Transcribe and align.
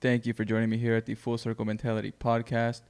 Thank 0.00 0.26
you 0.26 0.32
for 0.32 0.44
joining 0.44 0.70
me 0.70 0.78
here 0.78 0.94
at 0.94 1.06
the 1.06 1.16
Full 1.16 1.36
Circle 1.36 1.64
Mentality 1.64 2.12
podcast. 2.12 2.82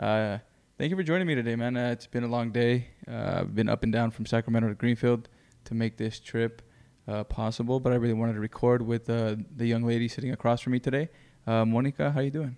Uh, 0.00 0.38
thank 0.76 0.90
you 0.90 0.96
for 0.96 1.04
joining 1.04 1.24
me 1.28 1.36
today, 1.36 1.54
man. 1.54 1.76
Uh, 1.76 1.90
it's 1.92 2.08
been 2.08 2.24
a 2.24 2.28
long 2.28 2.50
day. 2.50 2.88
Uh, 3.06 3.42
I've 3.42 3.54
been 3.54 3.68
up 3.68 3.84
and 3.84 3.92
down 3.92 4.10
from 4.10 4.26
Sacramento 4.26 4.68
to 4.70 4.74
Greenfield 4.74 5.28
to 5.66 5.74
make 5.74 5.96
this 5.96 6.18
trip 6.18 6.62
uh, 7.06 7.22
possible, 7.22 7.78
but 7.78 7.92
I 7.92 7.96
really 7.96 8.14
wanted 8.14 8.32
to 8.32 8.40
record 8.40 8.82
with 8.82 9.08
uh, 9.08 9.36
the 9.54 9.64
young 9.64 9.84
lady 9.84 10.08
sitting 10.08 10.32
across 10.32 10.60
from 10.60 10.72
me 10.72 10.80
today. 10.80 11.08
Uh, 11.46 11.64
Monica, 11.64 12.10
how 12.10 12.18
are 12.18 12.24
you 12.24 12.32
doing? 12.32 12.56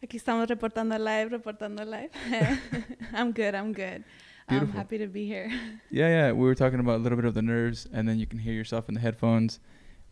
Aquí 0.00 0.20
estamos 0.20 0.46
reportando 0.46 0.96
live, 1.00 1.30
reportando 1.30 1.84
live. 1.84 2.10
I'm 3.12 3.32
good, 3.32 3.56
I'm 3.56 3.72
good. 3.72 4.04
Beautiful. 4.48 4.72
I'm 4.72 4.76
happy 4.76 4.98
to 4.98 5.08
be 5.08 5.26
here. 5.26 5.50
Yeah, 5.90 6.08
yeah. 6.08 6.32
We 6.32 6.46
were 6.46 6.54
talking 6.54 6.78
about 6.78 7.00
a 7.00 7.02
little 7.02 7.16
bit 7.16 7.24
of 7.24 7.34
the 7.34 7.42
nerves, 7.42 7.88
and 7.92 8.08
then 8.08 8.20
you 8.20 8.26
can 8.26 8.38
hear 8.38 8.52
yourself 8.52 8.88
in 8.88 8.94
the 8.94 9.00
headphones, 9.00 9.58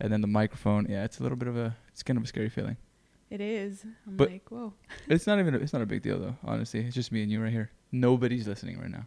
and 0.00 0.12
then 0.12 0.20
the 0.20 0.26
microphone. 0.26 0.86
Yeah, 0.90 1.04
it's 1.04 1.20
a 1.20 1.22
little 1.22 1.38
bit 1.38 1.46
of 1.46 1.56
a, 1.56 1.76
it's 1.90 2.02
kind 2.02 2.16
of 2.16 2.24
a 2.24 2.26
scary 2.26 2.48
feeling. 2.48 2.76
It 3.30 3.40
is. 3.40 3.84
I'm 4.06 4.16
But- 4.16 4.30
like, 4.30 4.48
whoa. 4.50 4.74
It's 5.08 5.26
not 5.26 5.38
even, 5.38 5.54
a, 5.54 5.58
it's 5.58 5.72
not 5.72 5.82
a 5.82 5.86
big 5.86 6.02
deal 6.02 6.18
though. 6.18 6.36
Honestly, 6.44 6.80
it's 6.80 6.94
just 6.94 7.12
me 7.12 7.22
and 7.22 7.30
you 7.30 7.42
right 7.42 7.52
here. 7.52 7.70
Nobody's 7.92 8.46
listening 8.46 8.78
right 8.80 8.90
now. 8.90 9.06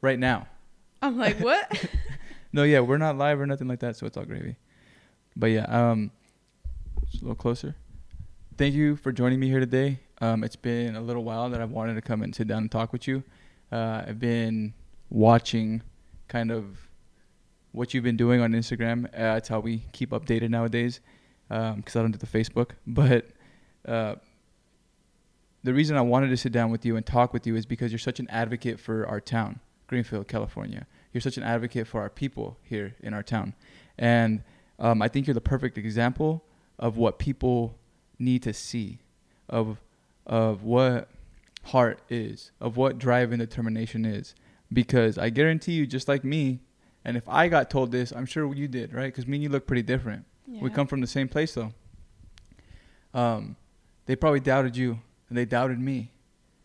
Right 0.00 0.18
now. 0.18 0.46
I'm 1.00 1.18
like, 1.18 1.40
what? 1.40 1.88
No, 2.54 2.64
yeah, 2.64 2.80
we're 2.80 2.98
not 2.98 3.16
live 3.16 3.40
or 3.40 3.46
nothing 3.46 3.66
like 3.66 3.80
that, 3.80 3.96
so 3.96 4.04
it's 4.04 4.14
all 4.18 4.26
gravy. 4.26 4.56
But 5.34 5.46
yeah, 5.46 5.64
um, 5.64 6.10
just 7.10 7.22
a 7.22 7.24
little 7.24 7.34
closer. 7.34 7.74
Thank 8.58 8.74
you 8.74 8.94
for 8.96 9.10
joining 9.10 9.40
me 9.40 9.48
here 9.48 9.58
today. 9.58 10.00
Um, 10.20 10.44
it's 10.44 10.54
been 10.56 10.94
a 10.94 11.00
little 11.00 11.24
while 11.24 11.48
that 11.48 11.62
I've 11.62 11.70
wanted 11.70 11.94
to 11.94 12.02
come 12.02 12.20
and 12.22 12.34
sit 12.34 12.46
down 12.48 12.58
and 12.58 12.70
talk 12.70 12.92
with 12.92 13.08
you. 13.08 13.22
Uh, 13.72 14.02
I've 14.06 14.20
been 14.20 14.74
watching 15.08 15.80
kind 16.28 16.50
of 16.52 16.90
what 17.72 17.94
you've 17.94 18.04
been 18.04 18.18
doing 18.18 18.42
on 18.42 18.52
Instagram. 18.52 19.06
Uh, 19.18 19.36
it's 19.36 19.48
how 19.48 19.60
we 19.60 19.84
keep 19.92 20.10
updated 20.10 20.50
nowadays 20.50 21.00
because 21.48 21.96
I 21.96 22.02
don't 22.02 22.10
do 22.12 22.18
the 22.18 22.26
Facebook. 22.26 22.72
But 22.86 23.28
uh, 23.86 24.14
the 25.64 25.72
reason 25.72 25.96
I 25.96 26.00
wanted 26.00 26.28
to 26.28 26.36
sit 26.36 26.52
down 26.52 26.70
with 26.70 26.84
you 26.84 26.96
and 26.96 27.06
talk 27.06 27.32
with 27.32 27.46
you 27.46 27.56
is 27.56 27.66
because 27.66 27.92
you're 27.92 27.98
such 27.98 28.20
an 28.20 28.28
advocate 28.30 28.80
for 28.80 29.06
our 29.06 29.20
town, 29.20 29.60
Greenfield, 29.86 30.28
California. 30.28 30.86
You're 31.12 31.20
such 31.20 31.36
an 31.36 31.42
advocate 31.42 31.86
for 31.86 32.00
our 32.00 32.10
people 32.10 32.58
here 32.62 32.94
in 33.00 33.14
our 33.14 33.22
town. 33.22 33.54
And 33.98 34.42
um, 34.78 35.02
I 35.02 35.08
think 35.08 35.26
you're 35.26 35.34
the 35.34 35.40
perfect 35.40 35.78
example 35.78 36.44
of 36.78 36.96
what 36.96 37.18
people 37.18 37.78
need 38.18 38.42
to 38.42 38.52
see, 38.52 38.98
of, 39.48 39.78
of 40.26 40.64
what 40.64 41.08
heart 41.64 42.00
is, 42.08 42.50
of 42.60 42.76
what 42.76 42.98
drive 42.98 43.30
and 43.30 43.38
determination 43.38 44.04
is. 44.04 44.34
Because 44.72 45.18
I 45.18 45.30
guarantee 45.30 45.72
you, 45.72 45.86
just 45.86 46.08
like 46.08 46.24
me, 46.24 46.60
and 47.04 47.16
if 47.16 47.28
I 47.28 47.48
got 47.48 47.68
told 47.68 47.92
this, 47.92 48.10
I'm 48.12 48.26
sure 48.26 48.52
you 48.54 48.68
did, 48.68 48.92
right? 48.92 49.06
Because 49.06 49.26
me 49.26 49.36
and 49.36 49.42
you 49.44 49.48
look 49.48 49.66
pretty 49.66 49.82
different. 49.82 50.24
We 50.60 50.70
come 50.70 50.86
from 50.86 51.00
the 51.00 51.06
same 51.06 51.28
place, 51.28 51.54
though. 51.54 51.72
Um, 53.14 53.56
they 54.06 54.16
probably 54.16 54.40
doubted 54.40 54.76
you, 54.76 54.98
and 55.28 55.38
they 55.38 55.44
doubted 55.44 55.78
me. 55.80 56.10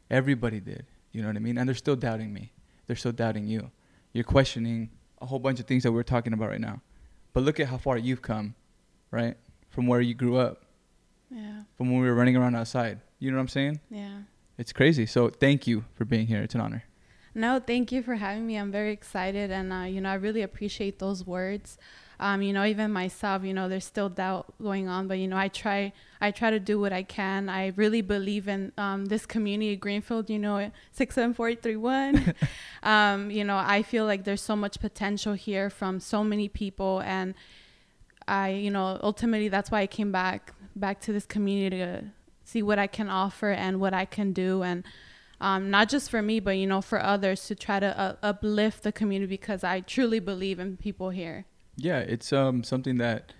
Everybody 0.10 0.60
did. 0.60 0.86
You 1.12 1.22
know 1.22 1.28
what 1.28 1.36
I 1.36 1.40
mean? 1.40 1.58
And 1.58 1.68
they're 1.68 1.76
still 1.76 1.96
doubting 1.96 2.34
me. 2.34 2.52
They're 2.86 2.96
still 2.96 3.12
doubting 3.12 3.48
you. 3.48 3.72
You're 4.14 4.24
questioning 4.24 4.90
a 5.22 5.26
whole 5.26 5.40
bunch 5.40 5.60
of 5.60 5.66
things 5.66 5.84
that 5.84 5.92
we're 5.92 6.04
talking 6.04 6.34
about 6.34 6.50
right 6.50 6.62
now. 6.62 6.82
But 7.34 7.44
look 7.44 7.60
at 7.60 7.68
how 7.68 7.78
far 7.78 7.98
you've 7.98 8.22
come, 8.22 8.56
right? 9.12 9.36
From 9.70 9.88
where 9.88 10.02
you 10.02 10.14
grew 10.14 10.38
up, 10.38 10.64
Yeah. 11.30 11.64
from 11.78 11.92
when 11.92 12.02
we 12.02 12.08
were 12.08 12.16
running 12.16 12.36
around 12.36 12.56
outside. 12.56 13.00
You 13.20 13.32
know 13.32 13.38
what 13.38 13.42
I'm 13.42 13.48
saying? 13.50 13.80
Yeah. 13.90 14.22
It's 14.58 14.72
crazy. 14.74 15.06
So 15.06 15.30
thank 15.30 15.68
you 15.68 15.86
for 15.94 16.06
being 16.06 16.28
here. 16.28 16.42
It's 16.42 16.56
an 16.56 16.62
honor. 16.62 16.84
No, 17.36 17.60
thank 17.60 17.92
you 17.92 18.02
for 18.02 18.16
having 18.16 18.48
me. 18.48 18.56
I'm 18.56 18.72
very 18.72 18.92
excited, 18.92 19.52
and 19.52 19.72
uh, 19.72 19.82
you 19.82 20.02
know, 20.02 20.10
I 20.10 20.16
really 20.16 20.42
appreciate 20.42 20.98
those 20.98 21.26
words. 21.26 21.78
Um, 22.20 22.42
you 22.42 22.52
know, 22.52 22.66
even 22.66 22.92
myself, 22.92 23.44
you 23.44 23.54
know, 23.54 23.70
there's 23.70 23.86
still 23.86 24.10
doubt 24.10 24.52
going 24.62 24.88
on, 24.88 25.08
but 25.08 25.20
you 25.20 25.28
know, 25.28 25.38
I 25.38 25.50
try, 25.50 25.94
I 26.20 26.32
try 26.32 26.50
to 26.50 26.60
do 26.60 26.80
what 26.80 26.92
I 26.92 27.04
can. 27.04 27.48
I 27.48 27.74
really 27.76 28.02
believe 28.02 28.48
in 28.48 28.72
um, 28.78 29.06
this 29.06 29.26
community, 29.26 29.76
Greenfield. 29.76 30.30
You 30.30 30.40
know, 30.40 30.72
six 30.92 31.16
seven 31.16 31.34
four 31.34 31.50
eight 31.50 31.62
three 31.62 31.76
one. 31.76 32.34
Um, 32.84 33.32
you 33.32 33.44
know, 33.44 33.58
I 33.58 33.84
feel 33.84 34.06
like 34.06 34.24
there's 34.24 34.42
so 34.42 34.56
much 34.56 34.80
potential 34.80 35.34
here 35.34 35.70
from 35.70 36.00
so 36.00 36.24
many 36.24 36.48
people, 36.48 37.02
and 37.02 37.34
I, 38.28 38.52
you 38.52 38.72
know, 38.72 38.98
ultimately 39.04 39.50
that's 39.50 39.70
why 39.70 39.82
I 39.82 39.88
came 39.88 40.12
back 40.12 40.54
back 40.74 41.02
to 41.02 41.12
this 41.12 41.26
community 41.26 41.80
to 41.80 42.06
see 42.46 42.62
what 42.62 42.80
I 42.80 42.88
can 42.88 43.10
offer 43.10 43.50
and 43.50 43.82
what 43.82 43.94
I 43.94 44.06
can 44.06 44.32
do, 44.32 44.64
and 44.64 44.86
um, 45.42 45.70
not 45.70 45.90
just 45.90 46.10
for 46.10 46.22
me, 46.22 46.40
but 46.40 46.52
you 46.52 46.66
know, 46.66 46.82
for 46.82 47.04
others 47.04 47.46
to 47.48 47.56
try 47.56 47.80
to 47.80 48.00
uh, 48.00 48.16
uplift 48.24 48.84
the 48.84 48.92
community 48.92 49.30
because 49.30 49.64
I 49.64 49.82
truly 49.82 50.20
believe 50.20 50.60
in 50.60 50.78
people 50.78 51.10
here. 51.10 51.46
Yeah, 51.78 52.00
it's 52.00 52.34
um 52.34 52.64
something 52.64 52.98
that 52.98 53.34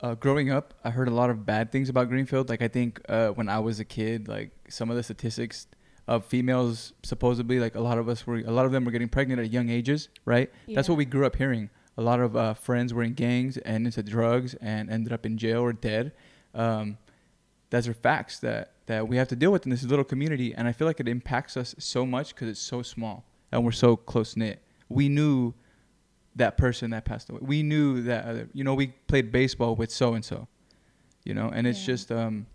uh, 0.00 0.14
growing 0.14 0.50
up, 0.50 0.74
I 0.84 0.90
heard 0.90 1.08
a 1.08 1.12
lot 1.12 1.30
of 1.30 1.46
bad 1.46 1.72
things 1.72 1.88
about 1.88 2.08
Greenfield. 2.08 2.48
Like 2.48 2.62
I 2.62 2.68
think 2.68 3.00
uh, 3.08 3.28
when 3.28 3.48
I 3.48 3.58
was 3.60 3.80
a 3.80 3.84
kid, 3.84 4.28
like 4.28 4.50
some 4.68 4.90
of 4.90 4.96
the 4.96 5.02
statistics 5.02 5.66
of 6.06 6.24
females 6.24 6.92
supposedly, 7.02 7.58
like 7.58 7.74
a 7.74 7.80
lot 7.80 7.98
of 7.98 8.08
us 8.08 8.26
were, 8.26 8.36
a 8.36 8.50
lot 8.50 8.66
of 8.66 8.72
them 8.72 8.84
were 8.84 8.90
getting 8.90 9.08
pregnant 9.08 9.40
at 9.40 9.50
young 9.50 9.70
ages, 9.70 10.08
right? 10.24 10.50
That's 10.68 10.88
what 10.88 10.98
we 10.98 11.04
grew 11.04 11.26
up 11.26 11.36
hearing. 11.36 11.70
A 11.96 12.02
lot 12.02 12.20
of 12.20 12.36
uh, 12.36 12.54
friends 12.54 12.92
were 12.92 13.02
in 13.02 13.14
gangs 13.14 13.56
and 13.58 13.86
into 13.86 14.02
drugs 14.02 14.54
and 14.60 14.90
ended 14.90 15.12
up 15.12 15.24
in 15.24 15.38
jail 15.38 15.60
or 15.62 15.72
dead. 15.72 16.12
Um, 16.54 16.98
those 17.70 17.88
are 17.88 17.94
facts 17.94 18.38
that 18.40 18.72
that 18.86 19.08
we 19.08 19.16
have 19.16 19.26
to 19.28 19.36
deal 19.36 19.50
with 19.50 19.66
in 19.66 19.70
this 19.70 19.82
little 19.82 20.04
community, 20.04 20.54
and 20.54 20.68
I 20.68 20.72
feel 20.72 20.86
like 20.86 21.00
it 21.00 21.08
impacts 21.08 21.56
us 21.56 21.74
so 21.78 22.06
much 22.06 22.34
because 22.34 22.48
it's 22.48 22.60
so 22.60 22.82
small 22.82 23.24
and 23.50 23.64
we're 23.64 23.72
so 23.72 23.96
close 23.96 24.36
knit. 24.36 24.62
We 24.88 25.08
knew 25.08 25.54
that 26.36 26.56
person 26.56 26.90
that 26.90 27.04
passed 27.04 27.28
away. 27.30 27.40
We 27.42 27.62
knew 27.62 28.02
that 28.02 28.24
other, 28.26 28.48
you 28.52 28.62
know, 28.64 28.74
we 28.74 28.88
played 29.08 29.32
baseball 29.32 29.74
with 29.74 29.90
so 29.90 30.14
and 30.14 30.24
so, 30.24 30.48
you 31.24 31.34
know, 31.34 31.48
and 31.48 31.66
it's 31.66 31.80
Yeah. 31.80 31.86
just 31.86 32.12
um, 32.12 32.46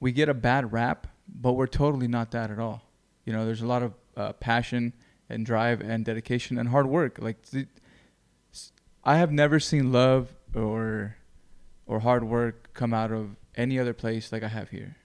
we 0.00 0.12
get 0.12 0.28
a 0.28 0.34
bad 0.34 0.72
rap, 0.72 1.06
but 1.28 1.52
we're 1.52 1.66
totally 1.66 2.08
not 2.08 2.30
that 2.32 2.50
at 2.50 2.58
all. 2.58 2.82
You 3.24 3.32
know, 3.32 3.44
there's 3.44 3.62
a 3.62 3.66
lot 3.66 3.82
of 3.82 3.94
uh, 4.16 4.32
passion 4.34 4.92
and 5.28 5.46
drive 5.46 5.80
and 5.80 6.04
dedication 6.04 6.58
and 6.58 6.68
hard 6.70 6.86
work. 6.86 7.18
Like 7.20 7.42
th- 7.50 7.68
I 9.04 9.16
have 9.16 9.30
never 9.32 9.58
seen 9.60 9.92
love 9.92 10.34
or 10.54 11.16
or 11.86 12.00
hard 12.00 12.24
work 12.24 12.70
come 12.74 12.94
out 12.94 13.10
of 13.12 13.36
any 13.56 13.78
other 13.78 13.92
place 13.92 14.32
like 14.32 14.42
I 14.42 14.48
have 14.48 14.70
here. 14.70 14.96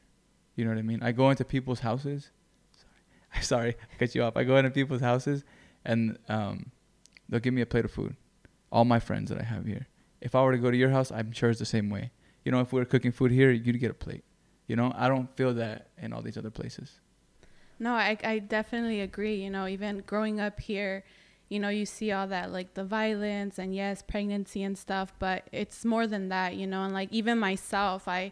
You 0.55 0.63
know 0.65 0.71
what 0.71 0.77
I 0.79 0.83
mean? 0.83 1.03
I 1.03 1.11
go 1.11 1.29
into 1.29 1.43
people's 1.45 1.81
houses. 1.81 2.31
Sorry, 2.71 3.41
sorry, 3.43 3.75
I 3.91 3.95
cut 3.99 4.15
you 4.15 4.23
off. 4.23 4.37
I 4.37 4.43
go 4.43 4.57
into 4.57 4.71
people's 4.71 5.01
houses 5.01 5.43
and 5.85 6.17
um, 6.29 6.71
they'll 7.29 7.39
give 7.39 7.53
me 7.53 7.61
a 7.61 7.65
plate 7.65 7.85
of 7.85 7.91
food. 7.91 8.15
All 8.71 8.85
my 8.85 8.99
friends 8.99 9.29
that 9.29 9.39
I 9.39 9.43
have 9.43 9.65
here. 9.65 9.87
If 10.21 10.35
I 10.35 10.41
were 10.41 10.51
to 10.51 10.57
go 10.57 10.71
to 10.71 10.77
your 10.77 10.89
house, 10.89 11.11
I'm 11.11 11.31
sure 11.31 11.49
it's 11.49 11.59
the 11.59 11.65
same 11.65 11.89
way. 11.89 12.11
You 12.43 12.51
know, 12.51 12.61
if 12.61 12.73
we 12.73 12.79
were 12.79 12.85
cooking 12.85 13.11
food 13.11 13.31
here, 13.31 13.51
you'd 13.51 13.79
get 13.79 13.91
a 13.91 13.93
plate. 13.93 14.23
You 14.67 14.75
know, 14.75 14.91
I 14.95 15.07
don't 15.07 15.33
feel 15.35 15.53
that 15.53 15.89
in 16.01 16.11
all 16.11 16.21
these 16.21 16.37
other 16.37 16.49
places. 16.49 16.99
No, 17.79 17.93
I, 17.93 18.17
I 18.23 18.39
definitely 18.39 19.01
agree. 19.01 19.35
You 19.35 19.49
know, 19.49 19.67
even 19.67 19.99
growing 20.05 20.39
up 20.39 20.59
here, 20.59 21.03
you 21.49 21.59
know, 21.59 21.69
you 21.69 21.85
see 21.85 22.11
all 22.11 22.27
that 22.27 22.51
like 22.51 22.73
the 22.73 22.83
violence 22.83 23.57
and 23.57 23.73
yes, 23.73 24.01
pregnancy 24.01 24.63
and 24.63 24.77
stuff, 24.77 25.13
but 25.19 25.47
it's 25.51 25.85
more 25.85 26.07
than 26.07 26.29
that, 26.29 26.55
you 26.55 26.67
know, 26.67 26.83
and 26.83 26.93
like 26.93 27.11
even 27.11 27.39
myself, 27.39 28.07
I 28.07 28.31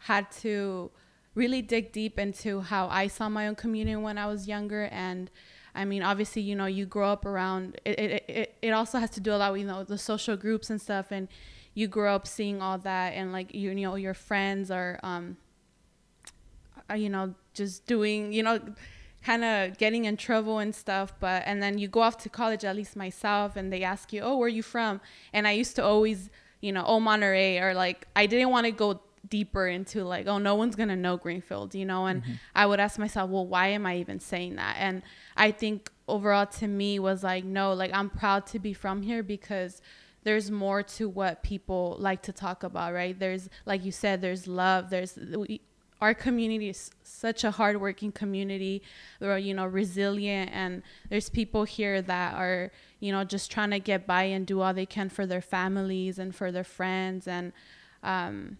had 0.00 0.30
to 0.32 0.90
really 1.34 1.62
dig 1.62 1.92
deep 1.92 2.18
into 2.18 2.60
how 2.60 2.88
I 2.88 3.06
saw 3.06 3.28
my 3.28 3.46
own 3.46 3.54
community 3.54 3.96
when 3.96 4.18
I 4.18 4.26
was 4.26 4.48
younger. 4.48 4.84
And 4.84 5.30
I 5.74 5.84
mean, 5.84 6.02
obviously, 6.02 6.42
you 6.42 6.54
know, 6.54 6.66
you 6.66 6.86
grow 6.86 7.10
up 7.10 7.24
around 7.24 7.80
it, 7.84 7.98
it, 7.98 8.24
it, 8.28 8.54
it 8.62 8.70
also 8.70 8.98
has 8.98 9.10
to 9.10 9.20
do 9.20 9.32
a 9.32 9.36
lot 9.36 9.52
with, 9.52 9.60
you 9.62 9.66
know, 9.66 9.84
the 9.84 9.98
social 9.98 10.36
groups 10.36 10.70
and 10.70 10.80
stuff. 10.80 11.10
And 11.10 11.28
you 11.74 11.86
grow 11.86 12.14
up 12.14 12.26
seeing 12.26 12.60
all 12.60 12.78
that 12.78 13.10
and 13.10 13.32
like, 13.32 13.54
you, 13.54 13.70
you 13.70 13.86
know, 13.86 13.94
your 13.94 14.14
friends 14.14 14.70
are, 14.70 14.98
um, 15.02 15.36
uh, 16.90 16.94
you 16.94 17.08
know, 17.08 17.34
just 17.54 17.86
doing, 17.86 18.32
you 18.32 18.42
know, 18.42 18.60
kind 19.22 19.44
of 19.44 19.78
getting 19.78 20.04
in 20.06 20.16
trouble 20.16 20.58
and 20.58 20.74
stuff. 20.74 21.14
But, 21.20 21.42
and 21.46 21.62
then 21.62 21.78
you 21.78 21.88
go 21.88 22.00
off 22.00 22.18
to 22.18 22.28
college, 22.28 22.64
at 22.64 22.74
least 22.74 22.96
myself, 22.96 23.56
and 23.56 23.72
they 23.72 23.82
ask 23.82 24.12
you, 24.12 24.22
oh, 24.22 24.36
where 24.36 24.46
are 24.46 24.48
you 24.48 24.62
from? 24.62 25.00
And 25.32 25.46
I 25.46 25.52
used 25.52 25.76
to 25.76 25.84
always, 25.84 26.30
you 26.60 26.72
know, 26.72 26.84
oh, 26.86 27.00
Monterey, 27.00 27.58
or 27.58 27.74
like, 27.74 28.08
I 28.16 28.26
didn't 28.26 28.50
want 28.50 28.66
to 28.66 28.72
go 28.72 29.00
deeper 29.30 29.66
into 29.66 30.04
like, 30.04 30.26
oh, 30.26 30.38
no 30.38 30.54
one's 30.56 30.76
going 30.76 30.88
to 30.88 30.96
know 30.96 31.16
Greenfield, 31.16 31.74
you 31.74 31.84
know? 31.84 32.06
And 32.06 32.22
I 32.54 32.66
would 32.66 32.80
ask 32.80 32.98
myself, 32.98 33.30
well, 33.30 33.46
why 33.46 33.68
am 33.68 33.86
I 33.86 33.96
even 33.96 34.20
saying 34.20 34.56
that? 34.56 34.76
And 34.78 35.02
I 35.36 35.52
think 35.52 35.90
overall 36.06 36.46
to 36.46 36.66
me 36.66 36.98
was 36.98 37.22
like, 37.22 37.44
no, 37.44 37.72
like, 37.72 37.92
I'm 37.94 38.10
proud 38.10 38.46
to 38.48 38.58
be 38.58 38.72
from 38.72 39.02
here 39.02 39.22
because 39.22 39.80
there's 40.22 40.50
more 40.50 40.82
to 40.82 41.08
what 41.08 41.42
people 41.42 41.96
like 41.98 42.22
to 42.22 42.32
talk 42.32 42.62
about, 42.62 42.92
right? 42.92 43.18
There's, 43.18 43.48
like 43.64 43.84
you 43.84 43.92
said, 43.92 44.20
there's 44.20 44.46
love. 44.46 44.90
There's, 44.90 45.16
we, 45.16 45.62
our 46.00 46.14
community 46.14 46.68
is 46.68 46.90
such 47.02 47.44
a 47.44 47.50
hardworking 47.50 48.12
community. 48.12 48.82
We're, 49.20 49.38
you 49.38 49.54
know, 49.54 49.66
resilient, 49.66 50.50
and 50.52 50.82
there's 51.08 51.28
people 51.28 51.64
here 51.64 52.02
that 52.02 52.34
are, 52.34 52.72
you 53.00 53.12
know, 53.12 53.22
just 53.24 53.50
trying 53.50 53.70
to 53.70 53.78
get 53.78 54.06
by 54.06 54.24
and 54.24 54.46
do 54.46 54.60
all 54.60 54.74
they 54.74 54.86
can 54.86 55.08
for 55.08 55.26
their 55.26 55.42
families 55.42 56.18
and 56.18 56.34
for 56.34 56.50
their 56.50 56.64
friends, 56.64 57.28
and, 57.28 57.52
um, 58.02 58.58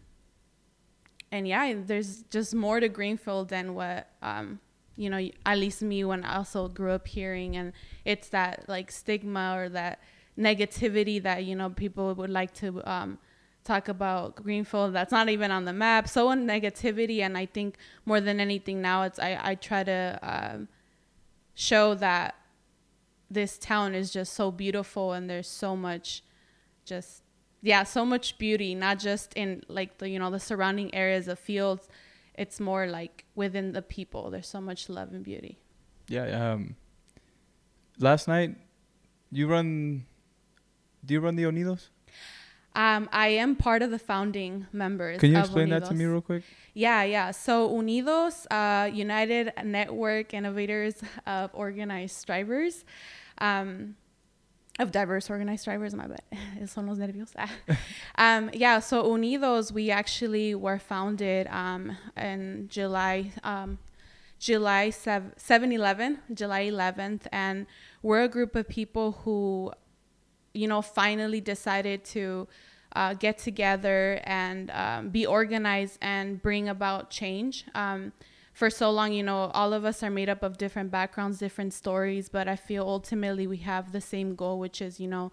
and 1.32 1.46
yeah, 1.46 1.74
there's 1.86 2.22
just 2.24 2.54
more 2.54 2.80
to 2.80 2.88
Greenfield 2.88 3.48
than 3.48 3.74
what, 3.74 4.08
um, 4.22 4.60
you 4.96 5.08
know, 5.08 5.28
at 5.46 5.58
least 5.58 5.82
me 5.82 6.04
when 6.04 6.24
I 6.24 6.36
also 6.36 6.68
grew 6.68 6.92
up 6.92 7.06
hearing, 7.06 7.56
and 7.56 7.72
it's 8.04 8.28
that 8.30 8.64
like 8.68 8.90
stigma 8.90 9.54
or 9.56 9.68
that 9.70 10.00
negativity 10.38 11.22
that 11.22 11.44
you 11.44 11.54
know 11.54 11.70
people 11.70 12.14
would 12.14 12.30
like 12.30 12.52
to 12.54 12.82
um, 12.90 13.18
talk 13.64 13.88
about 13.88 14.36
Greenfield 14.36 14.94
that's 14.94 15.12
not 15.12 15.28
even 15.28 15.50
on 15.50 15.64
the 15.64 15.72
map. 15.72 16.08
So 16.08 16.30
in 16.30 16.46
negativity, 16.46 17.20
and 17.20 17.38
I 17.38 17.46
think 17.46 17.76
more 18.04 18.20
than 18.20 18.40
anything 18.40 18.80
now, 18.82 19.02
it's 19.02 19.18
I 19.18 19.38
I 19.40 19.54
try 19.54 19.84
to 19.84 20.18
um, 20.22 20.68
show 21.54 21.94
that 21.94 22.34
this 23.30 23.56
town 23.58 23.94
is 23.94 24.10
just 24.10 24.32
so 24.32 24.50
beautiful 24.50 25.12
and 25.12 25.30
there's 25.30 25.46
so 25.46 25.76
much 25.76 26.22
just 26.84 27.22
yeah 27.62 27.82
so 27.84 28.04
much 28.04 28.38
beauty 28.38 28.74
not 28.74 28.98
just 28.98 29.32
in 29.34 29.62
like 29.68 29.98
the 29.98 30.08
you 30.08 30.18
know 30.18 30.30
the 30.30 30.40
surrounding 30.40 30.94
areas 30.94 31.28
of 31.28 31.38
fields 31.38 31.88
it's 32.34 32.58
more 32.58 32.86
like 32.86 33.24
within 33.34 33.72
the 33.72 33.82
people 33.82 34.30
there's 34.30 34.48
so 34.48 34.60
much 34.60 34.88
love 34.88 35.12
and 35.12 35.24
beauty 35.24 35.58
Yeah. 36.08 36.52
Um. 36.52 36.76
Last 37.98 38.26
night, 38.28 38.56
you 39.30 39.46
run. 39.46 40.06
Do 41.04 41.14
you 41.14 41.20
run 41.20 41.36
the 41.36 41.44
Unidos? 41.44 41.88
um, 42.74 43.08
I 43.12 43.28
am 43.28 43.56
part 43.56 43.82
of 43.82 43.90
the 43.90 43.98
founding 43.98 44.66
members. 44.72 45.20
Can 45.20 45.30
you 45.32 45.38
explain 45.38 45.68
that 45.70 45.84
to 45.86 45.94
me 45.94 46.04
real 46.04 46.20
quick? 46.20 46.42
Yeah, 46.74 47.02
yeah. 47.04 47.30
So 47.32 47.68
Unidos, 47.68 48.46
uh, 48.50 48.86
United 48.92 49.52
Network 49.64 50.32
Innovators 50.34 50.96
of 51.26 51.50
Organized 51.52 52.26
Drivers, 52.26 52.84
um, 53.38 53.96
of 54.78 54.92
diverse 54.92 55.28
organized 55.28 55.64
drivers. 55.64 55.94
My 55.94 56.06
bad. 56.06 56.22
Son 56.68 56.86
los 56.86 56.98
nervios. 56.98 57.32
um, 58.16 58.50
yeah. 58.52 58.78
So 58.78 59.04
Unidos, 59.04 59.72
we 59.72 59.90
actually 59.90 60.54
were 60.54 60.78
founded 60.78 61.46
um, 61.48 61.96
in 62.16 62.68
July. 62.70 63.32
Um, 63.42 63.78
July 64.40 64.88
7, 64.88 65.32
11, 65.70 66.18
July 66.32 66.64
11th. 66.70 67.26
And 67.30 67.66
we're 68.02 68.22
a 68.22 68.28
group 68.28 68.56
of 68.56 68.66
people 68.68 69.12
who, 69.24 69.70
you 70.54 70.66
know, 70.66 70.80
finally 70.80 71.42
decided 71.42 72.04
to 72.06 72.48
uh, 72.96 73.12
get 73.12 73.36
together 73.36 74.18
and 74.24 74.70
um, 74.70 75.10
be 75.10 75.26
organized 75.26 75.98
and 76.00 76.40
bring 76.40 76.70
about 76.70 77.10
change. 77.10 77.66
Um, 77.74 78.12
for 78.60 78.68
so 78.68 78.90
long, 78.90 79.10
you 79.14 79.22
know, 79.22 79.50
all 79.54 79.72
of 79.72 79.86
us 79.86 80.02
are 80.02 80.10
made 80.10 80.28
up 80.28 80.42
of 80.42 80.58
different 80.58 80.90
backgrounds, 80.90 81.38
different 81.38 81.72
stories, 81.72 82.28
but 82.28 82.46
I 82.46 82.56
feel 82.56 82.82
ultimately 82.86 83.46
we 83.46 83.56
have 83.72 83.90
the 83.90 84.02
same 84.02 84.34
goal, 84.34 84.58
which 84.58 84.82
is, 84.82 85.00
you 85.00 85.08
know, 85.08 85.32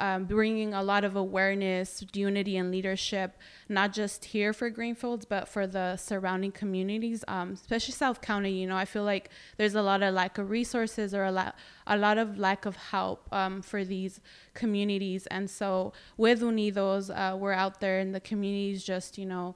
um, 0.00 0.24
bringing 0.24 0.74
a 0.74 0.82
lot 0.82 1.04
of 1.04 1.14
awareness, 1.14 2.04
unity, 2.12 2.56
and 2.56 2.72
leadership, 2.72 3.38
not 3.68 3.92
just 3.92 4.24
here 4.24 4.52
for 4.52 4.68
Greenfields, 4.68 5.24
but 5.24 5.46
for 5.46 5.68
the 5.68 5.96
surrounding 5.96 6.50
communities, 6.50 7.22
um, 7.28 7.52
especially 7.52 7.94
South 7.94 8.20
County. 8.20 8.50
You 8.50 8.66
know, 8.66 8.76
I 8.76 8.84
feel 8.84 9.04
like 9.04 9.30
there's 9.58 9.76
a 9.76 9.82
lot 9.82 10.02
of 10.02 10.12
lack 10.12 10.36
of 10.36 10.50
resources 10.50 11.14
or 11.14 11.22
a 11.22 11.30
lot, 11.30 11.54
a 11.86 11.96
lot 11.96 12.18
of 12.18 12.36
lack 12.36 12.66
of 12.66 12.74
help 12.74 13.32
um, 13.32 13.62
for 13.62 13.84
these 13.84 14.20
communities. 14.54 15.28
And 15.28 15.48
so 15.48 15.92
with 16.16 16.40
Unidos, 16.40 17.10
uh, 17.10 17.36
we're 17.36 17.52
out 17.52 17.78
there 17.78 18.00
in 18.00 18.10
the 18.10 18.20
communities, 18.20 18.82
just 18.82 19.18
you 19.18 19.24
know, 19.24 19.54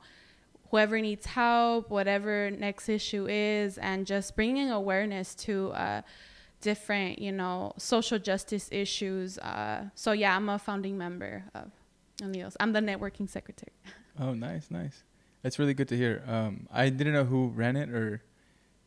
whoever 0.70 1.00
needs 1.00 1.26
help, 1.26 1.90
whatever 1.90 2.50
next 2.50 2.88
issue 2.88 3.26
is, 3.28 3.78
and 3.78 4.06
just 4.06 4.36
bringing 4.36 4.70
awareness 4.70 5.34
to. 5.36 5.70
Uh, 5.72 6.02
different 6.62 7.18
you 7.18 7.32
know 7.32 7.72
social 7.78 8.18
justice 8.18 8.68
issues 8.70 9.38
uh, 9.38 9.82
so 9.94 10.12
yeah 10.12 10.36
i'm 10.36 10.46
a 10.50 10.58
founding 10.58 10.98
member 10.98 11.42
of 11.54 11.70
Unidos. 12.20 12.54
i'm 12.60 12.74
the 12.74 12.80
networking 12.80 13.26
secretary 13.26 13.72
Oh, 14.20 14.34
nice, 14.34 14.70
nice. 14.70 15.02
That's 15.42 15.58
really 15.58 15.72
good 15.72 15.88
to 15.88 15.96
hear. 15.96 16.22
Um, 16.26 16.66
I 16.70 16.90
didn't 16.90 17.14
know 17.14 17.24
who 17.24 17.48
ran 17.48 17.76
it 17.76 17.88
or 17.88 18.22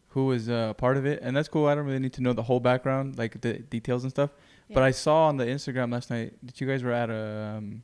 who 0.09 0.27
was 0.27 0.47
uh, 0.47 0.74
part 0.75 0.97
of 0.97 1.07
it, 1.07 1.19
and 1.24 1.35
that's 1.35 1.47
cool. 1.47 1.65
I 1.65 1.74
don't 1.74 1.85
really 1.85 2.00
need 2.00 2.13
to 2.13 2.21
know 2.21 2.33
the 2.33 2.44
whole 2.44 2.59
background, 2.59 3.18
like 3.18 3.41
the 3.41 3.53
details 3.53 4.03
and 4.03 4.12
stuff. 4.12 4.30
But 4.71 4.83
I 4.83 4.91
saw 4.91 5.27
on 5.27 5.38
the 5.38 5.45
Instagram 5.45 5.91
last 5.91 6.09
night 6.09 6.33
that 6.44 6.59
you 6.62 6.68
guys 6.68 6.83
were 6.83 6.91
at 6.91 7.09
a. 7.09 7.56
Um, 7.57 7.83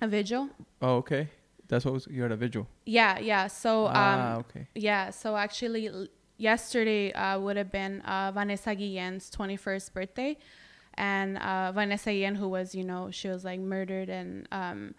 a 0.00 0.08
vigil 0.08 0.48
oh, 0.82 0.96
okay. 0.96 1.28
That's 1.74 1.84
what 1.84 1.94
was 1.94 2.06
you're 2.08 2.26
at 2.26 2.32
a 2.32 2.36
vigil. 2.36 2.68
yeah 2.86 3.18
yeah 3.18 3.48
so 3.48 3.86
um 3.86 3.92
ah, 3.96 4.36
okay. 4.42 4.68
Yeah, 4.74 5.10
so 5.10 5.36
actually, 5.36 6.08
yesterday 6.36 7.12
uh, 7.12 7.38
would 7.40 7.56
have 7.56 7.70
been 7.70 8.00
uh, 8.02 8.30
Vanessa 8.32 8.74
Guillen's 8.74 9.30
21st 9.30 9.92
birthday. 9.92 10.36
And 10.96 11.38
uh, 11.38 11.72
Vanessa 11.72 12.12
Guillen, 12.12 12.36
who 12.36 12.48
was, 12.48 12.74
you 12.74 12.84
know, 12.84 13.10
she 13.10 13.28
was 13.28 13.44
like 13.44 13.58
murdered. 13.58 14.08
And 14.08 14.46
um, 14.52 14.94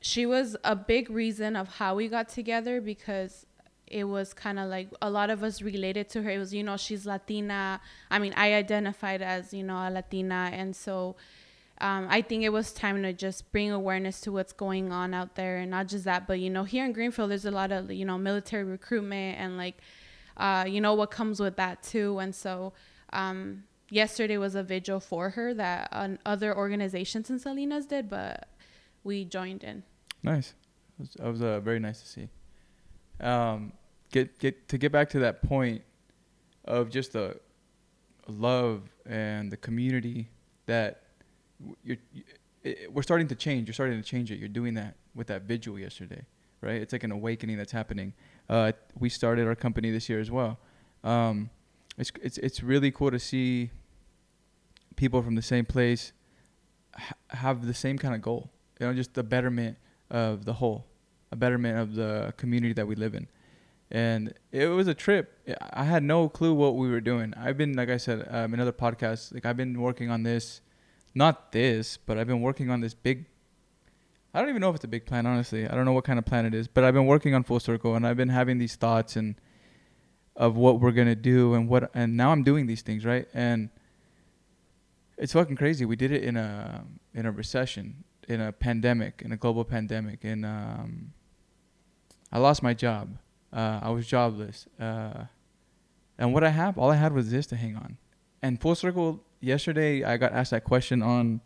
she 0.00 0.24
was 0.26 0.56
a 0.62 0.76
big 0.76 1.10
reason 1.10 1.56
of 1.56 1.66
how 1.80 1.94
we 1.96 2.06
got 2.08 2.28
together 2.28 2.80
because 2.80 3.46
it 3.86 4.04
was 4.04 4.32
kind 4.32 4.58
of 4.60 4.68
like 4.70 4.88
a 5.02 5.10
lot 5.10 5.30
of 5.30 5.42
us 5.42 5.60
related 5.62 6.08
to 6.10 6.22
her. 6.22 6.30
It 6.30 6.38
was, 6.38 6.54
you 6.54 6.62
know, 6.62 6.76
she's 6.76 7.06
Latina. 7.06 7.80
I 8.10 8.18
mean, 8.20 8.32
I 8.36 8.54
identified 8.54 9.20
as, 9.22 9.52
you 9.52 9.64
know, 9.64 9.76
a 9.76 9.90
Latina. 9.90 10.50
And 10.52 10.76
so 10.76 11.16
um, 11.80 12.06
I 12.10 12.20
think 12.22 12.42
it 12.42 12.50
was 12.50 12.72
time 12.72 13.02
to 13.02 13.12
just 13.12 13.50
bring 13.52 13.70
awareness 13.70 14.20
to 14.22 14.32
what's 14.32 14.52
going 14.52 14.92
on 14.92 15.14
out 15.14 15.34
there, 15.34 15.58
and 15.58 15.70
not 15.70 15.88
just 15.88 16.04
that, 16.04 16.26
but 16.26 16.38
you 16.38 16.50
know, 16.50 16.64
here 16.64 16.84
in 16.84 16.92
Greenfield, 16.92 17.30
there's 17.30 17.46
a 17.46 17.50
lot 17.50 17.72
of 17.72 17.90
you 17.90 18.04
know 18.04 18.18
military 18.18 18.64
recruitment 18.64 19.38
and 19.38 19.56
like, 19.56 19.78
uh, 20.36 20.64
you 20.68 20.80
know, 20.80 20.94
what 20.94 21.10
comes 21.10 21.40
with 21.40 21.56
that 21.56 21.82
too. 21.82 22.18
And 22.18 22.34
so, 22.34 22.74
um, 23.12 23.64
yesterday 23.88 24.36
was 24.36 24.54
a 24.54 24.62
vigil 24.62 25.00
for 25.00 25.30
her 25.30 25.54
that 25.54 25.88
uh, 25.92 26.08
other 26.26 26.56
organizations 26.56 27.30
in 27.30 27.38
Salinas 27.38 27.86
did, 27.86 28.10
but 28.10 28.48
we 29.02 29.24
joined 29.24 29.64
in. 29.64 29.82
Nice. 30.22 30.54
It 30.98 31.22
was, 31.22 31.32
was 31.32 31.42
uh, 31.42 31.60
very 31.60 31.80
nice 31.80 32.00
to 32.02 32.08
see. 32.08 32.28
Um, 33.20 33.72
get 34.12 34.38
get 34.38 34.68
to 34.68 34.76
get 34.76 34.92
back 34.92 35.08
to 35.10 35.20
that 35.20 35.42
point 35.42 35.82
of 36.66 36.90
just 36.90 37.14
the 37.14 37.40
love 38.28 38.82
and 39.06 39.50
the 39.50 39.56
community 39.56 40.28
that 40.66 40.99
you're, 41.84 41.96
we're 42.90 43.02
starting 43.02 43.28
to 43.28 43.34
change. 43.34 43.68
You're 43.68 43.74
starting 43.74 44.00
to 44.00 44.06
change 44.06 44.30
it. 44.30 44.38
You're 44.38 44.48
doing 44.48 44.74
that 44.74 44.96
with 45.14 45.26
that 45.28 45.42
vigil 45.42 45.78
yesterday, 45.78 46.24
right? 46.60 46.80
It's 46.80 46.92
like 46.92 47.04
an 47.04 47.12
awakening 47.12 47.56
that's 47.56 47.72
happening. 47.72 48.12
Uh, 48.48 48.72
we 48.98 49.08
started 49.08 49.46
our 49.46 49.54
company 49.54 49.90
this 49.90 50.08
year 50.08 50.20
as 50.20 50.30
well. 50.30 50.58
Um, 51.04 51.50
it's 51.96 52.12
it's 52.22 52.38
it's 52.38 52.62
really 52.62 52.90
cool 52.90 53.10
to 53.10 53.18
see 53.18 53.70
people 54.96 55.22
from 55.22 55.34
the 55.34 55.42
same 55.42 55.64
place 55.64 56.12
ha- 56.94 57.14
have 57.28 57.66
the 57.66 57.74
same 57.74 57.98
kind 57.98 58.14
of 58.14 58.22
goal. 58.22 58.50
You 58.78 58.86
know, 58.86 58.94
just 58.94 59.14
the 59.14 59.22
betterment 59.22 59.76
of 60.10 60.44
the 60.44 60.54
whole, 60.54 60.86
a 61.30 61.36
betterment 61.36 61.78
of 61.78 61.94
the 61.94 62.34
community 62.36 62.72
that 62.74 62.86
we 62.86 62.94
live 62.94 63.14
in. 63.14 63.28
And 63.90 64.34
it 64.52 64.66
was 64.66 64.86
a 64.86 64.94
trip. 64.94 65.36
I 65.72 65.84
had 65.84 66.02
no 66.04 66.28
clue 66.28 66.54
what 66.54 66.76
we 66.76 66.88
were 66.88 67.00
doing. 67.00 67.34
I've 67.36 67.56
been, 67.56 67.74
like 67.74 67.90
I 67.90 67.96
said, 67.96 68.26
um, 68.30 68.54
in 68.54 68.60
other 68.60 68.72
podcasts, 68.72 69.34
like 69.34 69.44
I've 69.44 69.56
been 69.56 69.80
working 69.80 70.10
on 70.10 70.22
this, 70.22 70.60
not 71.14 71.52
this, 71.52 71.96
but 71.96 72.18
I've 72.18 72.26
been 72.26 72.40
working 72.40 72.70
on 72.70 72.80
this 72.80 72.94
big. 72.94 73.26
I 74.32 74.40
don't 74.40 74.48
even 74.48 74.60
know 74.60 74.70
if 74.70 74.76
it's 74.76 74.84
a 74.84 74.88
big 74.88 75.06
plan, 75.06 75.26
honestly. 75.26 75.68
I 75.68 75.74
don't 75.74 75.84
know 75.84 75.92
what 75.92 76.04
kind 76.04 76.18
of 76.18 76.24
plan 76.24 76.46
it 76.46 76.54
is, 76.54 76.68
but 76.68 76.84
I've 76.84 76.94
been 76.94 77.06
working 77.06 77.34
on 77.34 77.42
Full 77.42 77.60
Circle, 77.60 77.96
and 77.96 78.06
I've 78.06 78.16
been 78.16 78.28
having 78.28 78.58
these 78.58 78.76
thoughts 78.76 79.16
and 79.16 79.34
of 80.36 80.56
what 80.56 80.80
we're 80.80 80.92
gonna 80.92 81.16
do 81.16 81.54
and 81.54 81.68
what, 81.68 81.90
and 81.94 82.16
now 82.16 82.30
I'm 82.30 82.42
doing 82.44 82.66
these 82.66 82.82
things, 82.82 83.04
right? 83.04 83.28
And 83.34 83.70
it's 85.18 85.32
fucking 85.34 85.56
crazy. 85.56 85.84
We 85.84 85.96
did 85.96 86.12
it 86.12 86.22
in 86.22 86.36
a 86.36 86.84
in 87.12 87.26
a 87.26 87.32
recession, 87.32 88.04
in 88.28 88.40
a 88.40 88.52
pandemic, 88.52 89.20
in 89.24 89.32
a 89.32 89.36
global 89.36 89.64
pandemic, 89.64 90.24
and 90.24 90.46
um, 90.46 91.12
I 92.32 92.38
lost 92.38 92.62
my 92.62 92.72
job. 92.72 93.18
Uh, 93.52 93.80
I 93.82 93.90
was 93.90 94.06
jobless, 94.06 94.66
uh, 94.80 95.24
and 96.16 96.32
what 96.32 96.44
I 96.44 96.50
have, 96.50 96.78
all 96.78 96.90
I 96.90 96.96
had 96.96 97.12
was 97.12 97.30
this 97.30 97.46
to 97.48 97.56
hang 97.56 97.76
on. 97.76 97.98
And 98.42 98.60
full 98.60 98.74
circle. 98.74 99.24
Yesterday, 99.40 100.04
I 100.04 100.18
got 100.18 100.32
asked 100.32 100.50
that 100.50 100.64
question 100.64 101.02
on 101.02 101.40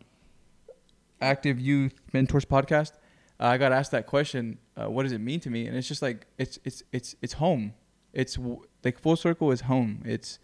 Active 1.21 1.59
Youth 1.59 2.01
Mentors 2.11 2.43
podcast. 2.43 2.91
Uh, 3.39 3.45
I 3.45 3.57
got 3.57 3.71
asked 3.71 3.91
that 3.91 4.05
question. 4.05 4.57
Uh, 4.75 4.89
what 4.89 5.03
does 5.03 5.13
it 5.13 5.19
mean 5.19 5.39
to 5.41 5.49
me? 5.49 5.65
And 5.65 5.77
it's 5.77 5.87
just 5.87 6.01
like 6.01 6.27
it's 6.37 6.59
it's 6.65 6.83
it's 6.91 7.15
it's 7.21 7.33
home. 7.33 7.73
It's 8.11 8.37
like 8.83 8.99
full 8.99 9.15
circle 9.15 9.49
is 9.51 9.61
home. 9.61 10.01
It's 10.05 10.39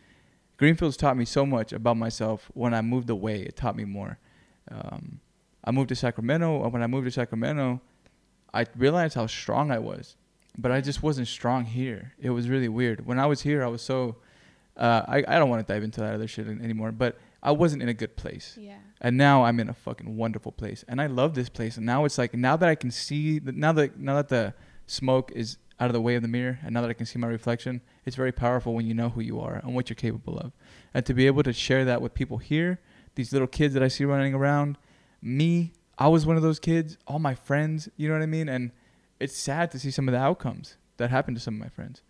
Greenfield's 0.55 0.95
taught 0.95 1.17
me 1.17 1.25
so 1.25 1.45
much 1.45 1.73
about 1.73 1.97
myself. 1.97 2.49
When 2.53 2.73
I 2.73 2.81
moved 2.81 3.09
away, 3.09 3.41
it 3.41 3.57
taught 3.57 3.75
me 3.75 3.83
more. 3.83 4.17
Um, 4.69 5.19
I 5.65 5.71
moved 5.71 5.89
to 5.89 5.95
Sacramento. 5.95 6.69
When 6.69 6.81
I 6.81 6.87
moved 6.87 7.05
to 7.05 7.11
Sacramento, 7.11 7.81
I 8.53 8.65
realized 8.77 9.15
how 9.15 9.27
strong 9.27 9.71
I 9.71 9.79
was, 9.79 10.15
but 10.57 10.71
I 10.71 10.79
just 10.79 11.03
wasn't 11.03 11.27
strong 11.27 11.65
here. 11.65 12.13
It 12.17 12.29
was 12.29 12.47
really 12.47 12.69
weird. 12.69 13.05
When 13.05 13.19
I 13.19 13.25
was 13.25 13.41
here, 13.41 13.61
I 13.61 13.67
was 13.67 13.81
so. 13.81 14.17
Uh, 14.77 15.01
I 15.05 15.17
I 15.27 15.37
don't 15.37 15.49
want 15.49 15.67
to 15.67 15.73
dive 15.73 15.83
into 15.83 15.99
that 15.99 16.13
other 16.13 16.29
shit 16.29 16.47
anymore, 16.47 16.93
but 16.93 17.17
I 17.43 17.51
wasn't 17.51 17.81
in 17.81 17.89
a 17.89 17.93
good 17.93 18.15
place. 18.15 18.57
Yeah. 18.59 18.77
And 18.99 19.17
now 19.17 19.45
I'm 19.45 19.59
in 19.59 19.69
a 19.69 19.73
fucking 19.73 20.15
wonderful 20.15 20.51
place, 20.51 20.85
and 20.87 21.01
I 21.01 21.07
love 21.07 21.33
this 21.33 21.49
place. 21.49 21.77
And 21.77 21.85
now 21.85 22.05
it's 22.05 22.17
like 22.17 22.33
now 22.33 22.55
that 22.55 22.69
I 22.69 22.75
can 22.75 22.91
see, 22.91 23.39
that 23.39 23.55
now 23.55 23.71
that 23.73 23.99
now 23.99 24.15
that 24.15 24.29
the 24.29 24.53
smoke 24.85 25.31
is 25.33 25.57
out 25.79 25.87
of 25.87 25.93
the 25.93 26.01
way 26.01 26.15
of 26.15 26.21
the 26.21 26.27
mirror, 26.27 26.59
and 26.63 26.73
now 26.73 26.81
that 26.81 26.89
I 26.91 26.93
can 26.93 27.07
see 27.07 27.17
my 27.17 27.27
reflection, 27.27 27.81
it's 28.05 28.15
very 28.15 28.31
powerful 28.31 28.75
when 28.75 28.85
you 28.85 28.93
know 28.93 29.09
who 29.09 29.21
you 29.21 29.39
are 29.39 29.55
and 29.55 29.73
what 29.73 29.89
you're 29.89 29.95
capable 29.95 30.37
of, 30.37 30.51
and 30.93 31.05
to 31.05 31.13
be 31.13 31.25
able 31.25 31.43
to 31.43 31.53
share 31.53 31.85
that 31.85 32.01
with 32.01 32.13
people 32.13 32.37
here, 32.37 32.79
these 33.15 33.33
little 33.33 33.47
kids 33.47 33.73
that 33.73 33.81
I 33.81 33.87
see 33.87 34.05
running 34.05 34.35
around, 34.35 34.77
me, 35.21 35.73
I 35.97 36.07
was 36.07 36.25
one 36.25 36.35
of 36.35 36.43
those 36.43 36.59
kids, 36.59 36.97
all 37.07 37.19
my 37.19 37.33
friends, 37.33 37.89
you 37.97 38.07
know 38.07 38.13
what 38.13 38.23
I 38.23 38.27
mean, 38.27 38.47
and 38.47 38.71
it's 39.19 39.35
sad 39.35 39.71
to 39.71 39.79
see 39.79 39.91
some 39.91 40.07
of 40.07 40.11
the 40.11 40.19
outcomes 40.19 40.77
that 40.97 41.09
happened 41.09 41.37
to 41.37 41.43
some 41.43 41.55
of 41.55 41.59
my 41.59 41.69
friends. 41.69 42.03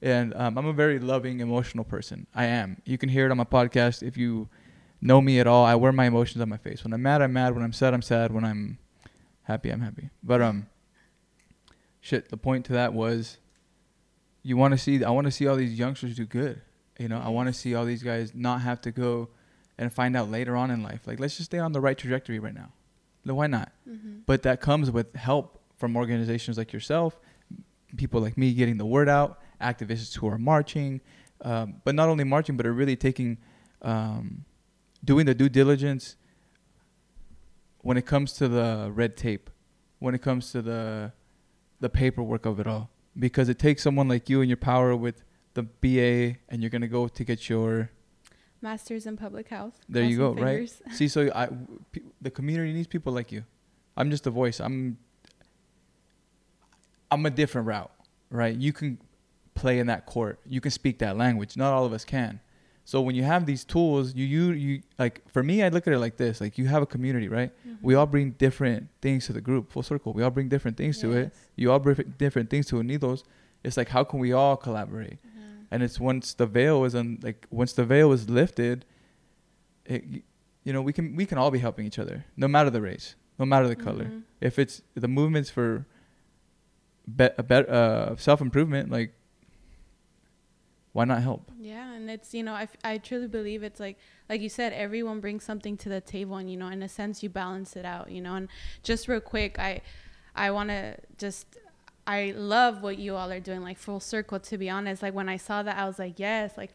And 0.00 0.32
um, 0.34 0.56
I'm 0.56 0.66
a 0.66 0.72
very 0.72 1.00
loving, 1.00 1.40
emotional 1.40 1.84
person. 1.84 2.28
I 2.32 2.44
am. 2.44 2.80
You 2.84 2.98
can 2.98 3.08
hear 3.08 3.26
it 3.26 3.32
on 3.32 3.36
my 3.36 3.44
podcast 3.44 4.06
if 4.06 4.16
you 4.16 4.48
know 5.00 5.20
me 5.20 5.40
at 5.40 5.46
all. 5.46 5.64
I 5.64 5.74
wear 5.74 5.92
my 5.92 6.06
emotions 6.06 6.40
on 6.42 6.48
my 6.48 6.56
face. 6.56 6.84
When 6.84 6.92
I'm 6.92 7.02
mad, 7.02 7.22
I'm 7.22 7.32
mad. 7.32 7.54
When 7.54 7.62
I'm 7.62 7.72
sad, 7.72 7.94
I'm 7.94 8.02
sad. 8.02 8.32
When 8.32 8.44
I'm 8.44 8.78
happy, 9.42 9.70
I'm 9.70 9.80
happy. 9.80 10.10
But 10.22 10.42
um, 10.42 10.66
shit. 12.00 12.28
The 12.28 12.36
point 12.36 12.64
to 12.66 12.72
that 12.72 12.92
was, 12.92 13.38
you 14.42 14.56
want 14.56 14.72
to 14.72 14.78
see. 14.78 15.04
I 15.04 15.10
want 15.10 15.26
to 15.26 15.30
see 15.30 15.46
all 15.46 15.56
these 15.56 15.78
youngsters 15.78 16.16
do 16.16 16.24
good. 16.24 16.62
You 16.98 17.08
know, 17.08 17.20
I 17.24 17.28
want 17.28 17.46
to 17.48 17.52
see 17.52 17.74
all 17.74 17.84
these 17.84 18.02
guys 18.02 18.32
not 18.34 18.62
have 18.62 18.80
to 18.82 18.90
go 18.90 19.28
and 19.78 19.92
find 19.92 20.16
out 20.16 20.28
later 20.30 20.56
on 20.56 20.70
in 20.70 20.82
life. 20.82 21.06
Like, 21.06 21.20
let's 21.20 21.36
just 21.36 21.50
stay 21.50 21.58
on 21.58 21.72
the 21.72 21.80
right 21.80 21.96
trajectory 21.96 22.40
right 22.40 22.54
now. 22.54 22.72
No, 23.24 23.34
why 23.36 23.46
not? 23.46 23.70
Mm-hmm. 23.88 24.20
But 24.26 24.42
that 24.42 24.60
comes 24.60 24.90
with 24.90 25.14
help 25.14 25.60
from 25.76 25.96
organizations 25.96 26.58
like 26.58 26.72
yourself, 26.72 27.20
people 27.96 28.20
like 28.20 28.36
me 28.36 28.52
getting 28.52 28.78
the 28.78 28.86
word 28.86 29.08
out, 29.08 29.38
activists 29.60 30.16
who 30.16 30.26
are 30.26 30.38
marching, 30.38 31.00
um, 31.42 31.80
but 31.84 31.94
not 31.94 32.08
only 32.08 32.24
marching, 32.24 32.56
but 32.56 32.66
are 32.66 32.72
really 32.72 32.96
taking, 32.96 33.38
um, 33.82 34.44
doing 35.04 35.26
the 35.26 35.34
due 35.34 35.48
diligence 35.48 36.16
when 37.82 37.96
it 37.96 38.06
comes 38.06 38.32
to 38.34 38.48
the 38.48 38.90
red 38.92 39.16
tape, 39.16 39.50
when 39.98 40.14
it 40.14 40.22
comes 40.22 40.52
to 40.52 40.62
the 40.62 41.12
the 41.80 41.88
paperwork 41.88 42.44
of 42.44 42.58
it 42.58 42.66
all, 42.66 42.90
because 43.18 43.48
it 43.48 43.58
takes 43.58 43.82
someone 43.82 44.08
like 44.08 44.28
you 44.28 44.40
and 44.40 44.48
your 44.50 44.56
power 44.56 44.96
with 44.96 45.22
the 45.54 45.62
BA, 45.62 46.38
and 46.48 46.60
you're 46.60 46.70
gonna 46.70 46.88
go 46.88 47.08
to 47.08 47.24
get 47.24 47.48
your 47.48 47.90
Masters 48.60 49.06
in 49.06 49.16
public 49.16 49.48
health. 49.48 49.74
there 49.88 50.02
you 50.02 50.16
go, 50.18 50.32
Crossing 50.34 50.44
right? 50.44 50.92
See, 50.92 51.06
so 51.06 51.30
I, 51.34 51.48
p- 51.92 52.02
the 52.20 52.30
community 52.30 52.72
needs 52.72 52.88
people 52.88 53.12
like 53.12 53.30
you. 53.30 53.44
I'm 53.96 54.10
just 54.10 54.26
a 54.26 54.30
voice. 54.30 54.58
I'm, 54.58 54.98
I'm 57.10 57.24
a 57.24 57.30
different 57.30 57.68
route, 57.68 57.92
right? 58.30 58.54
You 58.56 58.72
can 58.72 58.98
play 59.54 59.78
in 59.78 59.86
that 59.86 60.06
court. 60.06 60.40
You 60.44 60.60
can 60.60 60.72
speak 60.72 60.98
that 60.98 61.16
language. 61.16 61.56
Not 61.56 61.72
all 61.72 61.84
of 61.84 61.92
us 61.92 62.04
can. 62.04 62.40
So 62.90 63.02
when 63.06 63.14
you 63.14 63.22
have 63.34 63.44
these 63.44 63.64
tools, 63.74 64.14
you 64.18 64.24
you 64.34 64.44
you 64.64 64.72
like 64.98 65.16
for 65.34 65.42
me, 65.42 65.62
I 65.62 65.68
look 65.68 65.84
at 65.86 65.92
it 65.92 65.98
like 66.06 66.16
this: 66.16 66.40
like 66.44 66.56
you 66.60 66.66
have 66.74 66.82
a 66.82 66.86
community, 66.94 67.28
right? 67.28 67.50
We 67.82 67.92
all 67.98 68.06
bring 68.06 68.30
different 68.46 68.88
things 69.02 69.26
to 69.26 69.34
the 69.34 69.42
group. 69.48 69.70
Full 69.72 69.82
circle. 69.82 70.14
We 70.18 70.22
all 70.22 70.30
bring 70.38 70.48
different 70.48 70.76
things 70.78 70.98
to 71.02 71.12
it. 71.12 71.26
You 71.60 71.70
all 71.70 71.80
bring 71.80 71.96
different 72.24 72.48
things 72.48 72.64
to 72.68 72.76
Unidos. 72.76 73.24
It's 73.62 73.76
like 73.76 73.90
how 73.96 74.04
can 74.04 74.18
we 74.20 74.32
all 74.32 74.56
collaborate? 74.56 75.18
Yeah. 75.22 75.72
and 75.72 75.82
it's 75.82 75.98
once 76.00 76.26
the 76.42 76.46
veil 76.46 76.78
is 76.88 76.94
on, 76.94 77.18
like 77.28 77.40
once 77.50 77.72
the 77.74 77.84
veil 77.84 78.10
is 78.16 78.22
lifted 78.40 78.86
it, 79.84 80.02
you 80.64 80.72
know 80.72 80.80
we 80.88 80.92
can 80.96 81.14
we 81.20 81.26
can 81.26 81.36
all 81.36 81.50
be 81.50 81.58
helping 81.66 81.84
each 81.88 81.98
other 81.98 82.24
no 82.36 82.48
matter 82.54 82.70
the 82.70 82.80
race 82.90 83.06
no 83.38 83.44
matter 83.52 83.68
the 83.68 83.76
color 83.88 84.06
Mhm. 84.06 84.22
if 84.40 84.58
it's 84.58 84.76
the 85.04 85.08
movements 85.18 85.50
for 85.56 85.68
be, 87.18 87.28
a 87.36 87.42
bet, 87.42 87.68
uh, 87.68 88.16
self-improvement 88.16 88.90
like 88.90 89.10
why 90.92 91.04
not 91.04 91.22
help? 91.22 91.50
Yeah, 91.60 91.92
and 91.92 92.10
it's 92.10 92.34
you 92.34 92.42
know 92.42 92.54
I, 92.54 92.68
I 92.82 92.98
truly 92.98 93.28
believe 93.28 93.62
it's 93.62 93.80
like 93.80 93.98
like 94.28 94.40
you 94.40 94.48
said 94.48 94.72
everyone 94.72 95.20
brings 95.20 95.44
something 95.44 95.76
to 95.78 95.88
the 95.88 96.00
table 96.00 96.36
and 96.36 96.50
you 96.50 96.56
know 96.56 96.68
in 96.68 96.82
a 96.82 96.88
sense 96.88 97.22
you 97.22 97.28
balance 97.28 97.76
it 97.76 97.84
out 97.84 98.10
you 98.10 98.20
know 98.20 98.34
and 98.34 98.48
just 98.82 99.08
real 99.08 99.20
quick 99.20 99.58
I 99.58 99.82
I 100.34 100.50
want 100.50 100.70
to 100.70 100.96
just 101.18 101.46
I 102.06 102.32
love 102.36 102.82
what 102.82 102.98
you 102.98 103.16
all 103.16 103.30
are 103.30 103.40
doing 103.40 103.62
like 103.62 103.76
full 103.76 104.00
circle 104.00 104.40
to 104.40 104.56
be 104.56 104.70
honest. 104.70 105.02
Like 105.02 105.14
when 105.14 105.28
I 105.28 105.36
saw 105.36 105.62
that 105.62 105.76
I 105.76 105.84
was 105.84 105.98
like 105.98 106.18
yes 106.18 106.56
like 106.56 106.70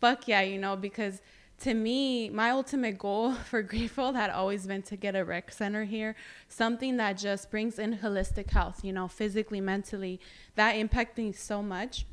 fuck 0.00 0.26
yeah 0.26 0.40
you 0.40 0.58
know 0.58 0.74
because 0.74 1.22
to 1.60 1.74
me 1.74 2.28
my 2.28 2.50
ultimate 2.50 2.98
goal 2.98 3.32
for 3.50 3.62
Greenfield 3.62 4.16
had 4.16 4.30
always 4.30 4.66
been 4.66 4.82
to 4.82 4.96
get 4.96 5.14
a 5.14 5.24
rec 5.24 5.52
center 5.52 5.84
here 5.84 6.16
something 6.48 6.96
that 6.96 7.16
just 7.16 7.50
brings 7.50 7.78
in 7.78 7.98
holistic 7.98 8.50
health 8.50 8.84
you 8.84 8.92
know 8.92 9.06
physically 9.06 9.60
mentally. 9.60 10.18
That 10.56 10.72
impacted 10.72 11.24
me 11.24 11.32
so 11.32 11.62
much 11.62 12.06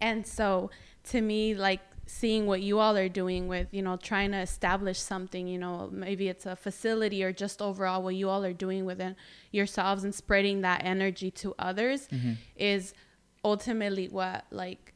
and 0.00 0.26
so 0.26 0.70
to 1.04 1.20
me, 1.20 1.54
like 1.54 1.80
seeing 2.06 2.46
what 2.46 2.62
you 2.62 2.78
all 2.78 2.96
are 2.96 3.08
doing 3.08 3.48
with, 3.48 3.66
you 3.72 3.82
know, 3.82 3.96
trying 3.96 4.30
to 4.30 4.38
establish 4.38 4.98
something, 4.98 5.48
you 5.48 5.58
know, 5.58 5.88
maybe 5.92 6.28
it's 6.28 6.46
a 6.46 6.54
facility 6.54 7.22
or 7.24 7.32
just 7.32 7.60
overall 7.60 8.02
what 8.02 8.14
you 8.14 8.28
all 8.28 8.44
are 8.44 8.52
doing 8.52 8.84
within 8.84 9.16
yourselves 9.50 10.04
and 10.04 10.14
spreading 10.14 10.60
that 10.60 10.84
energy 10.84 11.30
to 11.32 11.54
others 11.58 12.08
mm-hmm. 12.08 12.34
is 12.54 12.94
ultimately 13.44 14.08
what 14.08 14.44
like 14.50 14.92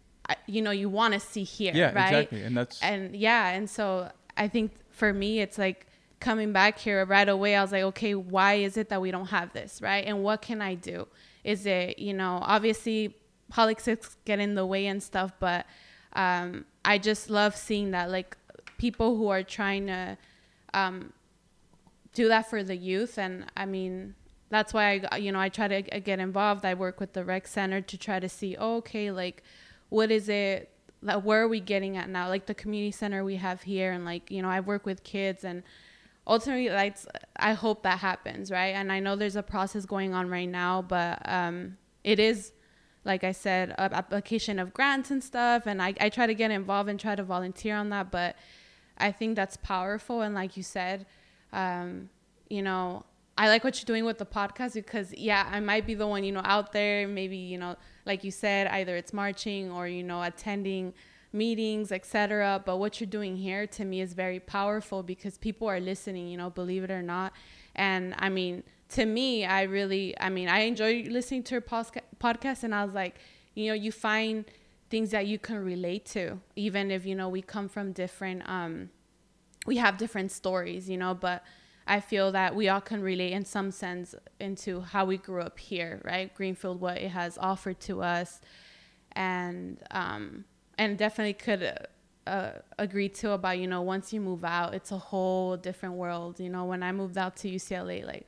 you 0.46 0.60
know 0.60 0.70
you 0.70 0.88
want 0.88 1.14
to 1.14 1.20
see 1.20 1.44
here, 1.44 1.72
yeah 1.74 1.92
right? 1.92 2.08
exactly 2.08 2.42
and 2.42 2.56
that's 2.56 2.82
and 2.82 3.16
yeah 3.16 3.50
and 3.50 3.70
so 3.70 4.10
i 4.36 4.48
think 4.48 4.72
for 4.90 5.12
me 5.12 5.40
it's 5.40 5.56
like 5.56 5.86
coming 6.18 6.52
back 6.52 6.78
here 6.78 7.04
right 7.04 7.28
away 7.28 7.54
i 7.54 7.62
was 7.62 7.72
like 7.72 7.82
okay 7.82 8.14
why 8.14 8.54
is 8.54 8.76
it 8.76 8.88
that 8.88 9.00
we 9.00 9.10
don't 9.10 9.28
have 9.28 9.52
this 9.52 9.80
right? 9.80 10.04
And 10.04 10.22
what 10.22 10.42
can 10.42 10.60
i 10.60 10.74
do? 10.74 11.06
Is 11.44 11.64
it 11.64 11.98
you 11.98 12.12
know 12.12 12.40
obviously 12.42 13.16
politics 13.50 14.16
get 14.24 14.38
in 14.38 14.54
the 14.54 14.64
way 14.64 14.86
and 14.86 15.02
stuff 15.02 15.32
but 15.38 15.66
um 16.14 16.64
i 16.84 16.96
just 16.96 17.28
love 17.28 17.54
seeing 17.54 17.90
that 17.90 18.10
like 18.10 18.36
people 18.78 19.16
who 19.16 19.28
are 19.28 19.42
trying 19.42 19.86
to 19.86 20.16
um 20.72 21.12
do 22.14 22.28
that 22.28 22.48
for 22.48 22.62
the 22.62 22.76
youth 22.76 23.18
and 23.18 23.44
i 23.56 23.66
mean 23.66 24.14
that's 24.48 24.74
why 24.74 25.00
i 25.10 25.16
you 25.16 25.30
know 25.30 25.40
i 25.40 25.48
try 25.48 25.68
to 25.68 26.00
get 26.00 26.18
involved. 26.18 26.64
I 26.64 26.74
work 26.74 27.00
with 27.00 27.12
the 27.12 27.24
rec 27.24 27.46
center 27.46 27.80
to 27.80 27.96
try 27.96 28.20
to 28.20 28.28
see 28.28 28.56
oh, 28.58 28.76
okay 28.76 29.10
like 29.10 29.42
what 29.88 30.10
is 30.10 30.28
it 30.28 30.70
like 31.02 31.22
where 31.24 31.42
are 31.42 31.48
we 31.48 31.60
getting 31.60 31.96
at 31.96 32.08
now? 32.08 32.28
Like 32.28 32.46
the 32.46 32.54
community 32.54 32.92
center 32.92 33.24
we 33.24 33.36
have 33.36 33.62
here 33.62 33.92
and 33.92 34.04
like 34.04 34.30
you 34.30 34.42
know 34.42 34.48
i 34.48 34.60
work 34.60 34.84
with 34.84 35.02
kids 35.04 35.44
and 35.44 35.62
ultimately 36.26 36.68
like 36.68 36.96
i 37.36 37.52
hope 37.54 37.82
that 37.84 37.98
happens 37.98 38.50
right? 38.50 38.74
And 38.74 38.92
i 38.92 39.00
know 39.00 39.16
there's 39.16 39.36
a 39.36 39.42
process 39.42 39.86
going 39.86 40.14
on 40.14 40.28
right 40.28 40.48
now 40.48 40.82
but 40.82 41.20
um 41.24 41.76
it 42.04 42.18
is 42.18 42.52
like 43.04 43.24
i 43.24 43.32
said 43.32 43.74
application 43.78 44.58
of 44.58 44.72
grants 44.72 45.10
and 45.10 45.22
stuff 45.24 45.66
and 45.66 45.80
I, 45.80 45.94
I 46.00 46.08
try 46.08 46.26
to 46.26 46.34
get 46.34 46.50
involved 46.50 46.88
and 46.88 46.98
try 46.98 47.14
to 47.14 47.22
volunteer 47.22 47.76
on 47.76 47.90
that 47.90 48.10
but 48.10 48.36
i 48.98 49.10
think 49.10 49.36
that's 49.36 49.56
powerful 49.56 50.20
and 50.22 50.34
like 50.34 50.56
you 50.56 50.62
said 50.62 51.06
um 51.52 52.10
you 52.48 52.62
know 52.62 53.04
I 53.40 53.48
like 53.48 53.64
what 53.64 53.78
you're 53.78 53.86
doing 53.86 54.04
with 54.04 54.18
the 54.18 54.26
podcast 54.26 54.74
because 54.74 55.14
yeah, 55.16 55.48
I 55.50 55.60
might 55.60 55.86
be 55.86 55.94
the 55.94 56.06
one, 56.06 56.24
you 56.24 56.32
know, 56.32 56.42
out 56.44 56.72
there, 56.72 57.08
maybe, 57.08 57.38
you 57.38 57.56
know, 57.56 57.74
like 58.04 58.22
you 58.22 58.30
said, 58.30 58.66
either 58.66 58.96
it's 58.96 59.14
marching 59.14 59.70
or, 59.70 59.88
you 59.88 60.02
know, 60.02 60.22
attending 60.22 60.92
meetings, 61.32 61.90
etc. 61.90 62.62
But 62.66 62.76
what 62.76 63.00
you're 63.00 63.08
doing 63.08 63.38
here 63.38 63.66
to 63.66 63.84
me 63.86 64.02
is 64.02 64.12
very 64.12 64.40
powerful 64.40 65.02
because 65.02 65.38
people 65.38 65.68
are 65.68 65.80
listening, 65.80 66.28
you 66.28 66.36
know, 66.36 66.50
believe 66.50 66.84
it 66.84 66.90
or 66.90 67.00
not. 67.00 67.32
And 67.74 68.14
I 68.18 68.28
mean, 68.28 68.62
to 68.90 69.06
me, 69.06 69.44
I 69.44 69.62
really, 69.62 70.14
I 70.20 70.30
mean, 70.30 70.48
I 70.48 70.60
enjoy 70.60 71.06
listening 71.08 71.42
to 71.44 71.60
posca- 71.60 72.02
podcast 72.18 72.64
and 72.64 72.74
I 72.74 72.84
was 72.84 72.94
like, 72.94 73.16
you 73.54 73.68
know, 73.68 73.74
you 73.74 73.92
find 73.92 74.44
things 74.88 75.10
that 75.10 75.26
you 75.26 75.38
can 75.38 75.64
relate 75.64 76.04
to, 76.06 76.40
even 76.56 76.90
if, 76.90 77.06
you 77.06 77.14
know, 77.14 77.28
we 77.28 77.42
come 77.42 77.68
from 77.68 77.92
different, 77.92 78.48
um, 78.48 78.90
we 79.66 79.76
have 79.76 79.98
different 79.98 80.32
stories, 80.32 80.88
you 80.88 80.96
know, 80.96 81.14
but 81.14 81.44
I 81.86 82.00
feel 82.00 82.32
that 82.32 82.54
we 82.54 82.68
all 82.68 82.80
can 82.80 83.02
relate 83.02 83.32
in 83.32 83.44
some 83.44 83.70
sense 83.70 84.14
into 84.38 84.80
how 84.80 85.04
we 85.04 85.18
grew 85.18 85.42
up 85.42 85.58
here, 85.58 86.00
right? 86.04 86.32
Greenfield, 86.32 86.80
what 86.80 86.98
it 86.98 87.08
has 87.08 87.36
offered 87.38 87.80
to 87.80 88.02
us, 88.02 88.40
and 89.12 89.82
um, 89.90 90.44
and 90.78 90.96
definitely 90.96 91.32
could 91.32 91.64
uh, 91.64 92.30
uh, 92.30 92.52
agree 92.78 93.08
too 93.08 93.30
about 93.30 93.58
you 93.58 93.66
know 93.66 93.82
once 93.82 94.12
you 94.12 94.20
move 94.20 94.44
out, 94.44 94.72
it's 94.72 94.92
a 94.92 94.98
whole 94.98 95.56
different 95.56 95.96
world. 95.96 96.38
You 96.38 96.48
know, 96.48 96.64
when 96.64 96.84
I 96.84 96.92
moved 96.92 97.18
out 97.18 97.34
to 97.38 97.50
UCLA, 97.50 98.06
like 98.06 98.24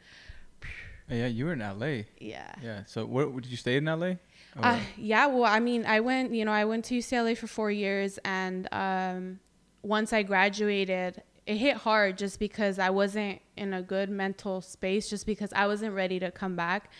yeah 1.08 1.26
you 1.26 1.44
were 1.44 1.52
in 1.52 1.60
la 1.60 1.86
yeah, 2.18 2.54
yeah 2.62 2.84
so 2.86 3.04
where 3.04 3.26
did 3.26 3.46
you 3.46 3.56
stay 3.56 3.76
in 3.76 3.84
la 3.84 4.14
uh, 4.60 4.78
yeah, 4.96 5.26
well, 5.26 5.44
I 5.44 5.60
mean, 5.60 5.86
I 5.86 6.00
went, 6.00 6.34
you 6.34 6.44
know, 6.44 6.52
I 6.52 6.64
went 6.64 6.84
to 6.86 6.98
UCLA 6.98 7.36
for 7.36 7.46
four 7.46 7.70
years, 7.70 8.18
and 8.24 8.68
um, 8.72 9.40
once 9.82 10.12
I 10.12 10.22
graduated, 10.22 11.22
it 11.46 11.56
hit 11.56 11.76
hard 11.76 12.18
just 12.18 12.38
because 12.38 12.78
I 12.78 12.90
wasn't 12.90 13.40
in 13.56 13.72
a 13.72 13.82
good 13.82 14.10
mental 14.10 14.60
space, 14.60 15.08
just 15.08 15.26
because 15.26 15.52
I 15.54 15.66
wasn't 15.66 15.94
ready 15.94 16.20
to 16.20 16.30
come 16.30 16.54
back. 16.54 16.90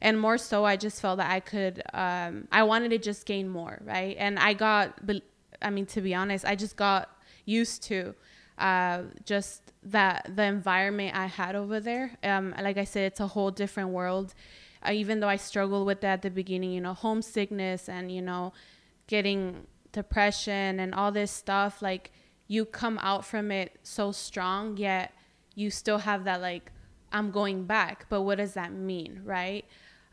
And 0.00 0.20
more 0.20 0.38
so, 0.38 0.64
I 0.64 0.76
just 0.76 1.00
felt 1.00 1.18
that 1.18 1.30
I 1.30 1.40
could, 1.40 1.82
um, 1.92 2.46
I 2.52 2.62
wanted 2.62 2.90
to 2.90 2.98
just 2.98 3.26
gain 3.26 3.48
more, 3.48 3.80
right? 3.84 4.14
And 4.18 4.38
I 4.38 4.52
got, 4.52 5.00
I 5.62 5.70
mean, 5.70 5.86
to 5.86 6.00
be 6.00 6.14
honest, 6.14 6.44
I 6.44 6.54
just 6.54 6.76
got 6.76 7.10
used 7.46 7.82
to 7.84 8.14
uh, 8.58 9.02
just 9.24 9.72
that 9.84 10.30
the 10.34 10.42
environment 10.44 11.16
I 11.16 11.26
had 11.26 11.54
over 11.54 11.80
there. 11.80 12.18
Um, 12.22 12.54
like 12.60 12.76
I 12.76 12.84
said, 12.84 13.04
it's 13.04 13.20
a 13.20 13.26
whole 13.28 13.50
different 13.50 13.90
world. 13.90 14.34
Uh, 14.86 14.92
even 14.92 15.20
though 15.20 15.28
I 15.28 15.36
struggled 15.36 15.86
with 15.86 16.00
that 16.02 16.14
at 16.14 16.22
the 16.22 16.30
beginning, 16.30 16.72
you 16.72 16.80
know, 16.80 16.94
homesickness 16.94 17.88
and 17.88 18.12
you 18.12 18.22
know, 18.22 18.52
getting 19.06 19.66
depression 19.92 20.80
and 20.80 20.94
all 20.94 21.12
this 21.12 21.30
stuff, 21.30 21.80
like 21.82 22.10
you 22.46 22.64
come 22.64 22.98
out 23.02 23.24
from 23.24 23.50
it 23.50 23.78
so 23.82 24.12
strong, 24.12 24.76
yet 24.76 25.12
you 25.54 25.70
still 25.70 25.98
have 25.98 26.24
that 26.24 26.40
like 26.40 26.72
I'm 27.12 27.30
going 27.30 27.64
back. 27.64 28.06
But 28.08 28.22
what 28.22 28.38
does 28.38 28.54
that 28.54 28.72
mean, 28.72 29.22
right? 29.24 29.64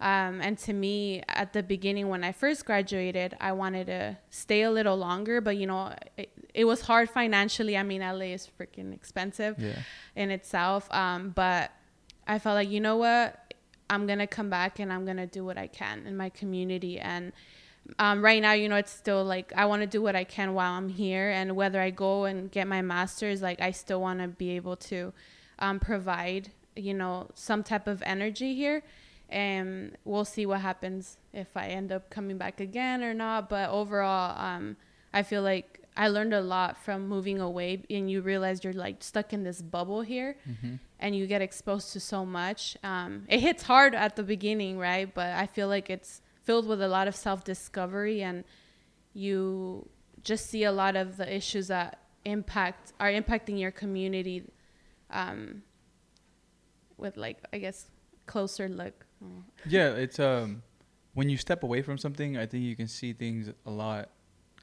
Um, 0.01 0.41
and 0.41 0.57
to 0.59 0.73
me, 0.73 1.23
at 1.29 1.53
the 1.53 1.63
beginning 1.63 2.09
when 2.09 2.23
I 2.23 2.31
first 2.31 2.65
graduated, 2.65 3.35
I 3.39 3.53
wanted 3.53 3.87
to 3.87 4.17
stay 4.29 4.63
a 4.63 4.71
little 4.71 4.97
longer, 4.97 5.39
but 5.39 5.55
you 5.57 5.67
know, 5.67 5.93
it, 6.17 6.29
it 6.53 6.65
was 6.65 6.81
hard 6.81 7.09
financially. 7.09 7.77
I 7.77 7.83
mean, 7.83 8.01
LA 8.01 8.33
is 8.33 8.49
freaking 8.59 8.93
expensive 8.93 9.55
yeah 9.57 9.73
in 10.15 10.31
itself. 10.31 10.91
Um, 10.93 11.29
but 11.29 11.71
I 12.27 12.39
felt 12.39 12.55
like, 12.55 12.69
you 12.69 12.79
know 12.79 12.97
what? 12.97 13.53
I'm 13.89 14.07
going 14.07 14.19
to 14.19 14.27
come 14.27 14.49
back 14.49 14.79
and 14.79 14.91
I'm 14.91 15.05
going 15.05 15.17
to 15.17 15.27
do 15.27 15.45
what 15.45 15.57
I 15.57 15.67
can 15.67 16.07
in 16.07 16.17
my 16.17 16.29
community. 16.29 16.99
And 16.99 17.33
um, 17.99 18.23
right 18.23 18.41
now, 18.41 18.53
you 18.53 18.67
know, 18.67 18.77
it's 18.77 18.91
still 18.91 19.23
like 19.23 19.53
I 19.55 19.65
want 19.65 19.81
to 19.81 19.87
do 19.87 20.01
what 20.01 20.15
I 20.15 20.23
can 20.23 20.53
while 20.53 20.71
I'm 20.73 20.89
here. 20.89 21.29
And 21.29 21.55
whether 21.55 21.79
I 21.79 21.91
go 21.91 22.25
and 22.25 22.49
get 22.49 22.67
my 22.67 22.81
master's, 22.81 23.41
like 23.41 23.61
I 23.61 23.71
still 23.71 24.01
want 24.01 24.21
to 24.21 24.27
be 24.27 24.51
able 24.51 24.75
to 24.77 25.13
um, 25.59 25.79
provide 25.79 26.51
you 26.75 26.93
know, 26.93 27.27
some 27.33 27.63
type 27.63 27.87
of 27.87 28.03
energy 28.05 28.53
here. 28.55 28.83
And 29.29 29.97
we'll 30.05 30.25
see 30.25 30.45
what 30.45 30.61
happens 30.61 31.17
if 31.33 31.57
I 31.57 31.67
end 31.67 31.91
up 31.91 32.09
coming 32.09 32.37
back 32.37 32.59
again 32.59 33.03
or 33.03 33.13
not. 33.13 33.49
But 33.49 33.69
overall, 33.69 34.39
um, 34.39 34.77
I 35.13 35.23
feel 35.23 35.41
like 35.41 35.81
I 35.97 36.09
learned 36.09 36.33
a 36.33 36.41
lot 36.41 36.77
from 36.77 37.07
moving 37.07 37.39
away, 37.39 37.81
and 37.89 38.09
you 38.11 38.21
realize 38.21 38.63
you're 38.63 38.73
like 38.73 39.03
stuck 39.03 39.33
in 39.33 39.43
this 39.43 39.61
bubble 39.61 40.01
here, 40.01 40.35
Mm-hmm. 40.47 40.75
and 40.99 41.15
you 41.15 41.25
get 41.25 41.41
exposed 41.41 41.93
to 41.93 41.99
so 41.99 42.25
much. 42.25 42.77
Um, 42.83 43.23
it 43.29 43.39
hits 43.39 43.63
hard 43.63 43.95
at 43.95 44.15
the 44.15 44.23
beginning, 44.23 44.77
right? 44.77 45.11
But 45.13 45.33
I 45.35 45.47
feel 45.47 45.67
like 45.69 45.89
it's 45.89 46.21
filled 46.43 46.67
with 46.67 46.81
a 46.81 46.87
lot 46.87 47.07
of 47.07 47.15
self 47.15 47.43
discovery, 47.43 48.21
and 48.21 48.43
you 49.13 49.87
just 50.23 50.47
see 50.49 50.65
a 50.65 50.71
lot 50.71 50.95
of 50.95 51.17
the 51.17 51.33
issues 51.33 51.67
that 51.69 51.99
impact 52.25 52.91
are 52.99 53.09
impacting 53.09 53.59
your 53.59 53.71
community 53.71 54.43
um, 55.11 55.61
with 56.97 57.15
like 57.17 57.37
I 57.53 57.57
guess 57.59 57.89
closer 58.25 58.67
look. 58.67 59.04
Yeah, 59.67 59.89
it's 59.91 60.19
um 60.19 60.61
when 61.13 61.29
you 61.29 61.37
step 61.37 61.63
away 61.63 61.81
from 61.81 61.97
something, 61.97 62.37
I 62.37 62.45
think 62.45 62.63
you 62.63 62.75
can 62.75 62.87
see 62.87 63.13
things 63.13 63.49
a 63.65 63.71
lot 63.71 64.09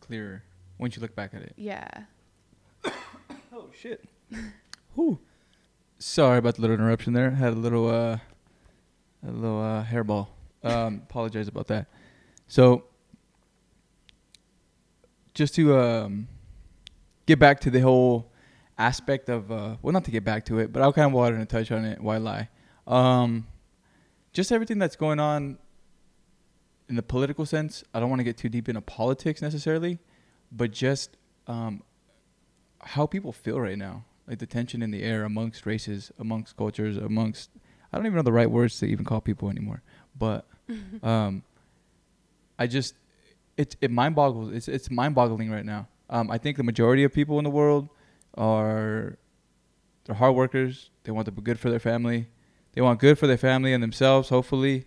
clearer 0.01 0.43
once 0.79 0.97
you 0.97 1.03
look 1.03 1.15
back 1.15 1.35
at 1.35 1.43
it. 1.43 1.55
Yeah. 1.57 1.89
Oh 3.55 3.69
shit. 3.79 4.03
Whew. 4.95 5.19
Sorry 5.99 6.39
about 6.39 6.55
the 6.57 6.63
little 6.63 6.75
interruption 6.75 7.13
there. 7.13 7.31
Had 7.31 7.53
a 7.53 7.57
little 7.57 7.89
uh 7.89 8.19
a 9.27 9.31
little 9.31 9.61
uh 9.61 9.85
hairball. 9.85 10.29
Um 10.63 11.03
apologize 11.09 11.49
about 11.49 11.67
that. 11.69 11.87
So 12.49 12.85
just 15.35 15.55
to 15.57 15.79
um 15.79 16.29
get 17.27 17.39
back 17.39 17.61
to 17.61 17.71
the 17.71 17.81
whole 17.81 18.31
aspect 18.79 19.29
of 19.29 19.53
uh 19.53 19.77
well 19.83 19.93
not 19.93 20.05
to 20.05 20.11
get 20.11 20.25
back 20.25 20.45
to 20.47 20.59
it, 20.59 20.73
but 20.73 20.83
I'll 20.83 20.93
kind 20.93 21.07
of 21.07 21.13
wanted 21.13 21.39
to 21.39 21.47
touch 21.47 21.71
on 21.71 21.85
it. 21.85 22.01
Why 22.01 22.17
lie? 22.17 22.49
Um 22.87 23.47
just 24.33 24.53
everything 24.53 24.79
that's 24.79 24.97
going 24.97 25.21
on 25.21 25.59
in 26.89 26.97
the 26.97 27.03
political 27.03 27.47
sense. 27.47 27.85
I 27.95 28.01
don't 28.01 28.11
want 28.11 28.21
to 28.21 28.25
get 28.25 28.37
too 28.37 28.49
deep 28.49 28.69
into 28.69 28.81
politics 28.81 29.43
necessarily, 29.43 29.99
but 30.51 30.73
just 30.73 31.17
um 31.47 31.83
how 32.81 33.07
people 33.07 33.33
feel 33.33 33.61
right 33.61 33.79
now, 33.79 34.05
like 34.27 34.39
the 34.39 34.47
tension 34.47 34.83
in 34.83 34.91
the 34.91 35.03
air 35.03 35.25
amongst 35.25 35.67
races, 35.67 36.11
amongst 36.19 36.57
cultures, 36.57 36.97
amongst 36.97 37.51
I 37.93 37.97
don't 37.97 38.07
even 38.07 38.17
know 38.17 38.23
the 38.23 38.33
right 38.33 38.51
words 38.51 38.79
to 38.79 38.87
even 38.87 39.05
call 39.05 39.21
people 39.21 39.51
anymore. 39.51 39.83
But 40.19 40.47
um, 41.03 41.43
I 42.59 42.67
just 42.67 42.95
it 43.57 43.77
it 43.81 43.91
mind 43.91 44.15
boggles. 44.15 44.53
It's 44.53 44.69
it's 44.69 44.91
mind 44.91 45.15
boggling 45.15 45.51
right 45.51 45.65
now. 45.65 45.89
Um, 46.09 46.31
I 46.31 46.39
think 46.39 46.57
the 46.57 46.63
majority 46.63 47.05
of 47.05 47.13
people 47.13 47.39
in 47.39 47.45
the 47.45 47.51
world 47.51 47.89
are 48.37 49.17
they're 50.05 50.17
hard 50.17 50.35
workers. 50.35 50.91
They 51.05 51.13
want 51.13 51.27
to 51.27 51.33
be 51.33 51.43
good 51.43 51.59
for 51.59 51.71
their 51.71 51.79
family. 51.79 52.29
They 52.73 52.81
want 52.81 53.01
good 53.01 53.19
for 53.19 53.27
their 53.27 53.37
family 53.37 53.73
and 53.73 53.83
themselves, 53.83 54.29
hopefully, 54.29 54.87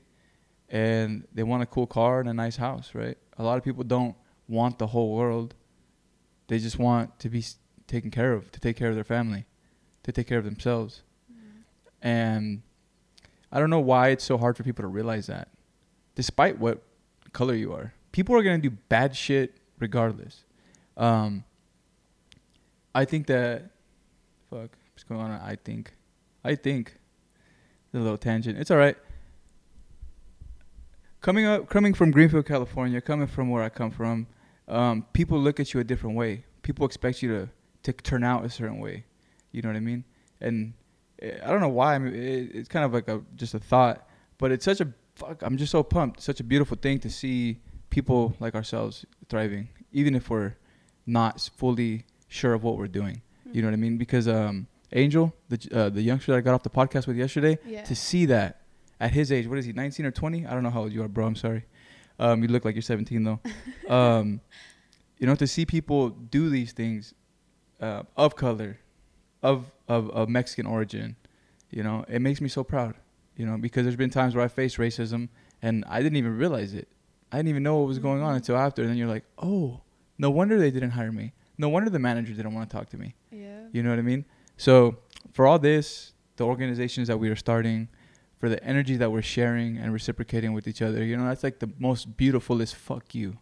and 0.69 1.27
they 1.33 1.43
want 1.43 1.63
a 1.63 1.65
cool 1.65 1.87
car 1.87 2.19
and 2.19 2.29
a 2.29 2.33
nice 2.33 2.57
house. 2.57 2.91
Right? 2.93 3.17
A 3.37 3.43
lot 3.43 3.57
of 3.57 3.63
people 3.63 3.83
don't 3.83 4.15
want 4.47 4.79
the 4.79 4.87
whole 4.87 5.15
world. 5.15 5.55
They 6.47 6.59
just 6.59 6.77
want 6.77 7.17
to 7.19 7.29
be 7.29 7.43
taken 7.87 8.11
care 8.11 8.33
of, 8.33 8.51
to 8.51 8.59
take 8.59 8.75
care 8.77 8.89
of 8.89 8.95
their 8.95 9.03
family, 9.03 9.45
to 10.03 10.11
take 10.11 10.27
care 10.27 10.37
of 10.37 10.45
themselves. 10.45 11.01
And 12.01 12.61
I 13.51 13.59
don't 13.59 13.69
know 13.69 13.79
why 13.79 14.09
it's 14.09 14.23
so 14.23 14.37
hard 14.37 14.57
for 14.57 14.63
people 14.63 14.83
to 14.83 14.87
realize 14.87 15.27
that. 15.27 15.49
Despite 16.13 16.59
what 16.59 16.83
color 17.33 17.55
you 17.55 17.73
are, 17.73 17.93
people 18.11 18.35
are 18.35 18.43
going 18.43 18.61
to 18.61 18.69
do 18.69 18.75
bad 18.89 19.15
shit 19.15 19.57
regardless. 19.79 20.43
Um, 20.97 21.43
I 22.93 23.05
think 23.05 23.27
that, 23.27 23.71
fuck, 24.49 24.69
what's 24.93 25.03
going 25.07 25.19
on? 25.19 25.31
I 25.31 25.55
think. 25.55 25.93
I 26.43 26.55
think. 26.55 26.97
A 27.95 27.99
little 27.99 28.17
tangent. 28.17 28.57
It's 28.59 28.69
all 28.69 28.77
right. 28.77 28.97
Coming 31.21 31.45
up, 31.45 31.69
coming 31.69 31.93
from 31.93 32.11
Greenfield, 32.11 32.45
California, 32.45 32.99
coming 32.99 33.25
from 33.25 33.49
where 33.49 33.63
I 33.63 33.69
come 33.69 33.89
from, 33.89 34.27
um, 34.67 35.05
people 35.13 35.39
look 35.39 35.59
at 35.59 35.73
you 35.73 35.79
a 35.79 35.83
different 35.83 36.17
way. 36.17 36.43
People 36.61 36.85
expect 36.85 37.23
you 37.23 37.29
to 37.29 37.49
to 37.83 37.93
turn 37.93 38.23
out 38.23 38.43
a 38.43 38.49
certain 38.49 38.79
way. 38.79 39.05
You 39.51 39.61
know 39.61 39.69
what 39.69 39.77
I 39.77 39.79
mean? 39.79 40.03
And 40.41 40.73
eh, 41.21 41.37
I 41.43 41.47
don't 41.47 41.61
know 41.61 41.69
why. 41.69 41.95
I 41.95 41.99
mean, 41.99 42.13
it, 42.13 42.51
it's 42.53 42.67
kind 42.67 42.83
of 42.83 42.93
like 42.93 43.07
a 43.07 43.21
just 43.35 43.53
a 43.53 43.59
thought, 43.59 44.07
but 44.37 44.51
it's 44.51 44.65
such 44.65 44.81
a 44.81 44.91
fuck. 45.15 45.41
I'm 45.41 45.55
just 45.55 45.71
so 45.71 45.81
pumped. 45.81 46.21
Such 46.21 46.41
a 46.41 46.43
beautiful 46.43 46.75
thing 46.75 46.99
to 46.99 47.09
see 47.09 47.61
people 47.89 48.35
like 48.41 48.55
ourselves 48.55 49.05
thriving, 49.29 49.69
even 49.93 50.15
if 50.15 50.29
we're 50.29 50.55
not 51.05 51.49
fully 51.55 52.05
sure 52.27 52.53
of 52.53 52.63
what 52.63 52.77
we're 52.77 52.87
doing. 52.87 53.21
You 53.53 53.61
know 53.61 53.69
what 53.69 53.73
I 53.73 53.77
mean? 53.77 53.97
Because 53.97 54.27
um, 54.27 54.67
Angel, 54.93 55.33
the 55.49 55.67
uh, 55.73 55.89
the 55.89 56.01
youngster 56.01 56.31
that 56.31 56.37
I 56.37 56.41
got 56.41 56.53
off 56.53 56.63
the 56.63 56.69
podcast 56.69 57.07
with 57.07 57.17
yesterday, 57.17 57.57
Yeah. 57.65 57.83
to 57.83 57.95
see 57.95 58.25
that 58.27 58.61
at 58.99 59.11
his 59.11 59.31
age, 59.31 59.47
what 59.47 59.57
is 59.57 59.65
he, 59.65 59.73
19 59.73 60.05
or 60.05 60.11
20? 60.11 60.45
I 60.45 60.53
don't 60.53 60.63
know 60.63 60.69
how 60.69 60.81
old 60.81 60.93
you 60.93 61.03
are, 61.03 61.07
bro. 61.07 61.25
I'm 61.25 61.35
sorry. 61.35 61.65
Um, 62.19 62.41
you 62.43 62.47
look 62.47 62.63
like 62.63 62.75
you're 62.75 62.81
17 62.81 63.23
though. 63.23 63.39
um, 63.93 64.39
you 65.17 65.27
know, 65.27 65.35
to 65.35 65.47
see 65.47 65.65
people 65.65 66.09
do 66.09 66.49
these 66.49 66.71
things 66.71 67.13
uh, 67.81 68.03
of 68.15 68.35
color, 68.35 68.77
of, 69.43 69.65
of 69.87 70.09
of 70.11 70.29
Mexican 70.29 70.65
origin, 70.65 71.15
you 71.71 71.83
know, 71.83 72.05
it 72.07 72.21
makes 72.21 72.39
me 72.41 72.47
so 72.49 72.63
proud. 72.63 72.95
You 73.37 73.45
know, 73.45 73.57
because 73.57 73.83
there's 73.83 73.97
been 73.97 74.09
times 74.11 74.33
where 74.33 74.45
I 74.45 74.47
faced 74.47 74.77
racism 74.77 75.27
and 75.61 75.83
I 75.89 76.01
didn't 76.01 76.15
even 76.17 76.37
realize 76.37 76.73
it. 76.73 76.87
I 77.33 77.37
didn't 77.37 77.49
even 77.49 77.63
know 77.63 77.77
what 77.79 77.87
was 77.87 77.99
going 77.99 78.21
on 78.21 78.33
Mhm. 78.33 78.37
until 78.37 78.55
after. 78.55 78.81
And 78.81 78.91
then 78.91 78.97
you're 78.97 79.09
like, 79.09 79.25
oh, 79.39 79.81
no 80.17 80.29
wonder 80.29 80.57
they 80.57 80.71
didn't 80.71 80.91
hire 80.91 81.11
me. 81.11 81.33
No 81.57 81.67
wonder 81.67 81.89
the 81.89 81.99
manager 81.99 82.33
didn't 82.33 82.53
want 82.53 82.69
to 82.69 82.73
talk 82.77 82.87
to 82.91 82.97
me. 82.97 83.15
Yeah. 83.31 83.67
You 83.73 83.83
know 83.83 83.89
what 83.89 83.99
I 83.99 84.03
mean? 84.03 84.23
So 84.57 84.97
for 85.33 85.47
all 85.47 85.59
this, 85.59 86.13
the 86.37 86.45
organizations 86.45 87.07
that 87.07 87.17
we 87.17 87.29
are 87.29 87.35
starting, 87.35 87.89
for 88.37 88.49
the 88.49 88.61
energy 88.63 88.97
that 88.97 89.11
we're 89.11 89.21
sharing 89.21 89.77
and 89.77 89.93
reciprocating 89.93 90.53
with 90.53 90.67
each 90.67 90.81
other, 90.81 91.03
you 91.03 91.15
know, 91.17 91.25
that's 91.27 91.43
like 91.43 91.59
the 91.59 91.69
most 91.79 92.17
beautifulest 92.17 92.75
fuck 92.75 93.15
you, 93.15 93.37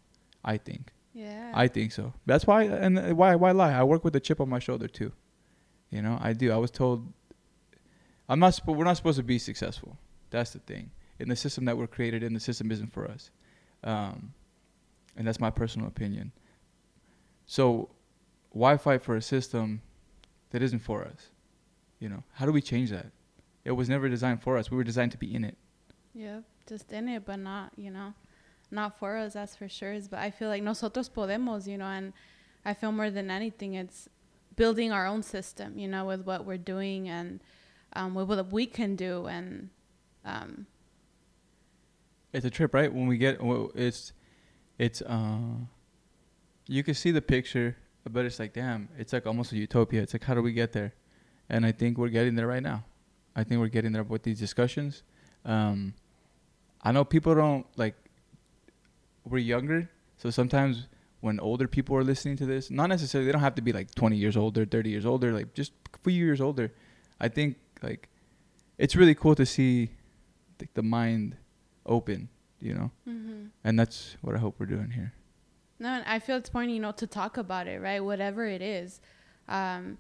I 0.46 0.58
think. 0.58 0.92
Yeah. 1.14 1.52
I 1.54 1.68
think 1.68 1.92
so. 1.92 2.14
That's 2.26 2.48
why, 2.48 2.64
and 2.64 3.18
why, 3.18 3.36
why 3.36 3.52
lie? 3.52 3.74
I 3.74 3.84
work 3.84 4.04
with 4.04 4.16
a 4.16 4.20
chip 4.20 4.40
on 4.40 4.50
my 4.50 4.60
shoulder 4.60 4.88
too. 4.88 5.12
You 5.90 6.02
know, 6.02 6.18
I 6.22 6.34
do. 6.34 6.52
I 6.52 6.58
was 6.58 6.72
told, 6.72 7.12
I'm 8.28 8.40
not. 8.40 8.56
Sp- 8.58 8.74
we're 8.74 8.84
not 8.84 8.98
supposed 8.98 9.18
to 9.18 9.24
be 9.24 9.38
successful. 9.38 9.98
That's 10.32 10.52
the 10.52 10.60
thing. 10.60 10.90
In 11.20 11.30
the 11.30 11.36
system 11.36 11.66
that 11.66 11.78
we're 11.78 11.88
created 11.88 12.24
in, 12.24 12.34
the 12.34 12.40
system 12.40 12.72
isn't 12.72 12.92
for 12.92 13.08
us. 13.08 13.30
Um, 13.84 14.34
and 15.16 15.28
that's 15.28 15.40
my 15.40 15.52
personal 15.52 15.88
opinion. 15.88 16.32
So, 17.46 17.90
why 18.50 18.78
fight 18.78 19.04
for 19.04 19.16
a 19.16 19.22
system 19.22 19.82
that 20.54 20.62
isn't 20.62 20.80
for 20.80 21.04
us? 21.04 21.32
You 22.00 22.08
know, 22.10 22.24
how 22.34 22.46
do 22.46 22.54
we 22.54 22.62
change 22.62 22.90
that? 22.92 23.08
It 23.66 23.72
was 23.72 23.90
never 23.90 24.08
designed 24.08 24.42
for 24.42 24.58
us. 24.58 24.72
We 24.72 24.78
were 24.78 24.84
designed 24.84 25.12
to 25.12 25.18
be 25.18 25.34
in 25.34 25.44
it. 25.44 25.58
Yeah, 26.14 26.42
just 26.68 26.92
in 26.94 27.10
it, 27.10 27.26
but 27.26 27.38
not, 27.38 27.74
you 27.76 27.92
know, 27.92 28.14
not 28.72 28.98
for 29.00 29.18
us, 29.18 29.34
that's 29.34 29.56
for 29.56 29.68
sure. 29.68 30.00
But 30.10 30.20
I 30.20 30.32
feel 30.32 30.48
like 30.50 30.64
nosotros 30.64 31.10
podemos, 31.10 31.68
you 31.68 31.78
know, 31.78 31.86
and 31.86 32.14
I 32.64 32.74
feel 32.74 32.92
more 32.92 33.10
than 33.10 33.32
anything, 33.32 33.74
it's 33.74 34.08
building 34.56 34.92
our 34.92 35.08
own 35.08 35.24
system, 35.24 35.78
you 35.78 35.88
know, 35.88 36.06
with 36.06 36.22
what 36.26 36.46
we're 36.46 36.58
doing 36.58 37.10
and 37.10 37.40
um, 37.94 38.14
with 38.14 38.28
what 38.30 38.52
we 38.52 38.66
can 38.66 38.96
do. 38.96 39.26
And 39.26 39.70
um, 40.24 40.68
It's 42.32 42.46
a 42.46 42.50
trip, 42.50 42.74
right? 42.74 42.94
When 42.94 43.08
we 43.08 43.18
get, 43.18 43.40
it's, 43.76 44.14
it's, 44.78 45.02
uh, 45.02 45.38
you 46.68 46.84
can 46.84 46.94
see 46.94 47.12
the 47.12 47.22
picture, 47.22 47.78
but 48.10 48.26
it's 48.26 48.40
like, 48.40 48.54
damn, 48.54 48.90
it's 48.98 49.14
like 49.14 49.26
almost 49.26 49.52
a 49.54 49.58
utopia. 49.58 50.02
It's 50.02 50.14
like, 50.14 50.24
how 50.24 50.34
do 50.34 50.42
we 50.42 50.54
get 50.54 50.74
there? 50.74 50.94
And 51.50 51.66
I 51.66 51.72
think 51.72 51.98
we're 51.98 52.10
getting 52.10 52.36
there 52.36 52.48
right 52.48 52.64
now. 52.64 52.84
I 53.36 53.44
think 53.44 53.60
we're 53.60 53.68
getting 53.68 53.92
there 53.92 54.04
with 54.04 54.24
these 54.24 54.40
discussions. 54.40 55.04
Um, 55.46 55.94
I 56.82 56.92
know 56.92 57.04
people 57.04 57.34
don't 57.36 57.66
like, 57.78 57.96
we're 59.26 59.38
younger, 59.40 59.90
so 60.18 60.30
sometimes 60.30 60.88
when 61.22 61.40
older 61.40 61.68
people 61.68 61.96
are 61.96 62.04
listening 62.04 62.36
to 62.38 62.46
this, 62.46 62.70
not 62.70 62.88
necessarily, 62.88 63.26
they 63.26 63.32
don't 63.32 63.42
have 63.42 63.56
to 63.56 63.62
be 63.62 63.72
like 63.72 63.96
20 63.96 64.18
years 64.18 64.36
older, 64.36 64.66
30 64.66 64.90
years 64.90 65.06
older, 65.06 65.32
like 65.32 65.54
just 65.54 65.72
a 65.94 65.98
few 66.00 66.14
years 66.14 66.42
older. 66.42 66.72
I 67.20 67.30
think 67.30 67.58
like, 67.82 68.10
it's 68.78 68.96
really 68.96 69.16
cool 69.16 69.36
to 69.36 69.46
see 69.46 69.92
like, 70.60 70.74
the 70.74 70.84
mind 70.84 71.38
open, 71.86 72.28
you 72.60 72.74
know? 72.74 72.92
mm-hmm. 73.08 73.46
And 73.64 73.80
that's 73.80 74.18
what 74.22 74.36
I 74.36 74.40
hope 74.40 74.56
we're 74.60 74.66
doing 74.66 74.92
here. 74.92 75.14
No, 75.80 75.90
and 75.90 76.04
I 76.06 76.20
feel 76.20 76.38
it's 76.38 76.50
important, 76.50 76.74
you 76.74 76.80
know, 76.80 76.92
to 76.94 77.08
talk 77.08 77.38
about 77.38 77.68
it, 77.68 77.82
right? 77.82 78.00
Whatever 78.00 78.46
it 78.46 78.62
is. 78.62 79.02
Um, 79.50 79.98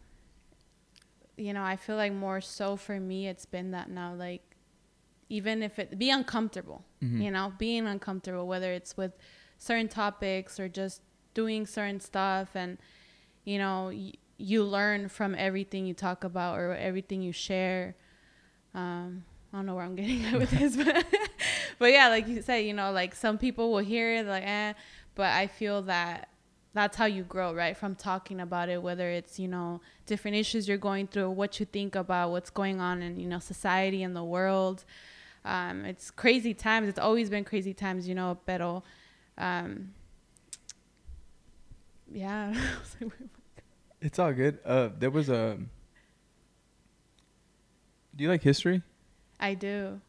you 1.35 1.51
know, 1.53 1.63
I 1.63 1.75
feel 1.75 1.95
like 1.95 2.13
more 2.13 2.41
so 2.41 2.75
for 2.75 2.99
me, 2.99 3.27
it's 3.27 3.45
been 3.45 3.71
that 3.71 3.89
now, 3.89 4.13
like, 4.13 4.41
even 5.29 5.63
if 5.63 5.79
it 5.79 5.97
be 5.97 6.09
uncomfortable, 6.09 6.85
Mhm. 7.01 7.21
you 7.23 7.31
know, 7.31 7.53
being 7.57 7.87
uncomfortable, 7.87 8.47
whether 8.47 8.71
it's 8.71 8.95
with 8.95 9.13
certain 9.57 9.87
topics 9.87 10.59
or 10.59 10.69
just 10.69 11.01
doing 11.33 11.65
certain 11.65 11.99
stuff, 11.99 12.55
and 12.55 12.77
you 13.45 13.57
know, 13.57 13.87
y- 13.93 14.13
you 14.37 14.63
learn 14.63 15.09
from 15.09 15.35
everything 15.35 15.85
you 15.85 15.93
talk 15.93 16.23
about 16.23 16.57
or 16.59 16.73
everything 16.75 17.21
you 17.21 17.31
share. 17.31 17.95
Um, 18.73 19.25
I 19.51 19.57
don't 19.57 19.65
know 19.65 19.75
where 19.75 19.85
I'm 19.85 19.95
getting 20.01 20.23
at 20.25 20.37
with 20.39 20.51
this, 20.51 20.77
but 20.77 21.05
but 21.79 21.91
yeah, 21.91 22.09
like 22.09 22.27
you 22.27 22.41
said, 22.43 22.57
you 22.59 22.73
know, 22.73 22.91
like 22.91 23.15
some 23.15 23.37
people 23.39 23.71
will 23.71 23.79
hear 23.83 24.13
it 24.15 24.25
like, 24.27 24.43
eh, 24.45 24.73
but 25.15 25.31
I 25.31 25.47
feel 25.47 25.81
that 25.83 26.29
that's 26.73 26.97
how 26.97 27.05
you 27.05 27.23
grow, 27.23 27.53
right? 27.53 27.77
From 27.77 27.95
talking 27.95 28.39
about 28.39 28.67
it, 28.67 28.81
whether 28.81 29.09
it's, 29.09 29.39
you 29.39 29.47
know, 29.47 29.79
different 30.05 30.37
issues 30.37 30.67
you're 30.67 30.77
going 30.77 31.07
through, 31.07 31.29
what 31.29 31.59
you 31.59 31.65
think 31.65 31.95
about 31.95 32.31
what's 32.31 32.49
going 32.49 32.81
on 32.81 33.01
in, 33.03 33.19
you 33.19 33.27
know, 33.27 33.39
society 33.39 34.01
and 34.01 34.15
the 34.15 34.23
world. 34.23 34.83
Um, 35.45 35.85
it's 35.85 36.09
crazy 36.09 36.53
times. 36.53 36.87
It's 36.87 36.99
always 36.99 37.29
been 37.29 37.43
crazy 37.43 37.73
times, 37.73 38.07
you 38.07 38.15
know, 38.15 38.39
pero 38.45 38.83
um, 39.37 39.93
yeah. 42.11 42.55
it's 44.01 44.17
all 44.17 44.33
good. 44.33 44.59
Uh, 44.65 44.89
there 44.97 45.11
was 45.11 45.29
a. 45.29 45.57
Do 48.15 48.23
you 48.23 48.29
like 48.29 48.43
history? 48.43 48.81
I 49.39 49.53
do. 49.53 49.99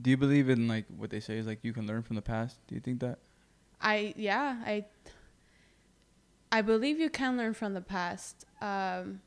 Do 0.00 0.10
you 0.10 0.16
believe 0.16 0.48
in 0.48 0.68
like 0.68 0.84
what 0.96 1.10
they 1.10 1.20
say 1.20 1.38
is 1.38 1.46
like 1.46 1.60
you 1.62 1.72
can 1.72 1.86
learn 1.86 2.02
from 2.02 2.16
the 2.16 2.22
past? 2.22 2.58
Do 2.68 2.74
you 2.74 2.80
think 2.80 3.00
that? 3.00 3.18
I 3.80 4.14
yeah 4.16 4.62
I. 4.64 4.84
I 6.50 6.62
believe 6.62 6.98
you 6.98 7.10
can 7.10 7.36
learn 7.36 7.52
from 7.52 7.74
the 7.74 7.82
past. 7.82 8.46
Um, 8.62 9.20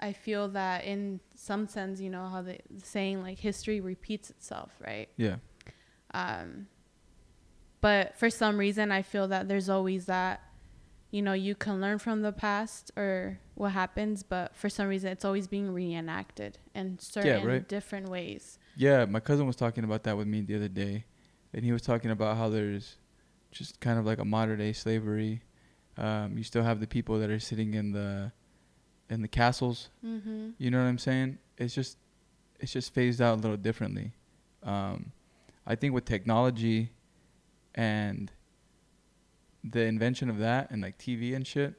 I 0.00 0.12
feel 0.12 0.48
that 0.48 0.84
in 0.84 1.20
some 1.36 1.68
sense, 1.68 2.00
you 2.00 2.10
know 2.10 2.26
how 2.26 2.42
the 2.42 2.58
saying 2.82 3.22
like 3.22 3.38
history 3.38 3.80
repeats 3.80 4.28
itself, 4.28 4.72
right? 4.84 5.08
Yeah. 5.16 5.36
Um, 6.12 6.66
but 7.80 8.18
for 8.18 8.30
some 8.30 8.58
reason, 8.58 8.90
I 8.90 9.02
feel 9.02 9.28
that 9.28 9.46
there's 9.46 9.68
always 9.68 10.06
that, 10.06 10.42
you 11.12 11.22
know, 11.22 11.32
you 11.34 11.54
can 11.54 11.80
learn 11.80 11.98
from 11.98 12.22
the 12.22 12.32
past 12.32 12.90
or 12.96 13.38
what 13.54 13.70
happens, 13.70 14.22
but 14.22 14.56
for 14.56 14.68
some 14.68 14.88
reason, 14.88 15.10
it's 15.12 15.24
always 15.24 15.46
being 15.46 15.72
reenacted 15.72 16.58
in 16.74 16.98
certain 16.98 17.42
yeah, 17.42 17.46
right? 17.46 17.68
different 17.68 18.08
ways. 18.08 18.58
Yeah, 18.76 19.04
my 19.04 19.20
cousin 19.20 19.46
was 19.46 19.56
talking 19.56 19.84
about 19.84 20.02
that 20.04 20.16
with 20.16 20.26
me 20.26 20.40
the 20.40 20.56
other 20.56 20.68
day, 20.68 21.04
and 21.54 21.64
he 21.64 21.72
was 21.72 21.82
talking 21.82 22.10
about 22.10 22.36
how 22.36 22.48
there's 22.48 22.96
just 23.50 23.80
kind 23.80 23.98
of 23.98 24.06
like 24.06 24.18
a 24.18 24.24
modern 24.24 24.58
day 24.58 24.72
slavery. 24.72 25.42
Um, 25.96 26.38
you 26.38 26.44
still 26.44 26.62
have 26.62 26.80
the 26.80 26.86
people 26.86 27.18
that 27.18 27.30
are 27.30 27.40
sitting 27.40 27.74
in 27.74 27.92
the 27.92 28.32
in 29.10 29.22
the 29.22 29.28
castles. 29.28 29.90
Mm-hmm. 30.04 30.50
You 30.58 30.70
know 30.70 30.78
what 30.78 30.88
I'm 30.88 30.98
saying? 30.98 31.38
It's 31.56 31.74
just 31.74 31.98
it's 32.60 32.72
just 32.72 32.94
phased 32.94 33.20
out 33.20 33.38
a 33.38 33.40
little 33.40 33.56
differently. 33.56 34.12
Um, 34.62 35.12
I 35.66 35.74
think 35.74 35.94
with 35.94 36.04
technology 36.04 36.90
and 37.74 38.30
the 39.64 39.82
invention 39.82 40.30
of 40.30 40.38
that 40.38 40.70
and 40.70 40.82
like 40.82 40.98
TV 40.98 41.34
and 41.34 41.46
shit, 41.46 41.74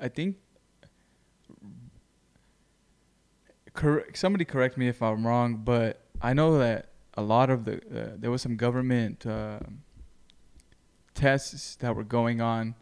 I 0.00 0.08
think 0.08 0.36
cor- 3.72 4.06
somebody 4.14 4.44
correct 4.44 4.76
me 4.76 4.88
if 4.88 5.02
I'm 5.02 5.26
wrong, 5.26 5.56
but 5.64 6.00
I 6.20 6.32
know 6.32 6.58
that 6.58 6.90
a 7.14 7.22
lot 7.22 7.50
of 7.50 7.64
the 7.64 7.76
uh, 7.76 8.16
there 8.16 8.30
was 8.30 8.42
some 8.42 8.56
government 8.56 9.26
uh, 9.26 9.60
tests 11.14 11.76
that 11.76 11.94
were 11.94 12.04
going 12.04 12.40
on. 12.40 12.74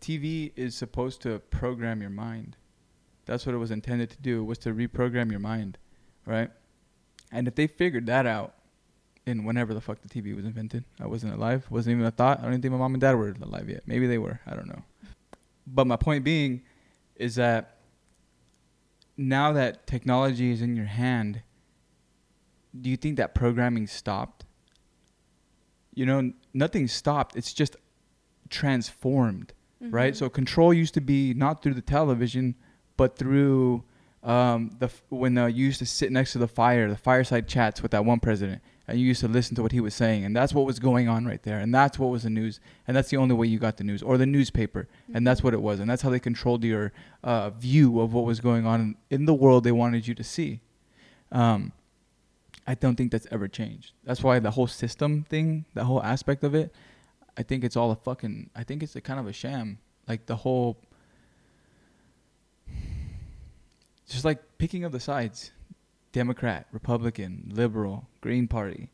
TV 0.00 0.52
is 0.56 0.74
supposed 0.74 1.22
to 1.22 1.38
program 1.38 2.00
your 2.00 2.10
mind. 2.10 2.56
That's 3.24 3.46
what 3.46 3.54
it 3.54 3.58
was 3.58 3.70
intended 3.70 4.10
to 4.10 4.20
do. 4.20 4.44
Was 4.44 4.58
to 4.58 4.70
reprogram 4.74 5.30
your 5.30 5.40
mind, 5.40 5.78
right? 6.26 6.50
And 7.30 7.46
if 7.46 7.54
they 7.54 7.66
figured 7.66 8.06
that 8.06 8.26
out, 8.26 8.54
in 9.26 9.44
whenever 9.44 9.74
the 9.74 9.80
fuck 9.80 9.98
the 10.00 10.08
TV 10.08 10.34
was 10.34 10.44
invented. 10.44 10.84
I 11.00 11.06
wasn't 11.06 11.34
alive. 11.34 11.66
Wasn't 11.70 11.92
even 11.92 12.06
a 12.06 12.10
thought. 12.10 12.38
I 12.38 12.42
don't 12.42 12.52
even 12.52 12.62
think 12.62 12.72
my 12.72 12.78
mom 12.78 12.94
and 12.94 13.00
dad 13.00 13.14
were 13.14 13.34
alive 13.40 13.68
yet. 13.68 13.82
Maybe 13.86 14.06
they 14.06 14.18
were. 14.18 14.40
I 14.46 14.54
don't 14.54 14.68
know. 14.68 14.82
But 15.66 15.86
my 15.86 15.96
point 15.96 16.24
being 16.24 16.62
is 17.16 17.36
that 17.36 17.78
now 19.16 19.52
that 19.52 19.86
technology 19.86 20.50
is 20.50 20.62
in 20.62 20.74
your 20.76 20.86
hand, 20.86 21.42
do 22.78 22.90
you 22.90 22.96
think 22.96 23.16
that 23.18 23.34
programming 23.34 23.86
stopped? 23.86 24.41
You 25.94 26.06
know, 26.06 26.32
nothing 26.54 26.88
stopped. 26.88 27.36
It's 27.36 27.52
just 27.52 27.76
transformed, 28.48 29.52
mm-hmm. 29.82 29.94
right? 29.94 30.16
So 30.16 30.28
control 30.28 30.72
used 30.72 30.94
to 30.94 31.00
be 31.00 31.34
not 31.34 31.62
through 31.62 31.74
the 31.74 31.82
television, 31.82 32.54
but 32.96 33.16
through 33.16 33.84
um, 34.22 34.70
the 34.78 34.90
when 35.08 35.36
uh, 35.36 35.46
you 35.46 35.66
used 35.66 35.80
to 35.80 35.86
sit 35.86 36.12
next 36.12 36.32
to 36.32 36.38
the 36.38 36.48
fire, 36.48 36.88
the 36.88 36.96
fireside 36.96 37.48
chats 37.48 37.82
with 37.82 37.90
that 37.90 38.04
one 38.04 38.20
president 38.20 38.62
and 38.88 39.00
you 39.00 39.06
used 39.06 39.20
to 39.20 39.28
listen 39.28 39.54
to 39.56 39.62
what 39.62 39.72
he 39.72 39.80
was 39.80 39.94
saying 39.94 40.24
and 40.24 40.36
that's 40.36 40.52
what 40.52 40.66
was 40.66 40.78
going 40.78 41.08
on 41.08 41.24
right 41.24 41.42
there 41.42 41.58
and 41.60 41.74
that's 41.74 41.98
what 41.98 42.08
was 42.08 42.24
the 42.24 42.30
news 42.30 42.60
and 42.86 42.96
that's 42.96 43.10
the 43.10 43.16
only 43.16 43.34
way 43.34 43.46
you 43.46 43.58
got 43.58 43.76
the 43.76 43.84
news 43.84 44.02
or 44.02 44.18
the 44.18 44.26
newspaper 44.26 44.88
mm-hmm. 45.04 45.16
and 45.16 45.26
that's 45.26 45.40
mm-hmm. 45.40 45.48
what 45.48 45.54
it 45.54 45.62
was 45.62 45.80
and 45.80 45.88
that's 45.88 46.02
how 46.02 46.10
they 46.10 46.20
controlled 46.20 46.64
your 46.64 46.92
uh, 47.22 47.50
view 47.50 48.00
of 48.00 48.12
what 48.12 48.24
was 48.24 48.40
going 48.40 48.66
on 48.66 48.96
in 49.10 49.24
the 49.24 49.34
world 49.34 49.64
they 49.64 49.72
wanted 49.72 50.06
you 50.06 50.14
to 50.14 50.24
see 50.24 50.60
um, 51.30 51.72
i 52.66 52.74
don't 52.74 52.96
think 52.96 53.10
that's 53.10 53.26
ever 53.30 53.48
changed 53.48 53.92
that's 54.04 54.22
why 54.22 54.38
the 54.38 54.50
whole 54.50 54.66
system 54.66 55.24
thing 55.24 55.64
the 55.74 55.84
whole 55.84 56.02
aspect 56.02 56.44
of 56.44 56.54
it 56.54 56.72
i 57.36 57.42
think 57.42 57.64
it's 57.64 57.76
all 57.76 57.90
a 57.90 57.96
fucking 57.96 58.50
i 58.54 58.62
think 58.62 58.82
it's 58.82 58.96
a 58.96 59.00
kind 59.00 59.18
of 59.18 59.26
a 59.26 59.32
sham 59.32 59.78
like 60.08 60.26
the 60.26 60.36
whole 60.36 60.78
just 64.08 64.24
like 64.24 64.40
picking 64.58 64.84
of 64.84 64.92
the 64.92 65.00
sides 65.00 65.52
Democrat, 66.12 66.66
Republican, 66.72 67.50
Liberal, 67.52 68.06
Green 68.20 68.46
Party. 68.46 68.90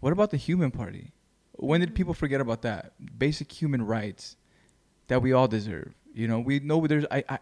What 0.00 0.12
about 0.12 0.30
the 0.30 0.36
human 0.36 0.70
party? 0.70 1.12
When 1.52 1.80
did 1.80 1.94
people 1.94 2.14
forget 2.14 2.40
about 2.40 2.62
that? 2.62 2.92
Basic 3.18 3.52
human 3.52 3.86
rights 3.86 4.36
that 5.08 5.22
we 5.22 5.32
all 5.32 5.48
deserve. 5.48 5.94
You 6.14 6.28
know, 6.28 6.40
we 6.40 6.60
know 6.60 6.86
there's. 6.86 7.04
I, 7.10 7.24
I, 7.28 7.38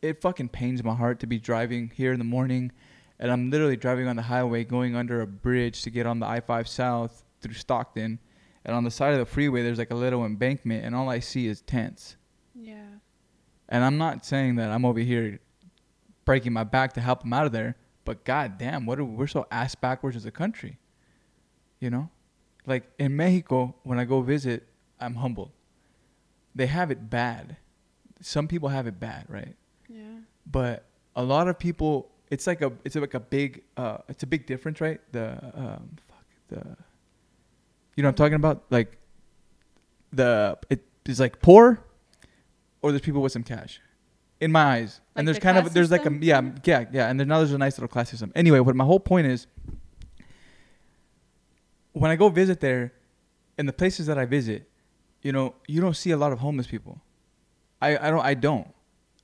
it 0.00 0.20
fucking 0.20 0.50
pains 0.50 0.84
my 0.84 0.94
heart 0.94 1.20
to 1.20 1.26
be 1.26 1.38
driving 1.38 1.90
here 1.94 2.12
in 2.12 2.18
the 2.18 2.24
morning, 2.24 2.72
and 3.18 3.30
I'm 3.30 3.50
literally 3.50 3.76
driving 3.76 4.08
on 4.08 4.16
the 4.16 4.22
highway, 4.22 4.64
going 4.64 4.96
under 4.96 5.20
a 5.20 5.26
bridge 5.26 5.82
to 5.82 5.90
get 5.90 6.06
on 6.06 6.20
the 6.20 6.26
I-5 6.26 6.68
South 6.68 7.24
through 7.40 7.54
Stockton, 7.54 8.18
and 8.64 8.76
on 8.76 8.84
the 8.84 8.90
side 8.90 9.12
of 9.12 9.18
the 9.18 9.26
freeway 9.26 9.62
there's 9.62 9.78
like 9.78 9.90
a 9.90 9.96
little 9.96 10.24
embankment, 10.24 10.84
and 10.84 10.94
all 10.94 11.08
I 11.08 11.20
see 11.20 11.46
is 11.46 11.60
tents. 11.62 12.16
Yeah. 12.54 12.86
And 13.68 13.84
I'm 13.84 13.98
not 13.98 14.24
saying 14.24 14.56
that 14.56 14.70
I'm 14.70 14.84
over 14.84 15.00
here 15.00 15.40
breaking 16.24 16.52
my 16.52 16.64
back 16.64 16.92
to 16.94 17.00
help 17.00 17.22
them 17.22 17.32
out 17.32 17.46
of 17.46 17.52
there. 17.52 17.76
But 18.04 18.24
goddamn, 18.24 18.86
what 18.86 18.98
are, 18.98 19.04
we're 19.04 19.26
so 19.26 19.46
ass 19.50 19.74
backwards 19.74 20.16
as 20.16 20.24
a 20.24 20.30
country. 20.30 20.78
You 21.80 21.90
know, 21.90 22.10
like 22.66 22.90
in 22.98 23.16
Mexico, 23.16 23.74
when 23.82 23.98
I 23.98 24.04
go 24.04 24.20
visit, 24.20 24.66
I'm 25.00 25.14
humbled. 25.16 25.52
They 26.54 26.66
have 26.66 26.90
it 26.90 27.08
bad. 27.08 27.56
Some 28.20 28.48
people 28.48 28.68
have 28.68 28.86
it 28.86 28.98
bad, 28.98 29.26
right? 29.28 29.54
Yeah. 29.88 30.20
But 30.44 30.86
a 31.14 31.22
lot 31.22 31.48
of 31.48 31.58
people, 31.58 32.10
it's 32.30 32.46
like 32.46 32.62
a, 32.62 32.72
it's 32.84 32.96
like 32.96 33.14
a 33.14 33.20
big, 33.20 33.62
uh, 33.76 33.98
it's 34.08 34.22
a 34.22 34.26
big 34.26 34.46
difference, 34.46 34.80
right? 34.80 35.00
The, 35.12 35.32
um, 35.54 35.90
fuck 36.08 36.24
the, 36.48 36.76
you 37.96 38.02
know, 38.02 38.08
what 38.08 38.12
I'm 38.12 38.14
talking 38.14 38.34
about 38.34 38.64
like 38.70 38.98
the 40.12 40.58
it 40.70 40.84
is 41.06 41.20
like 41.20 41.40
poor, 41.40 41.82
or 42.82 42.92
there's 42.92 43.02
people 43.02 43.22
with 43.22 43.32
some 43.32 43.42
cash 43.42 43.80
in 44.40 44.52
my 44.52 44.62
eyes. 44.62 45.00
Like 45.00 45.20
and 45.20 45.28
there's 45.28 45.36
the 45.38 45.40
kind 45.40 45.58
of 45.58 45.72
there's 45.74 45.88
system? 45.88 46.14
like 46.14 46.22
a 46.22 46.24
yeah 46.24 46.42
yeah 46.64 46.84
yeah, 46.92 47.10
and 47.10 47.18
then 47.18 47.28
now 47.28 47.38
there's 47.38 47.52
a 47.52 47.58
nice 47.58 47.76
little 47.76 47.88
class 47.88 48.10
system. 48.10 48.32
Anyway, 48.34 48.60
what 48.60 48.74
my 48.76 48.84
whole 48.84 49.00
point 49.00 49.26
is, 49.26 49.46
when 51.92 52.10
I 52.10 52.16
go 52.16 52.28
visit 52.28 52.60
there, 52.60 52.92
in 53.58 53.66
the 53.66 53.72
places 53.72 54.06
that 54.06 54.18
I 54.18 54.24
visit, 54.24 54.70
you 55.22 55.32
know, 55.32 55.54
you 55.66 55.80
don't 55.80 55.96
see 55.96 56.10
a 56.10 56.16
lot 56.16 56.32
of 56.32 56.38
homeless 56.38 56.66
people. 56.66 57.00
I 57.82 57.96
I 57.98 58.10
don't 58.10 58.24
I 58.24 58.34
don't. 58.34 58.68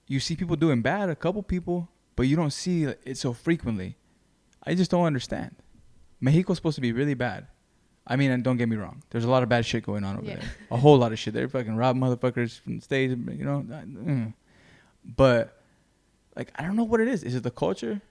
You 0.06 0.20
see 0.20 0.36
people 0.36 0.56
doing 0.56 0.82
bad, 0.82 1.08
a 1.08 1.16
couple 1.16 1.42
people, 1.42 1.88
but 2.16 2.24
you 2.24 2.36
don't 2.36 2.52
see 2.52 2.84
it 2.84 3.18
so 3.18 3.32
frequently. 3.32 3.96
I 4.62 4.74
just 4.74 4.90
don't 4.90 5.04
understand. 5.04 5.56
Mexico's 6.20 6.56
supposed 6.56 6.76
to 6.76 6.80
be 6.80 6.92
really 6.92 7.14
bad. 7.14 7.46
I 8.06 8.16
mean, 8.16 8.30
and 8.30 8.44
don't 8.44 8.56
get 8.56 8.68
me 8.68 8.76
wrong. 8.76 9.02
There's 9.10 9.24
a 9.24 9.30
lot 9.30 9.42
of 9.42 9.48
bad 9.48 9.64
shit 9.64 9.84
going 9.84 10.04
on 10.04 10.18
over 10.18 10.26
yeah. 10.26 10.36
there. 10.36 10.44
A 10.70 10.76
whole 10.76 10.98
lot 10.98 11.12
of 11.12 11.18
shit. 11.18 11.32
They're 11.32 11.48
fucking 11.48 11.76
rob 11.76 11.96
motherfuckers 11.96 12.60
from 12.60 12.76
the 12.76 12.82
stage. 12.82 13.10
You 13.10 13.44
know, 13.44 13.64
mm. 13.68 14.34
But 15.04 15.60
like 16.36 16.52
I 16.56 16.62
don't 16.62 16.76
know 16.76 16.84
what 16.84 17.00
it 17.00 17.08
is. 17.08 17.22
Is 17.22 17.34
it 17.34 17.42
the 17.42 17.50
culture? 17.50 18.02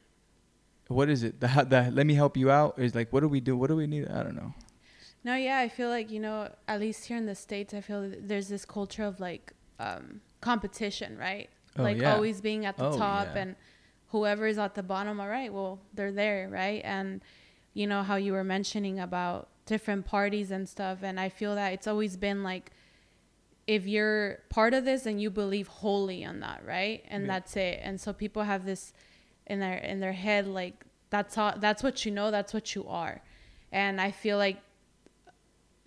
What 0.88 1.10
is 1.10 1.24
it? 1.24 1.40
The, 1.40 1.48
the 1.70 1.92
let 1.92 2.06
me 2.06 2.16
help 2.16 2.38
you 2.38 2.50
out 2.50 2.78
is 2.78 2.96
like 2.96 3.14
what 3.14 3.22
do 3.22 3.28
we 3.28 3.40
do? 3.40 3.56
What 3.56 3.68
do 3.68 3.76
we 3.76 3.88
need? 3.88 4.08
I 4.08 4.24
don't 4.24 4.36
know. 4.36 4.54
No, 5.24 5.36
yeah, 5.36 5.60
I 5.60 5.70
feel 5.70 5.90
like 5.90 6.12
you 6.12 6.20
know, 6.20 6.50
at 6.68 6.80
least 6.80 7.06
here 7.06 7.18
in 7.18 7.26
the 7.26 7.36
states, 7.36 7.74
I 7.74 7.82
feel 7.82 8.12
there's 8.20 8.50
this 8.50 8.66
culture 8.66 9.04
of 9.04 9.20
like 9.20 9.54
um, 9.80 10.22
competition, 10.42 11.18
right? 11.18 11.50
Oh, 11.78 11.84
like 11.84 11.98
yeah. 11.98 12.14
always 12.14 12.42
being 12.42 12.66
at 12.66 12.78
the 12.78 12.88
oh, 12.88 12.98
top, 12.98 13.30
yeah. 13.34 13.42
and 13.42 13.56
whoever 14.14 14.46
is 14.46 14.60
at 14.60 14.76
the 14.76 14.84
bottom, 14.84 15.20
all 15.20 15.28
right, 15.28 15.52
well, 15.52 15.80
they're 15.96 16.12
there, 16.12 16.48
right? 16.48 16.82
And 16.86 17.20
you 17.74 17.88
know 17.88 18.04
how 18.04 18.16
you 18.16 18.32
were 18.32 18.44
mentioning 18.44 19.00
about 19.00 19.50
different 19.66 20.06
parties 20.06 20.52
and 20.52 20.70
stuff, 20.70 21.00
and 21.02 21.20
I 21.20 21.30
feel 21.30 21.56
that 21.56 21.74
it's 21.74 21.88
always 21.88 22.16
been 22.16 22.44
like 22.44 22.72
if 23.66 23.88
you're 23.88 24.40
part 24.50 24.74
of 24.76 24.86
this 24.86 25.08
and 25.08 25.20
you 25.20 25.32
believe 25.32 25.68
wholly 25.68 26.24
on 26.24 26.42
that, 26.42 26.62
right? 26.64 27.04
And 27.08 27.24
yeah. 27.26 27.34
that's 27.34 27.56
it. 27.56 27.80
And 27.82 28.00
so 28.00 28.14
people 28.14 28.44
have 28.44 28.66
this 28.66 28.94
in 29.48 29.60
their 29.60 29.78
in 29.78 30.00
their 30.00 30.14
head 30.14 30.48
like 30.48 30.86
that's 31.10 31.38
all 31.38 31.54
that's 31.58 31.82
what 31.82 32.06
you 32.06 32.12
know, 32.12 32.30
that's 32.30 32.54
what 32.54 32.76
you 32.76 32.86
are. 32.88 33.20
And 33.72 34.00
I 34.00 34.12
feel 34.12 34.38
like 34.38 34.60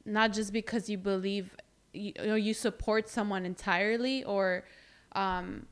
not 0.04 0.32
just 0.32 0.52
because 0.52 0.90
you 0.90 0.98
believe 0.98 1.54
you, 1.92 2.12
you 2.16 2.26
know 2.26 2.34
you 2.34 2.54
support 2.54 3.08
someone 3.08 3.46
entirely 3.46 4.24
or 4.24 4.64
um 5.12 5.66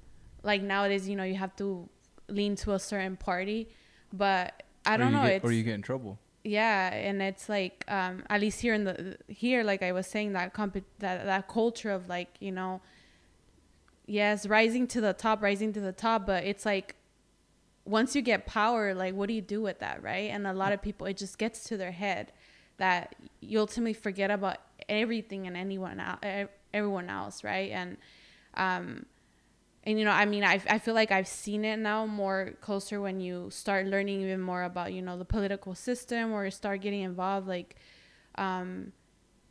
like 0.44 0.62
nowadays, 0.62 1.08
you 1.08 1.16
know, 1.16 1.24
you 1.24 1.36
have 1.36 1.56
to 1.56 1.88
lean 2.28 2.56
to 2.56 2.72
a 2.72 2.78
certain 2.78 3.16
party, 3.16 3.68
but 4.12 4.62
I 4.87 4.96
don't 4.96 5.08
or 5.08 5.22
know. 5.22 5.26
Get, 5.28 5.44
or 5.44 5.52
you 5.52 5.62
get 5.62 5.74
in 5.74 5.82
trouble. 5.82 6.18
yeah 6.44 6.92
and 6.92 7.22
it's 7.22 7.48
like 7.48 7.84
um 7.88 8.22
at 8.28 8.38
least 8.40 8.60
here 8.60 8.74
in 8.74 8.84
the 8.84 9.16
here 9.28 9.64
like 9.64 9.82
i 9.82 9.92
was 9.92 10.06
saying 10.06 10.34
that 10.34 10.52
comp 10.52 10.74
that 10.98 11.24
that 11.24 11.48
culture 11.48 11.90
of 11.90 12.06
like 12.06 12.28
you 12.38 12.52
know 12.52 12.82
yes 14.06 14.46
rising 14.46 14.87
to 14.87 15.00
the 15.00 15.14
top 15.14 15.42
rising 15.42 15.72
to 15.72 15.80
the 15.80 15.92
top 15.92 16.26
but 16.26 16.44
it's 16.44 16.66
like 16.66 16.96
once 17.87 18.14
you 18.14 18.20
get 18.20 18.44
power 18.46 18.94
like 18.94 19.14
what 19.14 19.26
do 19.28 19.34
you 19.34 19.40
do 19.40 19.62
with 19.62 19.78
that 19.78 20.02
right 20.02 20.30
and 20.30 20.46
a 20.46 20.52
lot 20.52 20.70
of 20.72 20.82
people 20.82 21.06
it 21.06 21.16
just 21.16 21.38
gets 21.38 21.64
to 21.64 21.76
their 21.78 21.92
head 21.92 22.30
that 22.76 23.14
you 23.40 23.58
ultimately 23.58 23.94
forget 23.94 24.30
about 24.30 24.58
everything 24.88 25.46
and 25.46 25.56
anyone 25.56 25.98
else 25.98 26.18
everyone 26.74 27.08
else 27.08 27.42
right 27.42 27.70
and 27.70 27.96
um 28.58 29.06
and 29.84 29.98
you 29.98 30.04
know 30.04 30.10
i 30.10 30.24
mean 30.24 30.42
I, 30.42 30.60
I 30.68 30.78
feel 30.78 30.94
like 30.94 31.12
i've 31.12 31.28
seen 31.28 31.64
it 31.64 31.78
now 31.78 32.06
more 32.06 32.54
closer 32.60 33.00
when 33.00 33.20
you 33.20 33.48
start 33.50 33.86
learning 33.86 34.22
even 34.22 34.40
more 34.40 34.64
about 34.64 34.92
you 34.92 35.02
know 35.02 35.16
the 35.16 35.24
political 35.24 35.74
system 35.74 36.32
or 36.32 36.50
start 36.50 36.80
getting 36.80 37.02
involved 37.02 37.46
like 37.46 37.76
um 38.36 38.92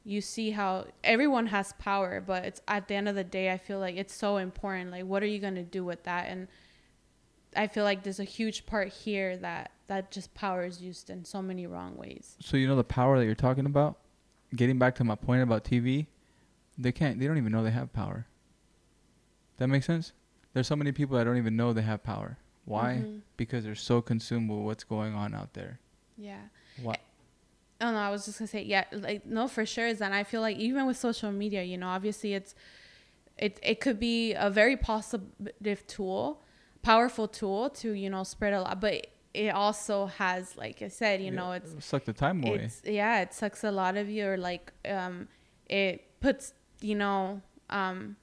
you 0.06 0.20
see 0.20 0.52
how 0.52 0.86
everyone 1.04 1.48
has 1.48 1.74
power 1.74 2.22
but 2.26 2.44
it's 2.44 2.62
at 2.68 2.88
the 2.88 2.96
end 2.96 3.08
of 3.08 3.16
the 3.16 3.24
day 3.24 3.52
i 3.52 3.58
feel 3.58 3.80
like 3.80 3.96
it's 3.96 4.14
so 4.14 4.38
important 4.38 4.92
like 4.92 5.06
what 5.06 5.24
are 5.24 5.28
you 5.28 5.40
going 5.40 5.56
to 5.56 5.64
do 5.64 5.84
with 5.86 6.04
that? 6.04 6.28
And 6.28 6.48
i 7.56 7.68
feel 7.68 7.84
like 7.84 8.04
there's 8.04 8.20
a 8.20 8.26
huge 8.26 8.66
part 8.66 8.90
here 8.90 9.38
that 9.38 9.72
that 9.88 10.12
just 10.12 10.34
power 10.34 10.66
is 10.66 10.82
used 10.82 11.10
in 11.10 11.24
so 11.26 11.42
many 11.42 11.68
wrong 11.68 11.96
ways. 11.98 12.38
So 12.40 12.58
you 12.58 12.68
know 12.68 12.76
the 12.76 12.84
power 12.84 13.20
that 13.20 13.26
you're 13.26 13.36
talking 13.36 13.66
about? 13.66 14.00
Getting 14.56 14.80
back 14.80 14.96
to 14.96 15.04
my 15.04 15.16
point 15.16 15.44
about 15.44 15.64
tv 15.64 16.08
they 16.78 16.92
can't 16.92 17.20
they 17.20 17.28
don't 17.28 17.38
even 17.38 17.52
know 17.52 17.64
they 17.64 17.72
have 17.72 17.94
power. 17.94 18.28
That 19.58 19.68
makes 19.68 19.86
sense 19.86 20.12
there's 20.54 20.68
so 20.68 20.76
many 20.76 20.92
people 20.92 21.18
that 21.18 21.24
don't 21.24 21.38
even 21.38 21.56
know 21.56 21.74
they 21.74 21.82
have 21.82 22.04
power. 22.04 22.38
Why? 22.66 23.02
Mm-hmm. 23.02 23.18
Because 23.38 23.64
they're 23.64 23.76
so 23.76 24.02
consumed 24.02 24.50
with 24.50 24.60
what's 24.60 24.84
going 24.84 25.14
on 25.14 25.34
out 25.34 25.54
there. 25.54 25.80
Yeah. 26.18 26.42
What? 26.82 27.00
Oh 27.82 27.92
no, 27.92 27.98
I 27.98 28.10
was 28.10 28.26
just 28.26 28.40
gonna 28.40 28.48
say 28.48 28.64
yeah, 28.64 28.86
like 28.92 29.26
no, 29.26 29.48
for 29.48 29.66
sure 29.66 29.88
is 29.88 30.00
that 30.00 30.14
I 30.14 30.24
feel 30.24 30.42
like 30.42 30.58
even 30.58 30.86
with 30.86 30.96
social 30.98 31.32
media, 31.32 31.64
you 31.64 31.78
know, 31.78 31.88
obviously 31.88 32.34
it's 32.34 32.56
it 33.38 33.60
it 33.62 33.82
could 33.82 34.00
be 34.00 34.34
a 34.34 34.50
very 34.50 34.78
positive 34.78 35.86
tool, 35.88 36.42
powerful 36.82 37.28
tool 37.28 37.70
to 37.72 37.92
you 37.92 38.10
know 38.10 38.24
spread 38.24 38.54
a 38.54 38.62
lot, 38.62 38.80
but 38.80 39.08
it 39.34 39.50
also 39.50 40.06
has 40.06 40.56
like 40.56 40.82
I 40.82 40.88
said, 40.88 41.20
you 41.20 41.26
yeah, 41.26 41.32
know, 41.32 41.52
it's 41.54 41.84
suck 41.84 42.06
the 42.06 42.14
time 42.14 42.44
away. 42.44 42.70
yeah, 42.86 43.22
it 43.22 43.34
sucks 43.34 43.64
a 43.64 43.72
lot 43.72 43.98
of 43.98 44.08
you, 44.08 44.28
or 44.28 44.38
like 44.38 44.72
um, 44.88 45.28
it 45.68 46.06
puts 46.22 46.54
you 46.80 46.96
know 46.96 47.42
um, 47.70 48.16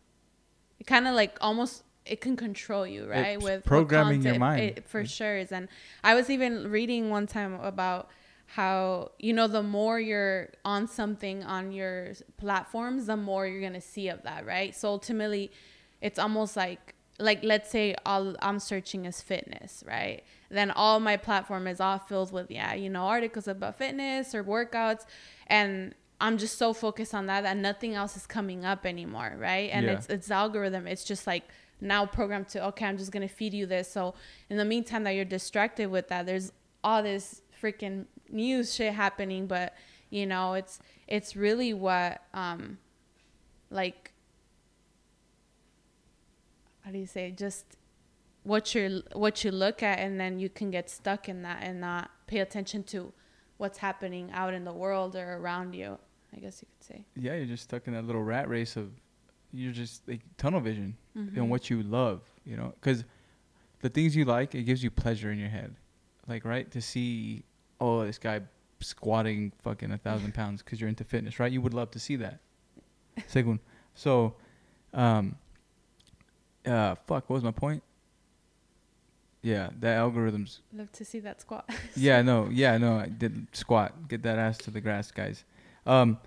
it 0.78 0.86
kind 0.86 1.06
of 1.06 1.14
like 1.14 1.36
almost 1.40 1.82
it 2.06 2.20
can 2.20 2.36
control 2.36 2.86
you, 2.86 3.06
right? 3.06 3.36
It's 3.36 3.44
With 3.44 3.64
programming 3.64 4.22
your 4.22 4.38
mind, 4.38 4.60
it, 4.62 4.88
for 4.88 5.04
sure 5.04 5.36
is. 5.36 5.52
And 5.52 5.68
I 6.02 6.14
was 6.14 6.30
even 6.30 6.70
reading 6.70 7.10
one 7.10 7.26
time 7.26 7.54
about 7.54 8.08
how 8.46 9.12
you 9.18 9.32
know 9.32 9.46
the 9.46 9.62
more 9.62 10.00
you're 10.00 10.48
on 10.64 10.88
something 10.88 11.44
on 11.44 11.72
your 11.72 12.12
platforms, 12.36 13.06
the 13.06 13.16
more 13.16 13.46
you're 13.46 13.60
gonna 13.60 13.80
see 13.80 14.08
of 14.08 14.22
that, 14.22 14.44
right? 14.46 14.74
So 14.74 14.88
ultimately, 14.88 15.52
it's 16.00 16.18
almost 16.18 16.56
like 16.56 16.94
like 17.20 17.44
let's 17.44 17.70
say 17.70 17.94
all 18.04 18.34
I'm 18.42 18.58
searching 18.58 19.04
is 19.04 19.20
fitness, 19.20 19.84
right? 19.86 20.22
Then 20.48 20.70
all 20.70 20.98
my 20.98 21.16
platform 21.16 21.66
is 21.66 21.80
all 21.80 21.98
filled 21.98 22.32
with 22.32 22.50
yeah, 22.50 22.74
you 22.74 22.90
know, 22.90 23.04
articles 23.04 23.46
about 23.46 23.78
fitness 23.78 24.34
or 24.34 24.42
workouts, 24.42 25.04
and 25.46 25.94
I'm 26.20 26.38
just 26.38 26.58
so 26.58 26.72
focused 26.72 27.14
on 27.14 27.26
that 27.26 27.42
that 27.42 27.56
nothing 27.56 27.94
else 27.94 28.16
is 28.16 28.26
coming 28.26 28.64
up 28.64 28.84
anymore, 28.84 29.34
right? 29.38 29.70
And 29.72 29.86
yeah. 29.86 29.92
it's 29.92 30.06
it's 30.08 30.30
algorithm. 30.30 30.86
It's 30.86 31.04
just 31.04 31.26
like 31.26 31.44
now 31.80 32.04
programmed 32.06 32.48
to 32.48 32.64
okay 32.66 32.86
i'm 32.86 32.98
just 32.98 33.12
gonna 33.12 33.28
feed 33.28 33.54
you 33.54 33.66
this. 33.66 33.90
So 33.90 34.14
in 34.48 34.56
the 34.56 34.64
meantime 34.64 35.04
that 35.04 35.12
you're 35.12 35.24
distracted 35.24 35.90
with 35.90 36.08
that 36.08 36.26
there's 36.26 36.52
all 36.82 37.02
this 37.02 37.42
freaking 37.60 38.06
news 38.30 38.74
shit 38.74 38.94
happening 38.94 39.46
but 39.46 39.74
you 40.08 40.26
know 40.26 40.54
it's 40.54 40.78
it's 41.06 41.36
really 41.36 41.74
what 41.74 42.22
um 42.32 42.78
like 43.70 44.12
how 46.84 46.90
do 46.90 46.98
you 46.98 47.06
say 47.06 47.30
just 47.30 47.76
what 48.42 48.74
you 48.74 49.02
what 49.12 49.44
you 49.44 49.50
look 49.50 49.82
at 49.82 49.98
and 49.98 50.18
then 50.18 50.38
you 50.38 50.48
can 50.48 50.70
get 50.70 50.88
stuck 50.88 51.28
in 51.28 51.42
that 51.42 51.62
and 51.62 51.80
not 51.80 52.10
pay 52.26 52.38
attention 52.38 52.82
to 52.82 53.12
what's 53.58 53.78
happening 53.78 54.30
out 54.32 54.54
in 54.54 54.64
the 54.64 54.72
world 54.72 55.14
or 55.14 55.36
around 55.36 55.74
you 55.74 55.98
i 56.34 56.38
guess 56.38 56.62
you 56.62 56.68
could 56.78 56.86
say. 56.86 57.04
Yeah 57.16 57.34
you're 57.34 57.46
just 57.46 57.64
stuck 57.64 57.86
in 57.86 57.92
that 57.92 58.04
little 58.04 58.22
rat 58.22 58.48
race 58.48 58.76
of 58.76 58.90
you're 59.52 59.72
just 59.72 60.06
like 60.08 60.20
tunnel 60.36 60.60
vision 60.60 60.96
mm-hmm. 61.16 61.36
and 61.36 61.50
what 61.50 61.70
you 61.70 61.82
love, 61.82 62.22
you 62.44 62.56
know, 62.56 62.72
because 62.80 63.04
the 63.80 63.88
things 63.88 64.14
you 64.14 64.24
like, 64.24 64.54
it 64.54 64.62
gives 64.62 64.82
you 64.82 64.90
pleasure 64.90 65.30
in 65.30 65.38
your 65.38 65.48
head, 65.48 65.74
like 66.28 66.44
right 66.44 66.70
to 66.70 66.80
see, 66.80 67.44
oh, 67.80 68.04
this 68.04 68.18
guy 68.18 68.40
squatting 68.80 69.52
fucking 69.62 69.90
a 69.92 69.98
thousand 69.98 70.34
pounds 70.34 70.62
because 70.62 70.80
you're 70.80 70.88
into 70.88 71.04
fitness, 71.04 71.38
right? 71.38 71.52
You 71.52 71.60
would 71.60 71.74
love 71.74 71.90
to 71.92 71.98
see 71.98 72.16
that. 72.16 72.40
Second, 73.26 73.60
so, 73.94 74.34
um, 74.94 75.36
uh, 76.64 76.94
fuck, 77.06 77.28
what 77.28 77.34
was 77.34 77.44
my 77.44 77.50
point? 77.50 77.82
Yeah, 79.42 79.70
that 79.80 79.98
algorithms. 79.98 80.58
Love 80.72 80.92
to 80.92 81.04
see 81.04 81.20
that 81.20 81.40
squat. 81.40 81.68
yeah, 81.96 82.20
no, 82.30 82.48
yeah, 82.50 82.76
no, 82.76 82.98
I 82.98 83.06
did 83.06 83.46
squat. 83.52 84.08
Get 84.08 84.22
that 84.22 84.38
ass 84.38 84.58
to 84.58 84.70
the 84.70 84.80
grass, 84.80 85.10
guys. 85.10 85.44
Um, 85.86 86.18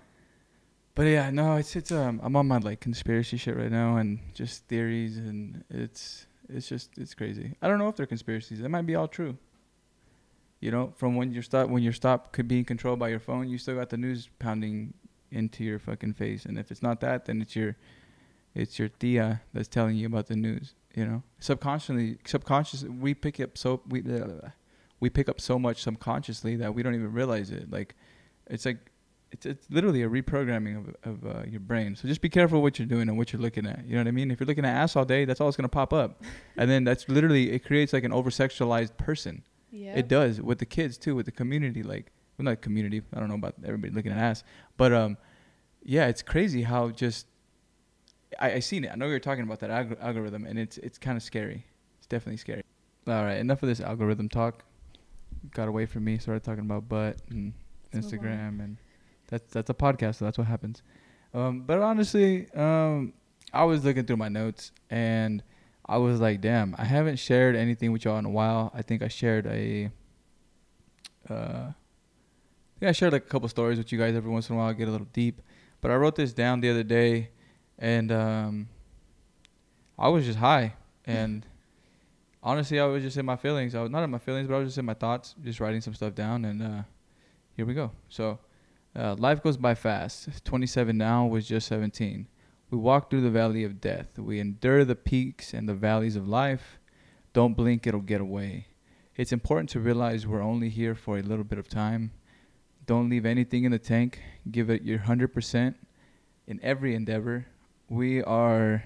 but 0.94 1.02
yeah, 1.02 1.30
no, 1.30 1.56
it's 1.56 1.74
it's 1.76 1.92
um 1.92 2.20
I'm 2.22 2.36
on 2.36 2.46
my 2.46 2.58
like 2.58 2.80
conspiracy 2.80 3.36
shit 3.36 3.56
right 3.56 3.70
now 3.70 3.96
and 3.96 4.20
just 4.34 4.66
theories 4.66 5.16
and 5.16 5.64
it's 5.70 6.26
it's 6.48 6.68
just 6.68 6.90
it's 6.96 7.14
crazy. 7.14 7.56
I 7.62 7.68
don't 7.68 7.78
know 7.78 7.88
if 7.88 7.96
they're 7.96 8.06
conspiracies. 8.06 8.60
They 8.60 8.68
might 8.68 8.86
be 8.86 8.94
all 8.94 9.08
true. 9.08 9.38
You 10.60 10.70
know, 10.70 10.92
from 10.96 11.16
when 11.16 11.32
you're 11.32 11.42
stop 11.42 11.68
when 11.68 11.82
you're 11.82 11.92
stop 11.92 12.32
could 12.32 12.48
being 12.48 12.64
controlled 12.64 12.98
by 12.98 13.08
your 13.08 13.20
phone, 13.20 13.48
you 13.48 13.58
still 13.58 13.76
got 13.76 13.90
the 13.90 13.96
news 13.96 14.28
pounding 14.38 14.94
into 15.30 15.64
your 15.64 15.78
fucking 15.78 16.14
face. 16.14 16.44
And 16.44 16.58
if 16.58 16.70
it's 16.70 16.82
not 16.82 17.00
that, 17.00 17.26
then 17.26 17.42
it's 17.42 17.56
your 17.56 17.76
it's 18.54 18.78
your 18.78 18.88
tia 18.88 19.42
that's 19.52 19.68
telling 19.68 19.96
you 19.96 20.06
about 20.06 20.26
the 20.26 20.36
news. 20.36 20.74
You 20.94 21.04
know, 21.06 21.22
subconsciously, 21.40 22.18
subconsciously, 22.24 22.88
we 22.88 23.14
pick 23.14 23.40
up 23.40 23.58
so 23.58 23.82
we 23.88 24.00
blah, 24.00 24.18
blah, 24.18 24.34
blah. 24.34 24.50
we 25.00 25.10
pick 25.10 25.28
up 25.28 25.40
so 25.40 25.58
much 25.58 25.82
subconsciously 25.82 26.54
that 26.56 26.72
we 26.72 26.84
don't 26.84 26.94
even 26.94 27.12
realize 27.12 27.50
it. 27.50 27.68
Like, 27.70 27.96
it's 28.46 28.64
like 28.64 28.78
it's 29.34 29.46
it's 29.46 29.66
literally 29.68 30.02
a 30.02 30.08
reprogramming 30.08 30.78
of 30.78 30.96
of 31.04 31.36
uh, 31.36 31.42
your 31.50 31.60
brain. 31.60 31.96
So 31.96 32.06
just 32.06 32.20
be 32.20 32.28
careful 32.28 32.62
what 32.62 32.78
you're 32.78 32.86
doing 32.86 33.08
and 33.08 33.18
what 33.18 33.32
you're 33.32 33.42
looking 33.42 33.66
at. 33.66 33.84
You 33.84 33.94
know 33.94 34.00
what 34.00 34.08
I 34.08 34.12
mean? 34.12 34.30
If 34.30 34.38
you're 34.38 34.46
looking 34.46 34.64
at 34.64 34.74
ass 34.74 34.94
all 34.94 35.04
day, 35.04 35.24
that's 35.24 35.40
all 35.40 35.48
that's 35.48 35.56
gonna 35.56 35.68
pop 35.68 35.92
up, 35.92 36.22
and 36.56 36.70
then 36.70 36.84
that's 36.84 37.08
literally 37.08 37.50
it 37.50 37.64
creates 37.64 37.92
like 37.92 38.04
an 38.04 38.12
over 38.12 38.30
sexualized 38.30 38.96
person. 38.96 39.42
Yeah. 39.72 39.96
It 39.96 40.06
does 40.06 40.40
with 40.40 40.58
the 40.60 40.66
kids 40.66 40.96
too, 40.96 41.16
with 41.16 41.26
the 41.26 41.32
community. 41.32 41.82
Like, 41.82 42.12
well, 42.38 42.44
not 42.44 42.62
community. 42.62 43.02
I 43.12 43.18
don't 43.18 43.28
know 43.28 43.34
about 43.34 43.56
everybody 43.64 43.92
looking 43.92 44.12
at 44.12 44.18
ass, 44.18 44.44
but 44.76 44.92
um, 44.92 45.18
yeah, 45.82 46.06
it's 46.06 46.22
crazy 46.22 46.62
how 46.62 46.90
just 46.90 47.26
I 48.38 48.52
I 48.52 48.58
seen 48.60 48.84
it. 48.84 48.92
I 48.92 48.94
know 48.94 49.06
you're 49.06 49.18
talking 49.18 49.42
about 49.42 49.58
that 49.60 49.70
alg- 49.70 50.00
algorithm, 50.00 50.46
and 50.46 50.60
it's 50.60 50.78
it's 50.78 50.96
kind 50.96 51.16
of 51.16 51.24
scary. 51.24 51.66
It's 51.98 52.06
definitely 52.06 52.36
scary. 52.36 52.62
All 53.08 53.24
right, 53.24 53.38
enough 53.38 53.62
of 53.64 53.68
this 53.68 53.80
algorithm 53.80 54.28
talk. 54.28 54.64
Got 55.50 55.68
away 55.68 55.86
from 55.86 56.04
me. 56.04 56.18
Started 56.18 56.44
talking 56.44 56.64
about 56.64 56.88
butt 56.88 57.18
and 57.30 57.52
Instagram 57.92 58.62
and 58.62 58.76
that's 59.34 59.52
that's 59.52 59.70
a 59.70 59.74
podcast, 59.74 60.16
so 60.16 60.24
that's 60.24 60.38
what 60.38 60.46
happens. 60.46 60.82
Um, 61.34 61.62
but 61.62 61.80
honestly, 61.80 62.48
um, 62.52 63.12
I 63.52 63.64
was 63.64 63.84
looking 63.84 64.04
through 64.04 64.16
my 64.16 64.28
notes 64.28 64.70
and 64.90 65.42
I 65.86 65.98
was 65.98 66.20
like, 66.20 66.40
damn, 66.40 66.76
I 66.78 66.84
haven't 66.84 67.16
shared 67.16 67.56
anything 67.56 67.90
with 67.90 68.04
y'all 68.04 68.18
in 68.18 68.24
a 68.24 68.30
while. 68.30 68.70
I 68.74 68.82
think 68.82 69.02
I 69.02 69.08
shared 69.08 69.46
a. 69.46 69.90
Uh, 71.28 71.34
I 71.34 72.78
think 72.78 72.88
I 72.90 72.92
shared 72.92 73.12
like 73.12 73.24
a 73.24 73.28
couple 73.28 73.48
stories 73.48 73.78
with 73.78 73.90
you 73.90 73.98
guys 73.98 74.14
every 74.14 74.30
once 74.30 74.48
in 74.48 74.54
a 74.54 74.58
while. 74.58 74.68
I 74.68 74.72
get 74.72 74.86
a 74.86 74.92
little 74.92 75.08
deep, 75.12 75.42
but 75.80 75.90
I 75.90 75.96
wrote 75.96 76.14
this 76.14 76.32
down 76.32 76.60
the 76.60 76.70
other 76.70 76.82
day, 76.84 77.30
and 77.78 78.12
um, 78.12 78.68
I 79.98 80.08
was 80.08 80.24
just 80.26 80.38
high, 80.38 80.74
and 81.06 81.44
honestly, 82.42 82.78
I 82.78 82.84
was 82.84 83.02
just 83.02 83.16
in 83.16 83.26
my 83.26 83.36
feelings. 83.36 83.74
I 83.74 83.82
was 83.82 83.90
not 83.90 84.04
in 84.04 84.10
my 84.10 84.18
feelings, 84.18 84.48
but 84.48 84.54
I 84.54 84.58
was 84.58 84.68
just 84.68 84.78
in 84.78 84.84
my 84.84 84.94
thoughts, 84.94 85.34
just 85.42 85.60
writing 85.60 85.80
some 85.80 85.94
stuff 85.94 86.14
down, 86.14 86.44
and 86.44 86.62
uh, 86.62 86.82
here 87.56 87.66
we 87.66 87.74
go. 87.74 87.90
So 88.08 88.38
uh, 88.96 89.14
life 89.18 89.42
goes 89.42 89.56
by 89.56 89.74
fast. 89.74 90.44
27 90.44 90.96
now 90.96 91.26
was 91.26 91.46
just 91.46 91.66
17. 91.68 92.28
We 92.70 92.78
walk 92.78 93.10
through 93.10 93.22
the 93.22 93.30
valley 93.30 93.64
of 93.64 93.80
death. 93.80 94.18
We 94.18 94.40
endure 94.40 94.84
the 94.84 94.94
peaks 94.94 95.52
and 95.52 95.68
the 95.68 95.74
valleys 95.74 96.16
of 96.16 96.28
life. 96.28 96.78
Don't 97.32 97.56
blink, 97.56 97.86
it'll 97.86 98.00
get 98.00 98.20
away. 98.20 98.68
It's 99.16 99.32
important 99.32 99.70
to 99.70 99.80
realize 99.80 100.26
we're 100.26 100.42
only 100.42 100.68
here 100.68 100.94
for 100.94 101.18
a 101.18 101.22
little 101.22 101.44
bit 101.44 101.58
of 101.58 101.68
time. 101.68 102.12
Don't 102.86 103.08
leave 103.08 103.26
anything 103.26 103.64
in 103.64 103.72
the 103.72 103.78
tank. 103.78 104.20
Give 104.50 104.70
it 104.70 104.82
your 104.82 105.00
100% 105.00 105.74
in 106.46 106.60
every 106.62 106.94
endeavor. 106.94 107.46
We 107.88 108.22
are 108.22 108.84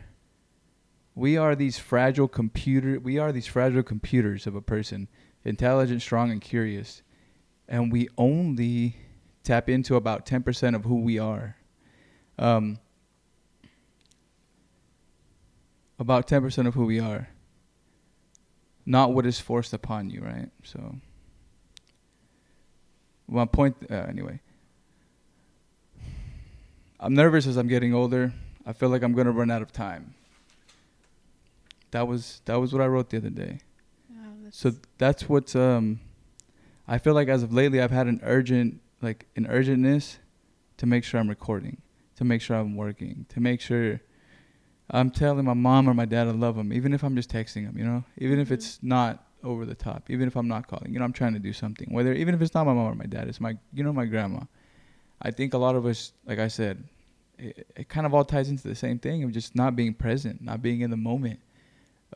we 1.15 1.37
are 1.37 1.57
these 1.57 1.79
fragile 1.79 2.29
computer 2.29 3.01
we 3.01 3.19
are 3.19 3.33
these 3.33 3.47
fragile 3.47 3.83
computers 3.83 4.47
of 4.47 4.55
a 4.55 4.61
person, 4.61 5.09
intelligent, 5.45 6.03
strong 6.03 6.31
and 6.31 6.41
curious. 6.41 7.03
And 7.67 7.91
we 7.93 8.09
only 8.17 8.97
tap 9.49 9.71
into 9.71 9.97
about 9.97 10.27
10% 10.27 10.77
of 10.77 10.85
who 10.85 10.97
we 11.01 11.19
are. 11.19 11.57
Um, 12.39 12.79
about 15.99 16.29
10% 16.29 16.67
of 16.67 16.75
who 16.75 16.85
we 16.85 17.01
are. 17.01 17.31
Not 18.85 19.15
what 19.15 19.25
is 19.25 19.41
forced 19.41 19.73
upon 19.73 20.11
you, 20.11 20.21
right? 20.21 20.51
So 20.65 20.97
my 23.27 23.47
point 23.47 23.75
uh, 23.91 23.95
anyway. 23.95 24.39
I'm 27.01 27.15
nervous 27.15 27.47
as 27.47 27.57
I'm 27.57 27.69
getting 27.69 27.95
older. 27.95 28.35
I 28.67 28.75
feel 28.75 28.91
like 28.91 29.03
I'm 29.03 29.15
gonna 29.15 29.33
run 29.33 29.51
out 29.51 29.63
of 29.63 29.73
time. 29.73 30.13
That 31.93 32.07
was 32.07 32.43
that 32.45 32.57
was 32.57 32.75
what 32.75 32.83
I 32.83 32.87
wrote 32.87 33.09
the 33.09 33.17
other 33.17 33.31
day. 33.31 33.61
Wow, 34.11 34.25
that's- 34.43 34.57
So 34.59 34.73
that's 34.99 35.27
what's 35.27 35.57
um 35.57 36.01
I 36.87 36.99
feel 36.99 37.15
like 37.15 37.29
as 37.29 37.43
of 37.43 37.51
lately 37.53 37.81
I've 37.81 37.91
had 37.91 38.09
an 38.09 38.21
urgent 38.23 38.81
like 39.03 39.27
an 39.37 39.47
urgentness 39.47 40.19
to 40.79 40.87
make 40.87 41.05
sure 41.05 41.21
I'm 41.21 41.29
recording, 41.29 41.83
to 42.17 42.25
make 42.25 42.41
sure 42.43 42.57
I'm 42.57 42.77
working, 42.77 43.27
to 43.31 43.41
make 43.41 43.61
sure 43.61 44.01
I'm 44.91 45.11
telling 45.11 45.45
my 45.45 45.55
mom 45.55 45.89
or 45.89 45.95
my 45.95 46.05
dad 46.07 46.29
I 46.29 46.31
love 46.31 46.57
them, 46.57 46.73
even 46.73 46.93
if 46.93 47.03
I'm 47.03 47.15
just 47.15 47.31
texting 47.31 47.67
them, 47.67 47.77
you 47.77 47.85
know, 47.85 48.05
even 48.17 48.39
if 48.39 48.49
Mhm. 48.49 48.53
it's 48.53 48.83
not 48.83 49.25
over 49.45 49.65
the 49.65 49.75
top, 49.75 50.11
even 50.11 50.27
if 50.27 50.35
I'm 50.35 50.49
not 50.49 50.67
calling, 50.67 50.93
you 50.93 50.99
know, 50.99 51.05
I'm 51.05 51.13
trying 51.13 51.35
to 51.35 51.39
do 51.39 51.53
something. 51.53 51.93
Whether 51.93 52.13
even 52.13 52.35
if 52.35 52.41
it's 52.43 52.55
not 52.55 52.67
my 52.67 52.73
mom 52.73 52.93
or 52.93 52.95
my 52.95 53.07
dad, 53.07 53.29
it's 53.29 53.41
my 53.41 53.59
you 53.73 53.85
know 53.85 53.93
my 53.93 54.07
grandma. 54.07 54.41
I 55.21 55.31
think 55.31 55.55
a 55.55 55.59
lot 55.59 55.75
of 55.77 55.85
us, 55.85 56.13
like 56.27 56.39
I 56.39 56.49
said, 56.49 56.85
it, 57.39 57.71
it 57.77 57.89
kind 57.89 58.07
of 58.07 58.15
all 58.15 58.25
ties 58.25 58.49
into 58.49 58.67
the 58.67 58.75
same 58.75 58.99
thing 58.99 59.23
of 59.25 59.33
just 59.33 59.55
not 59.55 59.77
being 59.77 59.95
present, 59.95 60.41
not 60.43 60.63
being 60.63 60.81
in 60.81 60.91
the 60.91 60.97
moment. 60.97 61.41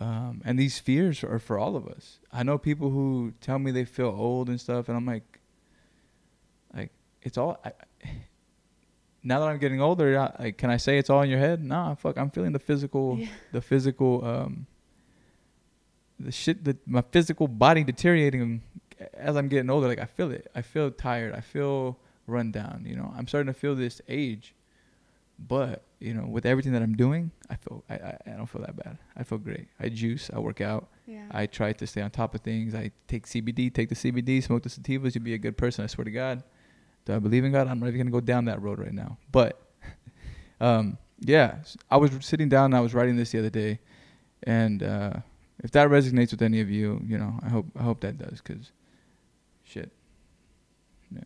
Um, 0.00 0.40
and 0.44 0.58
these 0.58 0.78
fears 0.78 1.22
are 1.22 1.38
for 1.38 1.58
all 1.58 1.76
of 1.76 1.86
us. 1.86 2.18
I 2.32 2.42
know 2.42 2.56
people 2.58 2.90
who 2.90 3.34
tell 3.40 3.58
me 3.58 3.70
they 3.70 3.84
feel 3.84 4.08
old 4.08 4.48
and 4.48 4.60
stuff, 4.60 4.88
and 4.88 4.96
I'm 4.96 5.04
like 5.06 5.31
it's 7.22 7.38
all. 7.38 7.61
I, 7.64 7.72
now 9.22 9.38
that 9.40 9.46
I'm 9.48 9.58
getting 9.58 9.80
older, 9.80 10.18
I, 10.18 10.42
like, 10.42 10.58
can 10.58 10.70
I 10.70 10.76
say 10.76 10.98
it's 10.98 11.08
all 11.11 11.22
in 11.22 11.30
your 11.30 11.38
head? 11.38 11.62
Nah, 11.62 11.94
fuck. 11.94 12.18
I'm 12.18 12.30
feeling 12.30 12.52
the 12.52 12.58
physical, 12.58 13.18
Yeah. 13.18 13.28
the 13.52 13.61
physical, 13.61 14.24
um, 14.24 14.66
the 16.18 16.32
shit 16.32 16.64
that 16.64 16.87
my 16.87 17.02
physical 17.11 17.48
body 17.48 17.85
deteriorating 17.85 18.62
as 19.14 19.37
I'm 19.37 19.48
getting 19.48 19.70
older. 19.70 19.88
Like 19.88 19.98
I 20.00 20.04
feel 20.06 20.30
it. 20.30 20.50
I 20.54 20.62
feel 20.62 20.90
tired. 20.90 21.35
I 21.35 21.40
feel 21.40 21.98
run 22.26 22.52
down. 22.52 22.85
You 22.87 22.96
know, 22.96 23.12
I'm 23.16 23.26
starting 23.26 23.52
to 23.52 23.58
feel 23.58 23.74
this 23.74 24.00
age. 24.08 24.54
But 25.38 25.82
you 25.98 26.14
know, 26.14 26.24
with 26.26 26.46
everything 26.46 26.72
that 26.72 26.82
I'm 26.82 26.94
doing, 26.94 27.32
I 27.50 27.56
feel 27.56 27.82
I, 27.90 27.94
I, 27.94 28.18
I 28.26 28.30
don't 28.37 28.46
feel 28.46 28.61
that 28.62 28.76
bad. 28.76 28.98
I 29.16 29.24
feel 29.24 29.38
great. 29.38 29.66
I 29.80 29.88
juice. 29.88 30.30
I 30.32 30.38
work 30.38 30.61
out. 30.61 30.88
yeah. 31.06 31.24
I 31.32 31.46
try 31.46 31.72
to 31.72 31.87
stay 31.87 32.00
on 32.02 32.11
top 32.11 32.35
of 32.35 32.42
things. 32.42 32.74
I 32.74 32.92
take 33.08 33.26
CBD, 33.26 33.72
take 33.72 33.88
the 33.88 33.94
CBD, 33.96 34.42
smoke 34.42 34.62
the 34.62 34.68
sativas. 34.68 35.14
You'll 35.16 35.24
be 35.24 35.35
a 35.35 35.38
good 35.38 35.56
person. 35.56 35.82
I 35.82 35.88
swear 35.88 36.04
to 36.04 36.11
God. 36.12 36.42
Do 37.04 37.14
I 37.14 37.18
believe 37.18 37.44
in 37.44 37.52
God? 37.52 37.68
I'm 37.68 37.80
not 37.80 37.88
even 37.88 38.00
gonna 38.00 38.10
go 38.10 38.20
down 38.20 38.44
that 38.46 38.62
road 38.62 38.78
right 38.78 38.92
now. 38.92 39.18
But, 39.30 39.60
um, 40.60 40.98
yeah, 41.20 41.56
I 41.90 41.96
was 41.96 42.10
sitting 42.20 42.48
down 42.48 42.66
and 42.66 42.76
I 42.76 42.80
was 42.80 42.94
writing 42.94 43.16
this 43.16 43.30
the 43.32 43.38
other 43.38 43.50
day, 43.50 43.80
and 44.44 44.82
uh, 44.82 45.12
if 45.62 45.70
that 45.72 45.88
resonates 45.88 46.30
with 46.30 46.42
any 46.42 46.60
of 46.60 46.70
you, 46.70 47.00
you 47.06 47.18
know, 47.18 47.38
I 47.42 47.48
hope 47.48 47.66
I 47.78 47.82
hope 47.82 48.00
that 48.00 48.18
does, 48.18 48.40
cause, 48.40 48.72
shit, 49.64 49.90
yeah, 51.14 51.22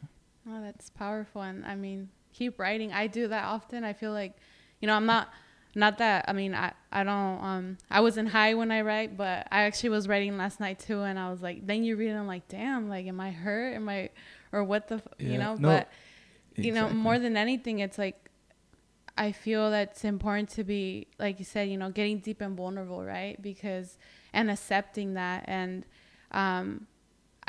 Oh, 0.49 0.61
that's 0.63 0.91
powerful. 0.91 1.43
And 1.43 1.65
I 1.67 1.75
mean, 1.75 2.09
keep 2.33 2.59
writing. 2.59 2.93
I 2.93 3.07
do 3.09 3.29
that 3.29 3.45
often. 3.45 3.83
I 3.83 3.93
feel 3.93 4.13
like, 4.13 4.37
you 4.81 4.87
know, 4.87 4.95
I'm 4.95 5.07
not, 5.07 5.33
not 5.75 5.99
that, 5.99 6.27
I 6.29 6.33
mean, 6.33 6.55
I, 6.55 6.73
I 6.93 7.03
don't, 7.03 7.43
um, 7.43 7.79
I 7.91 8.01
wasn't 8.01 8.29
high 8.29 8.55
when 8.55 8.71
I 8.71 8.83
write, 8.83 9.17
but 9.17 9.49
I 9.51 9.63
actually 9.63 9.91
was 9.91 10.07
writing 10.07 10.37
last 10.39 10.61
night 10.61 10.79
too. 10.79 11.03
And 11.03 11.19
I 11.19 11.31
was 11.31 11.43
like, 11.43 11.67
then 11.67 11.83
you 11.83 11.97
read 11.97 12.11
it, 12.11 12.15
I'm 12.15 12.29
like, 12.29 12.47
damn, 12.49 12.89
like, 12.89 13.07
am 13.07 13.21
I 13.21 13.31
hurt? 13.33 13.75
Am 13.75 13.89
I, 13.89 14.11
or 14.57 14.65
what 14.65 14.83
the, 14.89 14.97
f 14.97 15.07
you 15.19 15.39
know, 15.39 15.55
No, 15.55 15.69
but, 15.69 15.89
you 16.65 16.73
know, 16.77 16.89
more 17.07 17.19
than 17.25 17.37
anything, 17.37 17.77
it's 17.87 17.99
like, 17.99 18.19
I 19.19 19.33
feel 19.33 19.71
that 19.71 19.85
it's 19.91 20.05
important 20.05 20.49
to 20.51 20.63
be, 20.65 21.07
like 21.19 21.39
you 21.39 21.45
said, 21.55 21.65
you 21.73 21.79
know, 21.83 21.91
getting 21.91 22.19
deep 22.19 22.41
and 22.41 22.57
vulnerable, 22.57 23.03
right? 23.05 23.41
Because, 23.41 23.89
and 24.33 24.51
accepting 24.51 25.15
that. 25.15 25.45
And, 25.47 25.85
um, 26.33 26.87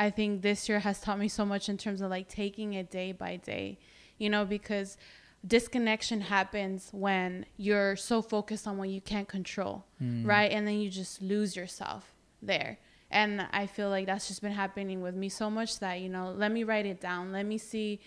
I 0.06 0.10
think 0.18 0.42
this 0.44 0.70
year 0.70 0.80
has 0.80 0.98
taught 1.02 1.20
me 1.20 1.28
so 1.28 1.44
much 1.54 1.70
in 1.70 1.78
terms 1.78 2.02
of 2.02 2.10
like 2.12 2.28
taking 2.30 2.74
it 2.74 2.92
day 2.92 3.12
by 3.14 3.38
day, 3.38 3.80
you 4.18 4.30
know, 4.30 4.46
because 4.46 4.98
disconnection 5.46 6.22
happens 6.22 6.90
when 6.92 7.46
you're 7.58 7.96
so 7.96 8.22
focused 8.22 8.68
on 8.68 8.78
what 8.78 8.90
you 8.90 9.02
can't 9.02 9.28
control, 9.28 9.86
Mm. 10.02 10.26
right? 10.26 10.52
And 10.52 10.68
then 10.68 10.76
you 10.80 10.90
just 10.90 11.22
lose 11.22 11.56
yourself 11.56 12.14
there. 12.42 12.78
And 13.10 13.48
I 13.52 13.68
feel 13.68 13.90
like 13.90 14.06
that's 14.06 14.28
just 14.28 14.42
been 14.42 14.52
happening 14.52 15.02
with 15.02 15.16
me 15.16 15.30
so 15.30 15.50
much 15.50 15.80
that, 15.80 16.02
you 16.02 16.10
know, 16.10 16.34
let 16.36 16.52
me 16.52 16.64
write 16.64 16.86
it 16.86 17.00
down. 17.00 17.32
Let 17.32 17.46
me 17.46 17.58
see 17.58 18.02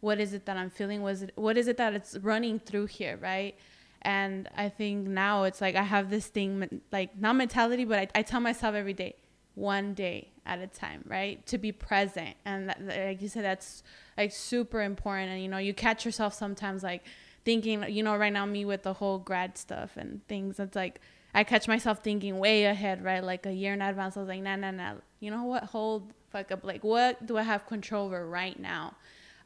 what 0.00 0.20
is 0.20 0.32
it 0.32 0.46
that 0.46 0.56
I'm 0.56 0.70
feeling? 0.70 1.02
Was 1.02 1.22
it 1.22 1.32
what 1.34 1.56
is 1.56 1.68
it 1.68 1.76
that 1.76 1.92
it's 1.92 2.16
running 2.18 2.58
through 2.58 2.86
here, 2.86 3.18
right? 3.20 3.54
And 4.02 4.48
I 4.56 4.68
think 4.68 5.08
now 5.08 5.42
it's 5.42 5.60
like 5.60 5.74
I 5.74 5.82
have 5.82 6.08
this 6.08 6.26
thing 6.28 6.80
like 6.92 7.18
not 7.18 7.34
mentality, 7.34 7.84
but 7.84 7.98
I, 7.98 8.08
I 8.14 8.22
tell 8.22 8.40
myself 8.40 8.74
every 8.74 8.92
day, 8.92 9.16
one 9.54 9.92
day 9.94 10.28
at 10.46 10.60
a 10.60 10.66
time, 10.66 11.04
right? 11.06 11.44
To 11.46 11.58
be 11.58 11.72
present. 11.72 12.36
And 12.44 12.68
that, 12.68 12.80
like 12.80 13.20
you 13.20 13.28
said, 13.28 13.44
that's 13.44 13.82
like 14.16 14.32
super 14.32 14.82
important. 14.82 15.32
And 15.32 15.42
you 15.42 15.48
know, 15.48 15.58
you 15.58 15.74
catch 15.74 16.06
yourself 16.06 16.32
sometimes 16.32 16.82
like 16.82 17.02
thinking, 17.44 17.84
you 17.88 18.02
know, 18.02 18.16
right 18.16 18.32
now 18.32 18.46
me 18.46 18.64
with 18.64 18.84
the 18.84 18.94
whole 18.94 19.18
grad 19.18 19.58
stuff 19.58 19.96
and 19.96 20.26
things, 20.28 20.60
it's 20.60 20.76
like 20.76 21.00
I 21.38 21.44
catch 21.44 21.68
myself 21.68 22.02
thinking 22.02 22.40
way 22.40 22.64
ahead, 22.64 23.04
right? 23.04 23.22
Like 23.22 23.46
a 23.46 23.52
year 23.52 23.72
in 23.72 23.80
advance. 23.80 24.16
I 24.16 24.20
was 24.20 24.28
like, 24.28 24.42
nah, 24.42 24.56
nah, 24.56 24.72
nah. 24.72 24.94
You 25.20 25.30
know 25.30 25.44
what? 25.44 25.62
Hold 25.62 26.12
fuck 26.30 26.50
up. 26.50 26.64
Like, 26.64 26.82
what 26.82 27.24
do 27.26 27.38
I 27.38 27.44
have 27.44 27.64
control 27.64 28.06
over 28.06 28.28
right 28.28 28.58
now? 28.58 28.96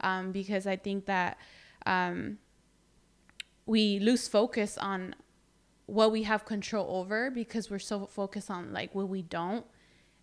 Um, 0.00 0.32
because 0.32 0.66
I 0.66 0.76
think 0.76 1.04
that 1.04 1.36
um, 1.84 2.38
we 3.66 3.98
lose 3.98 4.26
focus 4.26 4.78
on 4.78 5.14
what 5.84 6.10
we 6.12 6.22
have 6.22 6.46
control 6.46 6.96
over 6.96 7.30
because 7.30 7.70
we're 7.70 7.78
so 7.78 8.06
focused 8.06 8.50
on 8.50 8.72
like 8.72 8.94
what 8.94 9.10
we 9.10 9.20
don't. 9.20 9.66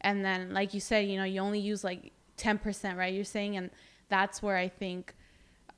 And 0.01 0.25
then, 0.25 0.55
like 0.55 0.73
you 0.73 0.79
said, 0.79 1.07
you 1.07 1.17
know, 1.17 1.23
you 1.23 1.39
only 1.39 1.59
use 1.59 1.83
like 1.83 2.13
10%, 2.39 2.97
right? 2.97 3.13
You're 3.13 3.23
saying, 3.23 3.57
and 3.57 3.69
that's 4.07 4.41
where 4.41 4.57
I 4.57 4.69
think 4.69 5.13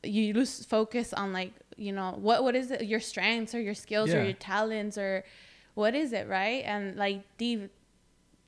you 0.03 0.33
lose 0.35 0.63
focus 0.63 1.11
on 1.11 1.33
like, 1.33 1.51
you 1.75 1.91
know, 1.91 2.15
what, 2.17 2.45
what 2.45 2.55
is 2.55 2.71
it? 2.71 2.85
Your 2.85 3.01
strengths 3.01 3.53
or 3.53 3.59
your 3.59 3.75
skills 3.75 4.13
or 4.13 4.23
your 4.23 4.31
talents 4.31 4.97
or 4.97 5.25
what 5.73 5.95
is 5.95 6.13
it, 6.13 6.27
right? 6.27 6.63
And 6.65 6.95
like 6.95 7.23
deep, 7.37 7.71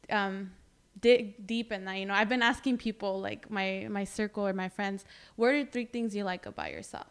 um, 0.09 0.51
dig 0.99 1.45
deep 1.45 1.71
in 1.71 1.86
that. 1.86 1.97
You 1.97 2.05
know, 2.05 2.13
I've 2.13 2.29
been 2.29 2.41
asking 2.41 2.77
people 2.77 3.19
like 3.19 3.49
my 3.49 3.88
my 3.89 4.03
circle 4.03 4.47
or 4.47 4.53
my 4.53 4.69
friends, 4.69 5.05
what 5.36 5.53
are 5.53 5.65
three 5.65 5.86
things 5.86 6.15
you 6.15 6.23
like 6.23 6.45
about 6.45 6.71
yourself? 6.71 7.07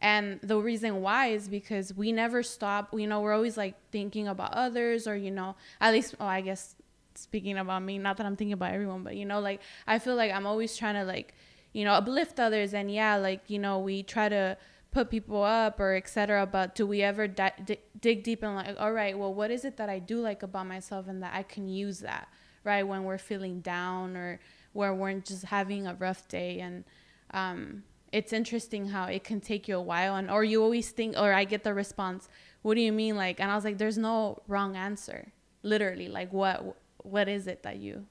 And 0.00 0.40
the 0.42 0.58
reason 0.58 1.02
why 1.02 1.28
is 1.28 1.48
because 1.48 1.94
we 1.94 2.10
never 2.10 2.42
stop. 2.42 2.94
You 2.94 3.06
know, 3.06 3.20
we're 3.20 3.34
always 3.34 3.56
like 3.56 3.74
thinking 3.90 4.28
about 4.28 4.54
others, 4.54 5.06
or 5.06 5.16
you 5.16 5.30
know, 5.30 5.56
at 5.80 5.92
least, 5.92 6.14
oh, 6.18 6.26
I 6.26 6.40
guess 6.40 6.74
speaking 7.14 7.58
about 7.58 7.82
me, 7.82 7.98
not 7.98 8.16
that 8.16 8.26
I'm 8.26 8.36
thinking 8.36 8.54
about 8.54 8.72
everyone, 8.72 9.02
but 9.02 9.16
you 9.16 9.26
know, 9.26 9.40
like 9.40 9.60
I 9.86 9.98
feel 9.98 10.16
like 10.16 10.32
I'm 10.32 10.46
always 10.46 10.76
trying 10.76 10.94
to 10.94 11.04
like, 11.04 11.34
you 11.72 11.84
know, 11.84 11.92
uplift 11.92 12.40
others, 12.40 12.72
and 12.72 12.90
yeah, 12.90 13.16
like 13.16 13.42
you 13.48 13.58
know, 13.58 13.78
we 13.78 14.02
try 14.02 14.28
to 14.28 14.56
put 14.92 15.10
people 15.10 15.42
up 15.42 15.78
or 15.80 15.94
etc. 15.94 16.46
But 16.46 16.74
do 16.74 16.86
we 16.86 17.02
ever 17.02 17.28
di- 17.28 17.52
di- 17.64 17.78
dig 18.00 18.22
deep 18.24 18.42
and 18.42 18.54
like, 18.56 18.76
all 18.78 18.92
right, 18.92 19.18
well, 19.18 19.32
what 19.32 19.50
is 19.50 19.64
it 19.64 19.76
that 19.76 19.88
I 19.88 19.98
do 19.98 20.20
like 20.20 20.42
about 20.42 20.66
myself, 20.66 21.06
and 21.08 21.22
that 21.22 21.34
I 21.34 21.42
can 21.42 21.68
use 21.68 22.00
that 22.00 22.28
right 22.64 22.82
when 22.82 23.04
we're 23.04 23.18
feeling 23.18 23.60
down 23.60 24.16
or 24.16 24.38
where 24.72 24.94
we're 24.94 25.14
just 25.20 25.44
having 25.46 25.86
a 25.86 25.94
rough 25.94 26.28
day 26.28 26.60
and 26.60 26.84
um, 27.32 27.82
it's 28.12 28.32
interesting 28.32 28.88
how 28.88 29.04
it 29.04 29.24
can 29.24 29.40
take 29.40 29.66
you 29.66 29.76
a 29.76 29.80
while 29.82 30.14
and 30.16 30.30
or 30.30 30.44
you 30.44 30.62
always 30.62 30.90
think 30.90 31.16
or 31.16 31.32
i 31.32 31.44
get 31.44 31.64
the 31.64 31.72
response 31.72 32.28
what 32.62 32.74
do 32.74 32.80
you 32.82 32.92
mean 32.92 33.16
like 33.16 33.40
and 33.40 33.50
i 33.50 33.54
was 33.54 33.64
like 33.64 33.78
there's 33.78 33.96
no 33.96 34.42
wrong 34.46 34.76
answer 34.76 35.32
literally 35.62 36.08
like 36.08 36.30
what 36.32 36.76
what 36.98 37.28
is 37.28 37.46
it 37.46 37.62
that 37.62 37.78
you 37.78 38.04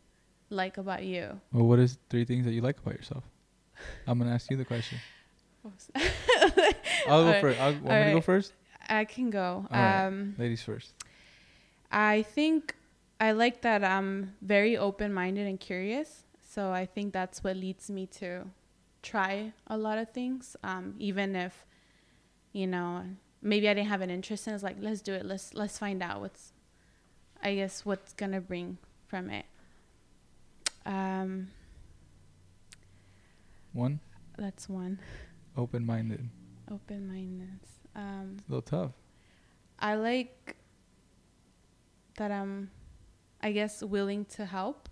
like 0.49 0.77
about 0.77 1.03
you 1.03 1.39
Well, 1.53 1.67
what 1.67 1.77
is 1.79 1.97
three 2.09 2.25
things 2.25 2.43
that 2.45 2.53
you 2.53 2.61
like 2.61 2.79
about 2.79 2.95
yourself? 2.95 3.23
I'm 4.07 4.17
gonna 4.17 4.33
ask 4.33 4.49
you 4.49 4.57
the 4.57 4.65
question. 4.65 4.97
I'll 7.07 7.23
go 7.23 7.27
Alright, 7.27 7.41
first. 7.41 7.59
I'll, 7.59 7.73
want 7.73 7.83
me 7.85 8.05
to 8.05 8.11
go 8.13 8.21
first? 8.21 8.53
i 8.87 9.05
can 9.05 9.29
go 9.29 9.67
um 9.69 10.35
Ladies 10.37 10.63
first. 10.63 10.93
I 11.91 12.23
think 12.23 12.75
I 13.19 13.31
like 13.33 13.61
that 13.61 13.83
I'm 13.83 14.33
very 14.41 14.77
open 14.77 15.13
minded 15.13 15.45
and 15.47 15.59
curious. 15.59 16.23
So 16.41 16.71
I 16.71 16.85
think 16.85 17.13
that's 17.13 17.43
what 17.43 17.57
leads 17.57 17.89
me 17.89 18.07
to 18.07 18.45
try 19.01 19.53
a 19.67 19.77
lot 19.77 19.97
of 19.97 20.11
things. 20.11 20.55
Um, 20.63 20.95
even 20.97 21.35
if, 21.35 21.65
you 22.53 22.65
know, 22.67 23.03
maybe 23.41 23.69
I 23.69 23.73
didn't 23.73 23.89
have 23.89 24.01
an 24.01 24.09
interest 24.09 24.47
in 24.47 24.53
it. 24.53 24.55
It's 24.55 24.63
like, 24.63 24.77
let's 24.79 25.01
do 25.01 25.13
it. 25.13 25.25
Let's 25.25 25.53
let's 25.53 25.77
find 25.77 26.01
out 26.01 26.21
what's 26.21 26.53
I 27.43 27.55
guess 27.55 27.85
what's 27.85 28.13
gonna 28.13 28.41
bring 28.41 28.77
from 29.07 29.29
it. 29.29 29.45
Um, 30.85 31.49
One, 33.73 33.99
that's 34.37 34.67
one. 34.67 34.99
open 35.55 35.85
minded. 35.85 36.29
Open 36.71 37.07
mindedness. 37.07 37.79
Um 37.95 38.35
It's 38.37 38.47
a 38.47 38.51
little 38.51 38.61
tough. 38.61 38.91
I 39.79 39.95
like 39.95 40.57
that 42.17 42.31
I'm, 42.31 42.69
I 43.41 43.51
guess, 43.53 43.81
willing 43.81 44.25
to 44.25 44.45
help. 44.45 44.89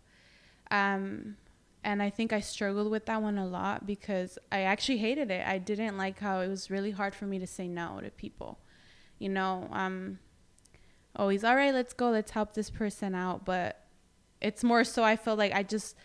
Um, 0.72 1.36
and 1.84 2.02
I 2.02 2.10
think 2.10 2.34
I 2.34 2.40
struggled 2.40 2.90
with 2.90 3.06
that 3.06 3.22
one 3.22 3.38
a 3.38 3.46
lot 3.46 3.86
because 3.86 4.40
I 4.52 4.62
actually 4.62 4.98
hated 4.98 5.30
it. 5.30 5.46
I 5.46 5.58
didn't 5.58 5.98
like 5.98 6.20
how 6.20 6.40
it 6.40 6.48
was 6.48 6.70
really 6.70 6.92
hard 6.92 7.14
for 7.14 7.26
me 7.26 7.38
to 7.40 7.48
say 7.48 7.68
no 7.68 8.00
to 8.02 8.10
people. 8.12 8.60
You 9.20 9.30
know, 9.30 9.68
um, 9.72 10.20
always, 11.16 11.44
all 11.44 11.56
right, 11.56 11.74
let's 11.74 11.94
go, 11.94 12.10
let's 12.10 12.32
help 12.32 12.54
this 12.54 12.70
person 12.70 13.14
out. 13.14 13.46
But 13.46 13.86
it's 14.42 14.64
more 14.64 14.84
so 14.84 15.04
I 15.04 15.16
feel 15.16 15.36
like 15.36 15.54
I 15.54 15.64
just, 15.64 15.96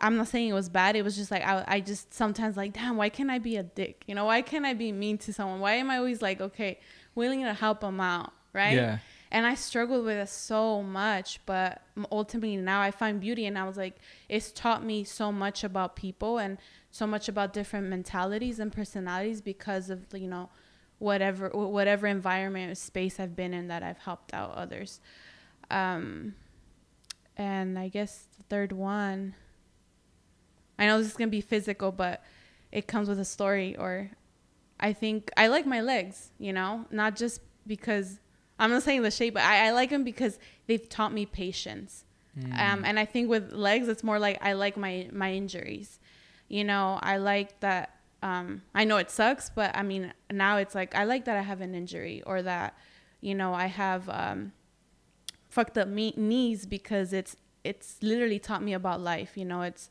I'm 0.00 0.16
not 0.16 0.28
saying 0.28 0.48
it 0.48 0.54
was 0.54 0.68
bad. 0.68 0.96
It 0.96 1.02
was 1.02 1.16
just 1.16 1.30
like 1.30 1.42
I, 1.44 1.64
I 1.66 1.80
just 1.80 2.14
sometimes 2.14 2.56
like, 2.56 2.72
damn, 2.72 2.96
why 2.96 3.08
can't 3.08 3.30
I 3.30 3.38
be 3.38 3.56
a 3.56 3.62
dick? 3.62 4.04
You 4.06 4.14
know, 4.14 4.24
why 4.24 4.42
can't 4.42 4.64
I 4.64 4.74
be 4.74 4.92
mean 4.92 5.18
to 5.18 5.32
someone? 5.32 5.60
Why 5.60 5.74
am 5.74 5.90
I 5.90 5.98
always 5.98 6.22
like, 6.22 6.40
okay, 6.40 6.78
willing 7.14 7.42
to 7.42 7.54
help 7.54 7.80
them 7.80 8.00
out, 8.00 8.32
right? 8.52 8.74
Yeah. 8.74 8.98
And 9.32 9.46
I 9.46 9.54
struggled 9.54 10.04
with 10.04 10.16
it 10.16 10.28
so 10.28 10.82
much, 10.82 11.38
but 11.46 11.82
ultimately 12.10 12.56
now 12.56 12.80
I 12.80 12.90
find 12.90 13.20
beauty, 13.20 13.46
and 13.46 13.56
I 13.56 13.64
was 13.64 13.76
like, 13.76 13.96
it's 14.28 14.50
taught 14.50 14.84
me 14.84 15.04
so 15.04 15.30
much 15.30 15.62
about 15.62 15.94
people 15.94 16.38
and 16.38 16.58
so 16.90 17.06
much 17.06 17.28
about 17.28 17.52
different 17.52 17.86
mentalities 17.86 18.58
and 18.58 18.72
personalities 18.72 19.40
because 19.40 19.88
of 19.88 20.00
you 20.12 20.26
know 20.26 20.50
whatever 20.98 21.48
whatever 21.50 22.06
environment 22.06 22.72
or 22.72 22.74
space 22.74 23.20
I've 23.20 23.36
been 23.36 23.54
in 23.54 23.68
that 23.68 23.82
I've 23.82 23.98
helped 23.98 24.34
out 24.34 24.54
others. 24.54 25.00
Um, 25.70 26.34
and 27.36 27.78
I 27.78 27.88
guess 27.88 28.26
the 28.36 28.42
third 28.44 28.72
one. 28.72 29.34
I 30.80 30.86
know 30.86 30.98
this 30.98 31.08
is 31.08 31.16
gonna 31.16 31.28
be 31.28 31.42
physical, 31.42 31.92
but 31.92 32.24
it 32.72 32.88
comes 32.88 33.08
with 33.08 33.20
a 33.20 33.24
story. 33.24 33.76
Or 33.76 34.10
I 34.80 34.92
think 34.92 35.30
I 35.36 35.46
like 35.46 35.66
my 35.66 35.82
legs. 35.82 36.30
You 36.38 36.52
know, 36.52 36.86
not 36.90 37.14
just 37.14 37.42
because 37.66 38.18
I'm 38.58 38.70
not 38.70 38.82
saying 38.82 39.02
the 39.02 39.10
shape, 39.10 39.34
but 39.34 39.42
I, 39.42 39.68
I 39.68 39.70
like 39.70 39.90
them 39.90 40.02
because 40.02 40.38
they've 40.66 40.88
taught 40.88 41.12
me 41.12 41.26
patience. 41.26 42.04
Mm. 42.38 42.58
Um, 42.58 42.84
and 42.84 42.98
I 42.98 43.04
think 43.04 43.28
with 43.28 43.52
legs, 43.52 43.88
it's 43.88 44.02
more 44.04 44.18
like 44.18 44.38
I 44.40 44.54
like 44.54 44.76
my 44.76 45.08
my 45.12 45.32
injuries. 45.32 46.00
You 46.48 46.64
know, 46.64 46.98
I 47.02 47.18
like 47.18 47.60
that. 47.60 47.96
Um, 48.22 48.62
I 48.74 48.84
know 48.84 48.98
it 48.98 49.10
sucks, 49.10 49.50
but 49.50 49.74
I 49.76 49.82
mean 49.82 50.12
now 50.30 50.58
it's 50.58 50.74
like 50.74 50.94
I 50.94 51.04
like 51.04 51.24
that 51.24 51.36
I 51.36 51.42
have 51.42 51.60
an 51.60 51.74
injury 51.74 52.22
or 52.26 52.42
that, 52.42 52.76
you 53.20 53.34
know, 53.34 53.54
I 53.54 53.66
have 53.66 54.08
um, 54.10 54.52
fucked 55.48 55.78
up 55.78 55.88
me- 55.88 56.14
knees 56.16 56.66
because 56.66 57.12
it's 57.12 57.36
it's 57.64 57.96
literally 58.02 58.38
taught 58.38 58.62
me 58.62 58.72
about 58.72 59.00
life. 59.00 59.36
You 59.36 59.44
know, 59.44 59.62
it's 59.62 59.88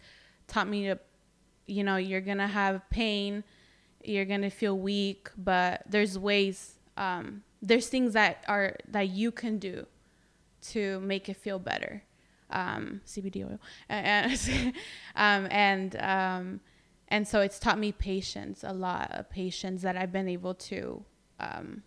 taught 0.50 0.68
me 0.68 0.88
to, 0.88 1.00
you 1.68 1.84
know, 1.84 1.96
you're 1.96 2.22
gonna 2.22 2.48
have 2.48 2.88
pain, 2.90 3.44
you're 4.04 4.26
gonna 4.26 4.50
feel 4.50 4.78
weak, 4.78 5.30
but 5.38 5.84
there's 5.88 6.18
ways. 6.18 6.76
Um, 6.98 7.44
there's 7.62 7.88
things 7.88 8.14
that 8.14 8.44
are 8.48 8.76
that 8.90 9.10
you 9.10 9.32
can 9.32 9.58
do 9.60 9.86
to 10.62 11.00
make 11.02 11.30
it 11.30 11.38
feel 11.38 11.60
better. 11.60 12.04
Um, 12.50 13.02
CBD 13.06 13.46
oil, 13.46 13.60
and 13.88 14.74
um, 15.16 15.48
and 15.52 15.96
um, 15.98 16.60
and 17.08 17.28
so 17.28 17.42
it's 17.42 17.60
taught 17.60 17.78
me 17.80 17.92
patience 17.92 18.64
a 18.64 18.74
lot 18.74 19.12
of 19.12 19.30
patience 19.30 19.82
that 19.84 19.96
I've 19.96 20.12
been 20.12 20.28
able 20.28 20.56
to, 20.56 21.04
um, 21.40 21.84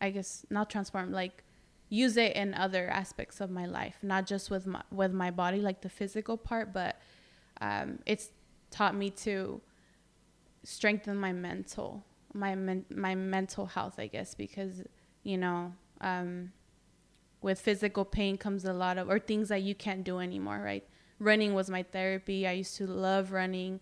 I 0.00 0.10
guess 0.10 0.44
not 0.50 0.68
transform 0.68 1.12
like 1.12 1.44
use 1.92 2.16
it 2.16 2.34
in 2.34 2.54
other 2.54 2.88
aspects 2.88 3.40
of 3.40 3.50
my 3.50 3.66
life, 3.66 3.96
not 4.02 4.26
just 4.26 4.50
with 4.50 4.66
my 4.66 4.82
with 4.90 5.12
my 5.12 5.30
body, 5.30 5.60
like 5.60 5.82
the 5.82 5.90
physical 5.90 6.38
part, 6.38 6.72
but 6.72 6.96
um, 7.62 8.00
it's 8.04 8.30
taught 8.70 8.94
me 8.94 9.08
to 9.10 9.60
strengthen 10.64 11.16
my 11.16 11.32
mental 11.32 12.04
my 12.34 12.54
men- 12.54 12.86
my 12.90 13.14
mental 13.14 13.66
health, 13.66 13.94
I 13.98 14.06
guess, 14.06 14.34
because 14.34 14.82
you 15.22 15.38
know, 15.38 15.72
um, 16.00 16.52
with 17.40 17.60
physical 17.60 18.04
pain 18.04 18.36
comes 18.36 18.64
a 18.64 18.72
lot 18.72 18.98
of 18.98 19.08
or 19.08 19.18
things 19.18 19.48
that 19.48 19.62
you 19.62 19.74
can't 19.74 20.04
do 20.04 20.18
anymore, 20.18 20.60
right? 20.60 20.84
Running 21.18 21.54
was 21.54 21.70
my 21.70 21.82
therapy. 21.82 22.46
I 22.46 22.52
used 22.52 22.76
to 22.76 22.86
love 22.86 23.32
running, 23.32 23.80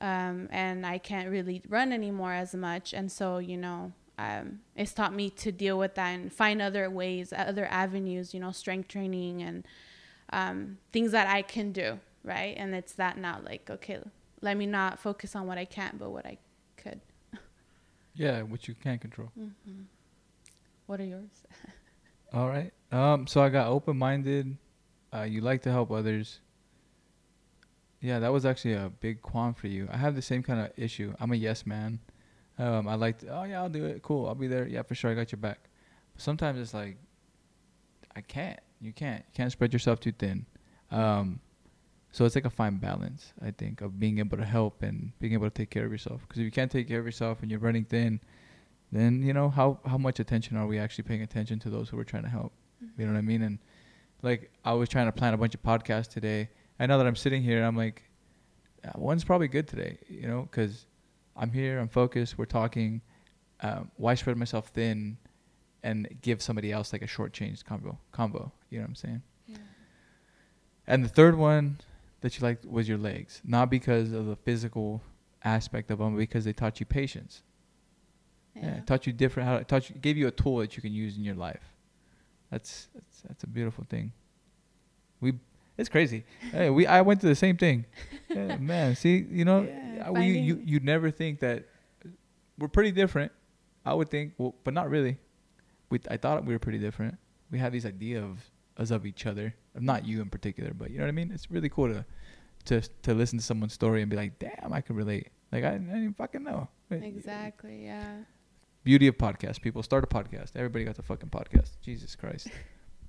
um, 0.00 0.48
and 0.50 0.84
I 0.84 0.98
can't 0.98 1.28
really 1.30 1.62
run 1.68 1.92
anymore 1.92 2.32
as 2.32 2.54
much, 2.54 2.92
and 2.92 3.10
so 3.10 3.38
you 3.38 3.56
know, 3.56 3.92
um, 4.18 4.60
it's 4.76 4.92
taught 4.92 5.14
me 5.14 5.30
to 5.30 5.52
deal 5.52 5.78
with 5.78 5.94
that 5.94 6.08
and 6.10 6.32
find 6.32 6.60
other 6.60 6.90
ways, 6.90 7.32
other 7.34 7.66
avenues, 7.66 8.34
you 8.34 8.40
know, 8.40 8.50
strength 8.50 8.88
training 8.88 9.42
and 9.42 9.66
um, 10.32 10.78
things 10.92 11.12
that 11.12 11.28
I 11.28 11.42
can 11.42 11.72
do, 11.72 12.00
right? 12.24 12.54
And 12.56 12.74
it's 12.74 12.94
that 12.94 13.18
now, 13.18 13.40
like, 13.44 13.68
okay, 13.70 14.00
let 14.40 14.56
me 14.56 14.66
not 14.66 14.98
focus 14.98 15.34
on 15.34 15.46
what 15.46 15.58
I 15.58 15.64
can't, 15.64 15.98
but 15.98 16.10
what 16.10 16.26
I 16.26 16.38
could. 16.76 17.00
yeah, 18.14 18.42
which 18.42 18.68
you 18.68 18.74
can't 18.74 19.00
control. 19.00 19.30
Mm-hmm. 19.38 19.82
What 20.86 21.00
are 21.00 21.04
yours? 21.04 21.44
All 22.32 22.48
right. 22.48 22.72
Um. 22.92 23.26
So 23.26 23.42
I 23.42 23.48
got 23.48 23.68
open 23.68 23.96
minded. 23.96 24.56
Uh, 25.14 25.22
you 25.22 25.40
like 25.40 25.62
to 25.62 25.70
help 25.70 25.90
others. 25.90 26.40
Yeah, 28.00 28.20
that 28.20 28.32
was 28.32 28.46
actually 28.46 28.74
a 28.74 28.92
big 29.00 29.22
qualm 29.22 29.54
for 29.54 29.66
you. 29.66 29.88
I 29.90 29.96
have 29.96 30.14
the 30.14 30.22
same 30.22 30.42
kind 30.42 30.60
of 30.60 30.70
issue. 30.76 31.14
I'm 31.18 31.32
a 31.32 31.36
yes 31.36 31.66
man. 31.66 31.98
Um, 32.58 32.88
I 32.88 32.94
like, 32.94 33.18
to, 33.18 33.28
oh 33.28 33.44
yeah, 33.44 33.60
I'll 33.60 33.68
do 33.68 33.84
it. 33.86 34.02
Cool, 34.02 34.26
I'll 34.26 34.34
be 34.34 34.46
there. 34.46 34.66
Yeah, 34.66 34.82
for 34.82 34.94
sure, 34.94 35.10
I 35.10 35.14
got 35.14 35.32
your 35.32 35.38
back. 35.38 35.68
But 36.14 36.22
sometimes 36.22 36.60
it's 36.60 36.74
like, 36.74 36.96
I 38.14 38.20
can't. 38.20 38.58
You 38.80 38.92
can't. 38.92 39.20
You 39.20 39.32
can't 39.34 39.52
spread 39.52 39.72
yourself 39.72 40.00
too 40.00 40.12
thin. 40.12 40.46
Um, 40.90 41.40
so 42.10 42.24
it's 42.24 42.34
like 42.34 42.44
a 42.44 42.50
fine 42.50 42.76
balance, 42.76 43.32
I 43.42 43.50
think, 43.50 43.80
of 43.80 44.00
being 44.00 44.18
able 44.18 44.38
to 44.38 44.44
help 44.44 44.82
and 44.82 45.12
being 45.20 45.34
able 45.34 45.46
to 45.46 45.54
take 45.54 45.70
care 45.70 45.84
of 45.84 45.92
yourself. 45.92 46.22
Because 46.22 46.38
if 46.38 46.44
you 46.44 46.50
can't 46.50 46.70
take 46.70 46.88
care 46.88 46.98
of 46.98 47.04
yourself 47.04 47.42
and 47.42 47.50
you're 47.50 47.60
running 47.60 47.84
thin, 47.84 48.20
then 48.90 49.22
you 49.22 49.34
know 49.34 49.50
how 49.50 49.78
how 49.84 49.98
much 49.98 50.18
attention 50.18 50.56
are 50.56 50.66
we 50.66 50.78
actually 50.78 51.04
paying 51.04 51.22
attention 51.22 51.58
to 51.60 51.70
those 51.70 51.88
who 51.88 51.96
we're 51.96 52.04
trying 52.04 52.22
to 52.22 52.28
help? 52.28 52.52
Mm-hmm. 52.82 53.00
You 53.00 53.06
know 53.06 53.12
what 53.12 53.18
I 53.18 53.22
mean? 53.22 53.42
And 53.42 53.58
like 54.22 54.50
I 54.64 54.72
was 54.72 54.88
trying 54.88 55.06
to 55.06 55.12
plan 55.12 55.34
a 55.34 55.36
bunch 55.36 55.54
of 55.54 55.62
podcasts 55.62 56.08
today. 56.08 56.48
I 56.80 56.86
know 56.86 56.96
that 56.98 57.06
I'm 57.06 57.16
sitting 57.16 57.42
here. 57.42 57.62
I'm 57.62 57.76
like, 57.76 58.02
one's 58.94 59.24
probably 59.24 59.48
good 59.48 59.68
today. 59.68 59.98
You 60.08 60.26
know, 60.26 60.48
because 60.50 60.86
I'm 61.36 61.52
here, 61.52 61.78
I'm 61.78 61.88
focused, 61.88 62.38
we're 62.38 62.46
talking. 62.46 63.02
Um, 63.60 63.90
why 63.96 64.14
spread 64.14 64.36
myself 64.36 64.68
thin 64.68 65.18
and 65.82 66.08
give 66.22 66.40
somebody 66.40 66.70
else 66.70 66.92
like 66.92 67.02
a 67.02 67.08
short-changed 67.08 67.66
combo? 67.66 67.98
Combo, 68.12 68.52
you 68.70 68.78
know 68.78 68.84
what 68.84 68.90
I'm 68.90 68.94
saying? 68.94 69.22
Yeah. 69.46 69.56
And 70.86 71.04
the 71.04 71.08
third 71.08 71.36
one 71.36 71.78
that 72.20 72.38
you 72.38 72.42
liked 72.42 72.66
was 72.66 72.88
your 72.88 72.98
legs, 72.98 73.40
not 73.44 73.70
because 73.70 74.12
of 74.12 74.26
the 74.26 74.36
physical 74.36 75.02
aspect 75.44 75.90
of 75.90 75.98
them, 75.98 76.14
but 76.14 76.18
because 76.18 76.44
they 76.44 76.52
taught 76.52 76.80
you 76.80 76.86
patience. 76.86 77.42
Yeah, 78.54 78.76
yeah 78.76 78.80
taught 78.80 79.06
you 79.06 79.12
different 79.12 79.48
how 79.48 79.58
to 79.58 79.64
taught 79.64 79.88
you 79.88 79.96
gave 79.96 80.16
you 80.16 80.26
a 80.26 80.30
tool 80.30 80.58
that 80.58 80.76
you 80.76 80.82
can 80.82 80.92
use 80.92 81.16
in 81.16 81.24
your 81.24 81.36
life. 81.36 81.72
That's 82.50 82.88
that's 82.94 83.20
that's 83.22 83.44
a 83.44 83.46
beautiful 83.46 83.84
thing. 83.88 84.12
We 85.20 85.34
it's 85.76 85.88
crazy. 85.88 86.24
hey, 86.50 86.70
we 86.70 86.86
I 86.86 87.02
went 87.02 87.20
to 87.20 87.28
the 87.28 87.36
same 87.36 87.56
thing. 87.56 87.86
yeah, 88.28 88.56
man, 88.56 88.96
see, 88.96 89.26
you 89.30 89.44
know, 89.44 89.62
yeah, 89.62 90.10
we 90.10 90.26
you 90.38 90.60
you'd 90.64 90.84
never 90.84 91.10
think 91.10 91.40
that 91.40 91.66
we're 92.58 92.68
pretty 92.68 92.90
different. 92.90 93.30
I 93.86 93.94
would 93.94 94.10
think, 94.10 94.34
well, 94.38 94.54
but 94.64 94.74
not 94.74 94.90
really. 94.90 95.18
We 95.88 96.00
I 96.10 96.16
thought 96.16 96.44
we 96.44 96.52
were 96.52 96.58
pretty 96.58 96.78
different. 96.78 97.16
We 97.50 97.58
had 97.58 97.72
this 97.72 97.86
idea 97.86 98.22
of 98.22 98.38
us 98.78 98.90
of 98.90 99.04
each 99.04 99.26
other. 99.26 99.54
Not 99.78 100.06
you 100.06 100.22
in 100.22 100.30
particular, 100.30 100.72
but 100.72 100.90
you 100.90 100.98
know 100.98 101.04
what 101.04 101.08
I 101.08 101.12
mean. 101.12 101.30
It's 101.32 101.50
really 101.50 101.68
cool 101.68 101.88
to 101.88 102.04
to 102.66 102.80
to 103.02 103.14
listen 103.14 103.38
to 103.38 103.44
someone's 103.44 103.72
story 103.72 104.02
and 104.02 104.10
be 104.10 104.16
like, 104.16 104.38
damn, 104.38 104.72
I 104.72 104.80
can 104.80 104.96
relate. 104.96 105.28
Like 105.52 105.64
I, 105.64 105.74
I 105.74 105.78
didn't 105.78 106.16
fucking 106.16 106.44
know. 106.44 106.68
Exactly. 106.90 107.84
Yeah. 107.84 108.18
Beauty 108.84 109.08
of 109.08 109.18
podcast. 109.18 109.60
People 109.60 109.82
start 109.82 110.04
a 110.04 110.06
podcast. 110.06 110.52
Everybody 110.54 110.84
got 110.84 110.94
the 110.96 111.02
fucking 111.02 111.30
podcast. 111.30 111.72
Jesus 111.82 112.16
Christ. 112.16 112.48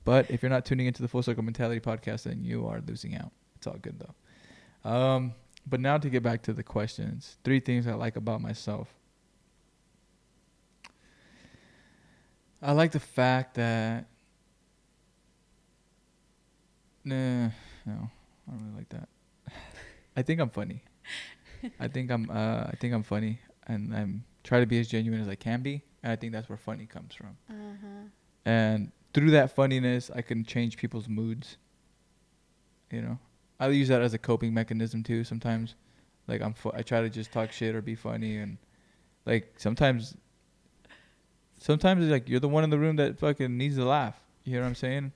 But 0.05 0.31
if 0.31 0.41
you're 0.41 0.49
not 0.49 0.65
tuning 0.65 0.87
into 0.87 1.01
the 1.01 1.07
Full 1.07 1.21
Circle 1.21 1.43
Mentality 1.43 1.79
podcast, 1.79 2.23
then 2.23 2.43
you 2.43 2.67
are 2.67 2.81
losing 2.87 3.15
out. 3.15 3.31
It's 3.55 3.67
all 3.67 3.77
good 3.81 3.99
though. 3.99 4.89
Um, 4.89 5.33
but 5.67 5.79
now 5.79 5.97
to 5.97 6.09
get 6.09 6.23
back 6.23 6.41
to 6.43 6.53
the 6.53 6.63
questions, 6.63 7.37
three 7.43 7.59
things 7.59 7.85
I 7.85 7.93
like 7.93 8.15
about 8.15 8.41
myself. 8.41 8.87
I 12.61 12.71
like 12.71 12.91
the 12.91 12.99
fact 12.99 13.55
that. 13.55 14.07
Nah, 17.03 17.47
no, 17.85 18.09
I 18.47 18.51
don't 18.51 18.59
really 18.61 18.77
like 18.77 18.89
that. 18.89 19.09
I 20.17 20.21
think 20.21 20.41
I'm 20.41 20.49
funny. 20.49 20.83
I 21.79 21.87
think 21.93 22.11
I'm. 22.11 22.29
Uh, 22.29 22.65
I 22.67 22.73
think 22.79 22.93
I'm 22.93 23.03
funny, 23.03 23.39
and 23.67 23.95
I'm 23.95 24.23
try 24.43 24.59
to 24.59 24.65
be 24.65 24.79
as 24.79 24.87
genuine 24.87 25.21
as 25.21 25.27
I 25.27 25.35
can 25.35 25.61
be, 25.61 25.83
and 26.03 26.11
I 26.11 26.15
think 26.15 26.33
that's 26.33 26.49
where 26.49 26.57
funny 26.57 26.85
comes 26.85 27.13
from. 27.13 27.37
Uh-huh. 27.49 28.07
And 28.45 28.91
through 29.13 29.31
that 29.31 29.55
funniness, 29.55 30.09
I 30.13 30.21
can 30.21 30.43
change 30.43 30.77
people's 30.77 31.07
moods. 31.07 31.57
You 32.91 33.01
know, 33.01 33.19
I 33.59 33.67
use 33.69 33.87
that 33.89 34.01
as 34.01 34.13
a 34.13 34.17
coping 34.17 34.53
mechanism 34.53 35.03
too. 35.03 35.23
Sometimes, 35.23 35.75
like 36.27 36.41
I'm, 36.41 36.53
fu- 36.53 36.71
I 36.73 36.81
try 36.81 37.01
to 37.01 37.09
just 37.09 37.31
talk 37.31 37.51
shit 37.51 37.75
or 37.75 37.81
be 37.81 37.95
funny, 37.95 38.37
and 38.37 38.57
like 39.25 39.53
sometimes, 39.57 40.15
sometimes 41.59 42.03
it's 42.03 42.11
like 42.11 42.27
you're 42.27 42.39
the 42.39 42.49
one 42.49 42.63
in 42.63 42.69
the 42.69 42.79
room 42.79 42.95
that 42.97 43.19
fucking 43.19 43.57
needs 43.57 43.75
to 43.75 43.85
laugh. 43.85 44.19
You 44.43 44.53
hear 44.53 44.61
what 44.61 44.67
I'm 44.67 44.75
saying? 44.75 45.11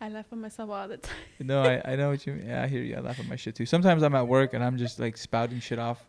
I 0.00 0.08
laugh 0.08 0.26
at 0.30 0.38
myself 0.38 0.70
all 0.70 0.88
the 0.88 0.98
time. 0.98 1.14
no, 1.40 1.62
I, 1.62 1.82
I 1.84 1.96
know 1.96 2.10
what 2.10 2.26
you 2.26 2.34
mean. 2.34 2.48
Yeah, 2.48 2.62
I 2.62 2.66
hear 2.66 2.82
you. 2.82 2.96
I 2.96 3.00
laugh 3.00 3.18
at 3.18 3.28
my 3.28 3.36
shit 3.36 3.54
too. 3.54 3.66
Sometimes 3.66 4.02
I'm 4.02 4.14
at 4.14 4.28
work 4.28 4.54
and 4.54 4.62
I'm 4.62 4.76
just 4.76 4.98
like 4.98 5.16
spouting 5.16 5.60
shit 5.60 5.78
off, 5.78 6.04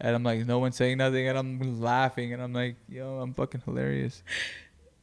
and 0.00 0.14
I'm 0.14 0.22
like, 0.22 0.46
no 0.46 0.58
one's 0.58 0.76
saying 0.76 0.98
nothing, 0.98 1.28
and 1.28 1.38
I'm 1.38 1.80
laughing, 1.80 2.32
and 2.32 2.42
I'm 2.42 2.52
like, 2.52 2.76
yo, 2.88 3.20
I'm 3.20 3.34
fucking 3.34 3.62
hilarious. 3.64 4.22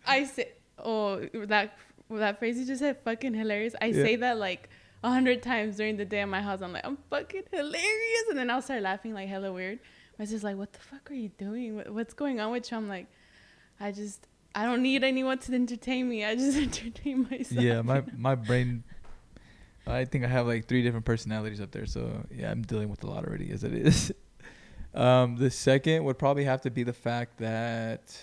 I 0.06 0.26
say 0.26 0.52
oh 0.80 1.20
that 1.34 1.78
that 2.10 2.40
phrase 2.40 2.58
you 2.58 2.66
just 2.66 2.80
said 2.80 2.98
fucking 3.04 3.34
hilarious 3.34 3.76
i 3.82 3.86
yeah. 3.86 4.04
say 4.04 4.16
that 4.16 4.38
like 4.38 4.70
a 5.04 5.10
hundred 5.10 5.42
times 5.42 5.78
during 5.78 5.98
the 5.98 6.06
day 6.06 6.22
in 6.22 6.30
my 6.30 6.42
house 6.42 6.62
i'm 6.62 6.74
like 6.74 6.86
i'm 6.86 6.98
fucking 7.10 7.44
hilarious 7.52 8.24
and 8.30 8.38
then 8.38 8.50
i'll 8.50 8.62
start 8.62 8.82
laughing 8.82 9.14
like 9.14 9.28
hella 9.28 9.52
weird 9.52 9.80
my 10.18 10.26
sister's 10.26 10.44
like 10.44 10.58
what 10.58 10.72
the 10.74 10.80
fuck 10.80 11.10
are 11.12 11.16
you 11.16 11.30
doing 11.38 11.82
what's 11.94 12.14
going 12.14 12.40
on 12.40 12.52
with 12.52 12.72
you 12.72 12.78
i'm 12.78 12.88
like 12.88 13.08
i 13.80 13.92
just 13.92 14.28
i 14.56 14.66
don't 14.66 14.82
need 14.82 15.04
anyone 15.04 15.38
to 15.38 15.54
entertain 15.54 16.08
me 16.10 16.26
i 16.26 16.36
just 16.36 16.58
entertain 16.68 17.28
myself 17.30 17.62
yeah 17.62 17.82
my 17.82 18.04
my 18.18 18.36
brain 18.36 18.84
I 19.88 20.06
think 20.06 20.26
I 20.26 20.28
have 20.28 20.48
like 20.48 20.68
three 20.68 20.84
different 20.84 21.06
personalities 21.06 21.62
up 21.62 21.72
there, 21.72 21.86
so 21.86 22.26
yeah, 22.34 22.52
I'm 22.52 22.62
dealing 22.62 22.90
with 22.90 23.04
a 23.04 23.08
lot 23.08 23.26
already 23.26 23.52
as 23.52 23.64
it 23.64 23.74
is. 23.74 24.12
um, 24.94 25.38
the 25.38 25.50
second 25.50 26.04
would 26.04 26.20
probably 26.20 26.44
have 26.44 26.62
to 26.62 26.72
be 26.72 26.84
the 26.84 26.94
fact 26.94 27.38
that 27.38 28.20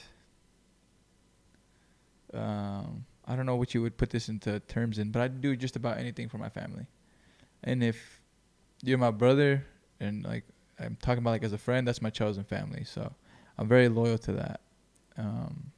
um, 2.33 3.07
I 3.25 3.37
don't 3.37 3.47
know 3.47 3.57
what 3.57 3.75
you 3.75 3.81
would 3.83 3.97
put 3.97 4.11
this 4.11 4.29
into 4.29 4.61
terms 4.61 4.99
in, 4.99 5.11
but 5.11 5.22
I'd 5.22 5.41
do 5.41 5.57
just 5.57 5.77
about 5.77 5.99
anything 5.99 6.29
for 6.29 6.39
my 6.39 6.49
family. 6.49 6.87
And 7.62 7.83
if 7.83 8.20
you're 8.83 8.99
my 8.99 9.11
brother, 9.11 9.64
and 10.01 10.25
like 10.25 10.45
I'm 10.79 10.97
talking 11.01 11.18
about 11.18 11.31
like 11.31 11.45
as 11.45 11.53
a 11.53 11.59
friend, 11.59 11.89
that's 11.89 12.03
my 12.03 12.11
chosen 12.11 12.45
family. 12.45 12.85
So 12.85 13.11
I'm 13.57 13.68
very 13.68 13.89
loyal 13.89 14.18
to 14.18 14.33
that. 14.33 14.61
Um, 15.16 15.70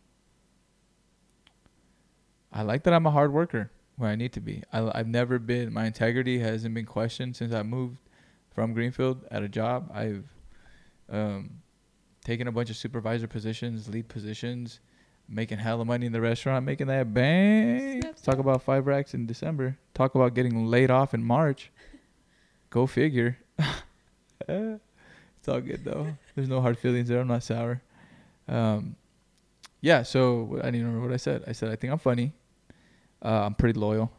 I 2.53 2.62
like 2.62 2.84
that 2.84 2.94
I'm 2.94 3.07
a 3.07 3.11
hard 3.11 3.32
worker 3.32 3.70
where 3.97 4.11
I 4.11 4.16
need 4.16 4.32
to 4.34 4.40
be. 4.40 4.62
I, 4.72 4.99
I've 4.99 5.09
never 5.09 5.38
been. 5.38 5.72
My 5.72 5.86
integrity 5.86 6.38
hasn't 6.38 6.74
been 6.74 6.86
questioned 6.86 7.36
since 7.36 7.53
I 7.53 7.62
moved 7.62 7.99
from 8.55 8.72
Greenfield 8.72 9.24
at 9.30 9.42
a 9.42 9.49
job. 9.49 9.90
I've 9.92 10.24
um, 11.11 11.62
taken 12.24 12.49
a 12.49 12.53
bunch 12.53 12.70
of 12.70 12.76
supervisor 12.76 13.26
positions, 13.26 13.88
lead 13.88 14.09
positions, 14.09 14.80
making 15.28 15.59
hella 15.59 15.84
money 15.84 16.07
in 16.07 16.12
the 16.12 16.20
restaurant, 16.20 16.64
making 16.64 16.86
that 16.88 17.12
bang. 17.12 18.03
Talk 18.22 18.38
about 18.38 18.62
five 18.62 18.86
racks 18.86 19.14
in 19.14 19.26
December. 19.26 19.76
Talk 19.94 20.14
about 20.14 20.34
getting 20.34 20.66
laid 20.66 20.90
off 20.90 21.14
in 21.14 21.22
March. 21.22 21.70
Go 22.70 22.86
figure. 22.86 23.38
it's 24.49 25.49
all 25.49 25.61
good 25.61 25.84
though. 25.84 26.16
There's 26.34 26.49
no 26.49 26.61
hard 26.61 26.78
feelings 26.78 27.09
there. 27.09 27.20
I'm 27.20 27.28
not 27.28 27.42
sour. 27.42 27.80
Um, 28.49 28.97
yeah. 29.81 30.03
So 30.03 30.53
I 30.55 30.66
didn't 30.66 30.77
even 30.77 30.87
remember 30.89 31.09
what 31.09 31.14
I 31.14 31.18
said. 31.18 31.45
I 31.47 31.53
said 31.53 31.70
I 31.70 31.77
think 31.77 31.93
I'm 31.93 31.99
funny. 31.99 32.33
Uh, 33.24 33.43
I'm 33.47 33.55
pretty 33.55 33.79
loyal, 33.79 34.12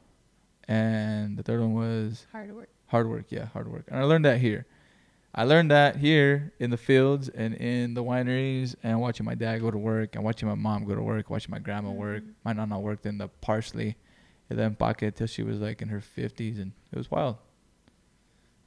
and 0.67 1.37
the 1.37 1.43
third 1.43 1.59
one 1.61 1.73
was 1.73 2.25
Hard 2.31 2.53
work. 2.53 2.69
hard 2.87 3.07
work. 3.09 3.25
Yeah, 3.29 3.45
hard 3.47 3.71
work. 3.71 3.85
And 3.89 3.99
I 3.99 4.03
learned 4.03 4.25
that 4.25 4.39
here. 4.39 4.65
I 5.35 5.43
learned 5.43 5.69
that 5.69 5.97
here 5.97 6.51
in 6.59 6.71
the 6.71 6.77
fields 6.77 7.29
and 7.29 7.53
in 7.55 7.93
the 7.93 8.03
wineries, 8.03 8.75
and 8.81 8.99
watching 8.99 9.25
my 9.25 9.35
dad 9.35 9.59
go 9.61 9.69
to 9.69 9.77
work, 9.77 10.15
and 10.15 10.23
watching 10.23 10.47
my 10.49 10.55
mom 10.55 10.85
go 10.85 10.95
to 10.95 11.01
work, 11.01 11.29
watching 11.29 11.51
my 11.51 11.59
grandma 11.59 11.91
work. 11.91 12.23
Mhm. 12.23 12.33
My 12.43 12.53
nana 12.53 12.79
worked 12.79 13.05
in 13.05 13.19
the 13.19 13.27
parsley, 13.27 13.97
and 14.49 14.57
then 14.57 14.75
pocket 14.75 15.15
till 15.15 15.27
she 15.27 15.43
was 15.43 15.59
like 15.59 15.81
in 15.83 15.89
her 15.89 16.01
fifties, 16.01 16.57
and 16.57 16.71
it 16.91 16.97
was 16.97 17.11
wild. 17.11 17.37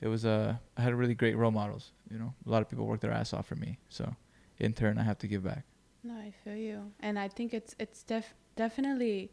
It 0.01 0.07
was 0.09 0.25
uh, 0.25 0.57
I 0.77 0.83
had 0.83 0.95
really 0.95 1.15
great 1.15 1.37
role 1.37 1.51
models. 1.51 1.91
You 2.09 2.19
know, 2.19 2.33
a 2.47 2.51
lot 2.51 2.63
of 2.63 2.69
people 2.69 2.87
worked 2.87 3.03
their 3.03 3.13
ass 3.13 3.35
off 3.35 3.47
for 3.47 3.57
me, 3.57 3.79
so 3.89 4.15
in 4.59 4.73
turn, 4.73 4.97
I 4.97 5.03
have 5.03 5.19
to 5.19 5.27
give 5.27 5.43
back. 5.43 5.65
No, 6.03 6.15
I 6.15 6.33
feel 6.45 6.57
you, 6.57 6.93
and 7.01 7.19
I 7.19 7.29
think 7.29 7.53
it's 7.53 7.75
it's 7.79 8.03
def- 8.03 8.35
definitely, 8.57 9.31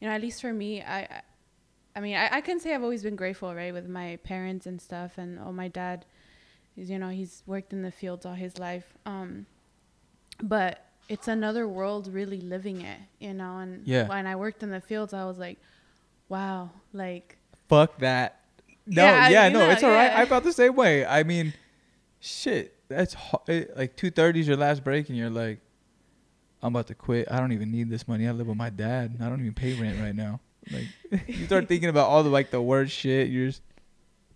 you 0.00 0.08
know, 0.08 0.14
at 0.14 0.20
least 0.22 0.40
for 0.40 0.52
me, 0.52 0.82
I, 0.82 1.00
I, 1.00 1.22
I 1.96 2.00
mean, 2.00 2.16
I, 2.16 2.36
I 2.36 2.40
can 2.40 2.58
say 2.58 2.74
I've 2.74 2.82
always 2.82 3.02
been 3.02 3.16
grateful, 3.16 3.54
right, 3.54 3.72
with 3.72 3.86
my 3.88 4.16
parents 4.24 4.66
and 4.66 4.80
stuff, 4.80 5.18
and 5.18 5.38
oh, 5.38 5.52
my 5.52 5.68
dad, 5.68 6.06
is 6.76 6.88
you 6.90 6.98
know 6.98 7.10
he's 7.10 7.42
worked 7.46 7.72
in 7.74 7.82
the 7.82 7.90
fields 7.90 8.24
all 8.24 8.32
his 8.34 8.58
life, 8.58 8.94
um, 9.04 9.44
but 10.42 10.86
it's 11.08 11.28
another 11.28 11.68
world 11.68 12.08
really 12.12 12.40
living 12.40 12.80
it, 12.82 12.98
you 13.18 13.34
know, 13.34 13.58
and 13.58 13.86
Yeah. 13.86 14.06
when 14.08 14.26
I 14.26 14.36
worked 14.36 14.62
in 14.62 14.70
the 14.70 14.80
fields, 14.80 15.12
I 15.12 15.24
was 15.26 15.38
like, 15.38 15.58
wow, 16.28 16.70
like 16.92 17.36
Fuck 17.68 17.98
that. 17.98 18.40
No, 18.86 19.04
Yeah, 19.04 19.28
yeah, 19.28 19.48
no, 19.50 19.58
know, 19.60 19.70
it's 19.70 19.82
all 19.84 19.90
right. 19.90 20.10
yeah. 20.12 20.20
I 20.20 20.24
felt 20.26 20.44
the 20.44 20.52
same 20.52 20.74
way. 20.76 21.04
I 21.04 21.24
mean, 21.24 21.52
shit, 22.20 22.74
that's 22.88 23.14
ho- 23.14 23.42
it, 23.48 23.76
like 23.76 23.96
two 23.96 24.10
thirty 24.10 24.40
is 24.40 24.48
your 24.48 24.56
last 24.56 24.82
break, 24.82 25.08
and 25.08 25.18
you're 25.18 25.30
like, 25.30 25.60
I'm 26.62 26.74
about 26.74 26.88
to 26.88 26.94
quit. 26.94 27.30
I 27.30 27.38
don't 27.40 27.52
even 27.52 27.70
need 27.70 27.88
this 27.88 28.06
money. 28.06 28.28
I 28.28 28.32
live 28.32 28.46
with 28.46 28.56
my 28.56 28.70
dad. 28.70 29.16
I 29.20 29.28
don't 29.28 29.40
even 29.40 29.54
pay 29.54 29.72
rent 29.74 29.98
right 30.00 30.14
now. 30.14 30.40
Like, 30.70 30.86
you 31.28 31.46
start 31.46 31.68
thinking 31.68 31.88
about 31.88 32.08
all 32.08 32.22
the 32.22 32.28
like 32.28 32.50
the 32.50 32.60
worst 32.60 32.92
shit. 32.92 33.28
You're 33.28 33.48
just 33.48 33.62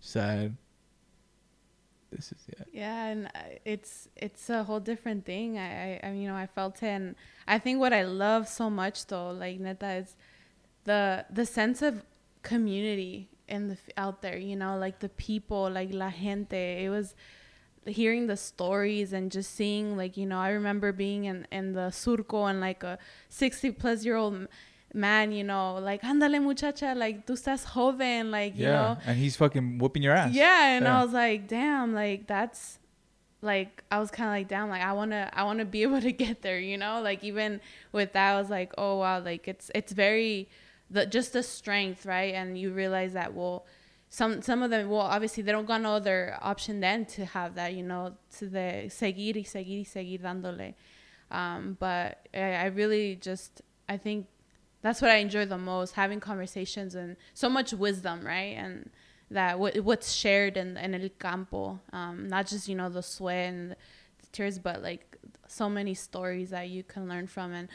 sad. 0.01 0.57
This 2.11 2.33
is 2.33 2.39
yeah. 2.49 2.64
Yeah, 2.72 3.07
and 3.07 3.27
uh, 3.27 3.59
it's 3.64 4.09
it's 4.16 4.49
a 4.49 4.64
whole 4.64 4.81
different 4.81 5.27
thing. 5.27 5.59
I, 5.59 6.01
I, 6.03 6.12
you 6.12 6.29
know 6.29 6.37
I 6.37 6.47
felt 6.47 6.83
it, 6.83 6.87
and 6.87 7.14
I 7.47 7.59
think 7.59 7.81
what 7.81 7.93
I 7.93 8.05
love 8.05 8.49
so 8.49 8.70
much 8.70 9.07
though, 9.07 9.31
like 9.31 9.59
neta, 9.61 9.95
is 9.95 10.16
the 10.85 11.27
the 11.31 11.45
sense 11.45 11.83
of 11.83 12.05
community 12.43 13.29
in 13.49 13.68
the 13.68 13.79
out 13.97 14.22
there. 14.22 14.39
You 14.39 14.57
know, 14.57 14.79
like 14.79 15.01
the 15.01 15.09
people, 15.11 15.70
like 15.70 15.93
la 15.93 16.11
gente. 16.11 16.85
It 16.85 16.89
was 16.89 17.14
hearing 17.87 18.26
the 18.26 18.37
stories 18.37 19.12
and 19.12 19.30
just 19.30 19.55
seeing 19.55 19.97
like 19.97 20.16
you 20.16 20.26
know 20.26 20.39
I 20.39 20.51
remember 20.51 20.93
being 20.93 21.24
in 21.24 21.47
in 21.53 21.72
the 21.72 21.89
surco 21.91 22.49
and 22.51 22.61
like 22.61 22.82
a 22.82 22.99
sixty 23.28 23.70
plus 23.70 24.05
year 24.05 24.16
old 24.16 24.49
man, 24.97 25.32
you 25.32 25.43
know, 25.43 25.74
like 25.78 26.03
andale 26.03 26.41
muchacha, 26.41 26.95
like 26.97 27.26
tú 27.26 27.32
estás 27.35 27.64
joven, 27.74 28.30
like 28.30 28.57
you 28.57 28.64
yeah, 28.64 28.72
know 28.72 28.97
and 29.07 29.18
he's 29.18 29.37
fucking 29.37 29.78
whooping 29.78 30.03
your 30.03 30.14
ass. 30.14 30.32
yeah, 30.32 30.76
and 30.76 30.85
Yeah. 30.85 30.99
I 31.01 31.03
was 31.05 31.12
like, 31.12 31.49
damn, 31.49 31.93
like 31.95 32.26
that's 32.28 32.78
like 33.43 33.82
I 33.91 33.99
was 33.99 34.11
kind 34.11 34.28
of 34.28 34.32
like, 34.35 34.49
damn, 34.49 34.68
like 34.70 34.82
I 34.82 34.93
wanna, 34.93 35.28
I 35.32 35.43
wanna 35.45 35.64
be 35.64 35.82
able 35.89 36.01
to 36.01 36.12
get 36.12 36.43
there, 36.43 36.59
you 36.59 36.78
know, 36.78 37.01
like 37.03 37.22
even 37.24 37.61
with 37.93 38.12
that, 38.12 38.35
I 38.35 38.41
was 38.41 38.51
like, 38.51 38.72
oh 38.78 38.99
wow, 38.99 39.20
like 39.20 39.49
it's 39.49 39.70
it's 39.74 39.93
very 39.93 40.49
the 40.91 41.07
just 41.07 41.32
the 41.32 41.43
strength, 41.43 42.07
right? 42.07 42.32
And 42.35 42.57
you 42.57 42.70
realize 42.72 43.14
that 43.14 43.35
well, 43.35 43.66
some 44.15 44.43
some 44.43 44.62
of 44.62 44.71
them, 44.71 44.89
well, 44.89 45.01
obviously 45.01 45.43
they 45.43 45.51
don't 45.51 45.67
got 45.67 45.81
no 45.81 45.95
other 45.95 46.39
option 46.41 46.79
than 46.79 47.05
to 47.05 47.25
have 47.25 47.57
that, 47.57 47.75
you 47.75 47.83
know, 47.83 48.15
to 48.39 48.47
the 48.47 48.89
seguir 48.89 49.35
y 49.35 49.43
seguir 49.43 49.79
y 49.79 49.85
seguir 49.85 50.21
dándole. 50.21 50.75
Um, 51.33 51.77
but 51.81 52.29
I, 52.33 52.53
I 52.53 52.65
really 52.67 53.17
just, 53.17 53.62
I 53.89 53.97
think 53.97 54.29
that's 54.83 55.03
what 55.03 55.11
I 55.11 55.17
enjoy 55.17 55.47
the 55.47 55.59
most, 55.59 55.95
having 55.95 56.21
conversations 56.21 56.95
and 56.95 57.17
so 57.33 57.49
much 57.49 57.73
wisdom, 57.73 58.25
right? 58.25 58.55
And 58.57 58.89
that 59.33 59.59
what 59.59 59.77
what's 59.81 60.12
shared 60.12 60.57
in 60.57 60.77
in 60.77 60.95
el 60.95 61.09
campo, 61.19 61.81
um, 61.93 62.29
not 62.29 62.47
just 62.47 62.69
you 62.69 62.77
know 62.77 62.89
the 62.89 63.03
sweat 63.03 63.49
and 63.49 63.73
the 63.73 64.27
tears, 64.31 64.61
but 64.61 64.81
like 64.81 65.19
so 65.49 65.69
many 65.69 65.93
stories 65.93 66.51
that 66.51 66.69
you 66.69 66.85
can 66.85 67.09
learn 67.09 67.27
from. 67.27 67.53
And 67.53 67.69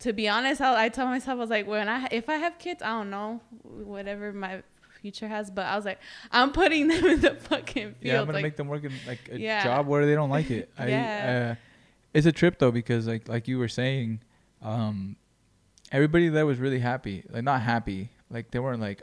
to 0.00 0.12
be 0.12 0.28
honest, 0.28 0.60
I, 0.60 0.86
I 0.86 0.88
tell 0.88 1.06
myself 1.06 1.36
I 1.36 1.40
was 1.40 1.50
like, 1.50 1.68
when 1.68 1.88
I 1.88 2.08
if 2.10 2.28
I 2.28 2.38
have 2.38 2.58
kids, 2.58 2.82
I 2.82 2.88
don't 2.88 3.10
know 3.10 3.40
whatever 3.62 4.32
my 4.32 4.64
future 5.02 5.28
has, 5.28 5.50
but 5.50 5.66
I 5.66 5.76
was 5.76 5.84
like, 5.84 5.98
I'm 6.30 6.52
putting 6.52 6.88
them 6.88 7.04
in 7.14 7.20
the 7.20 7.34
fucking 7.34 7.94
field. 7.94 7.96
Yeah, 8.00 8.20
I'm 8.20 8.26
gonna 8.26 8.38
like, 8.38 8.42
make 8.44 8.56
them 8.56 8.68
work 8.68 8.84
in 8.84 8.92
like 9.06 9.28
a 9.30 9.38
Yeah. 9.38 9.62
job 9.64 9.86
where 9.86 10.06
they 10.06 10.14
don't 10.14 10.30
like 10.30 10.50
it. 10.50 10.70
I, 10.78 10.86
Yeah. 10.88 11.50
uh, 11.52 11.60
it's 12.14 12.26
a 12.26 12.32
trip 12.32 12.58
though 12.58 12.70
because 12.70 13.06
like 13.06 13.28
like 13.28 13.48
you 13.48 13.58
were 13.58 13.68
saying, 13.68 14.20
um, 14.62 15.16
everybody 15.90 16.28
there 16.28 16.46
was 16.46 16.58
really 16.58 16.78
happy. 16.78 17.24
Like 17.28 17.42
not 17.44 17.60
happy, 17.62 18.10
like 18.30 18.50
they 18.52 18.58
weren't 18.60 18.80
like, 18.80 19.02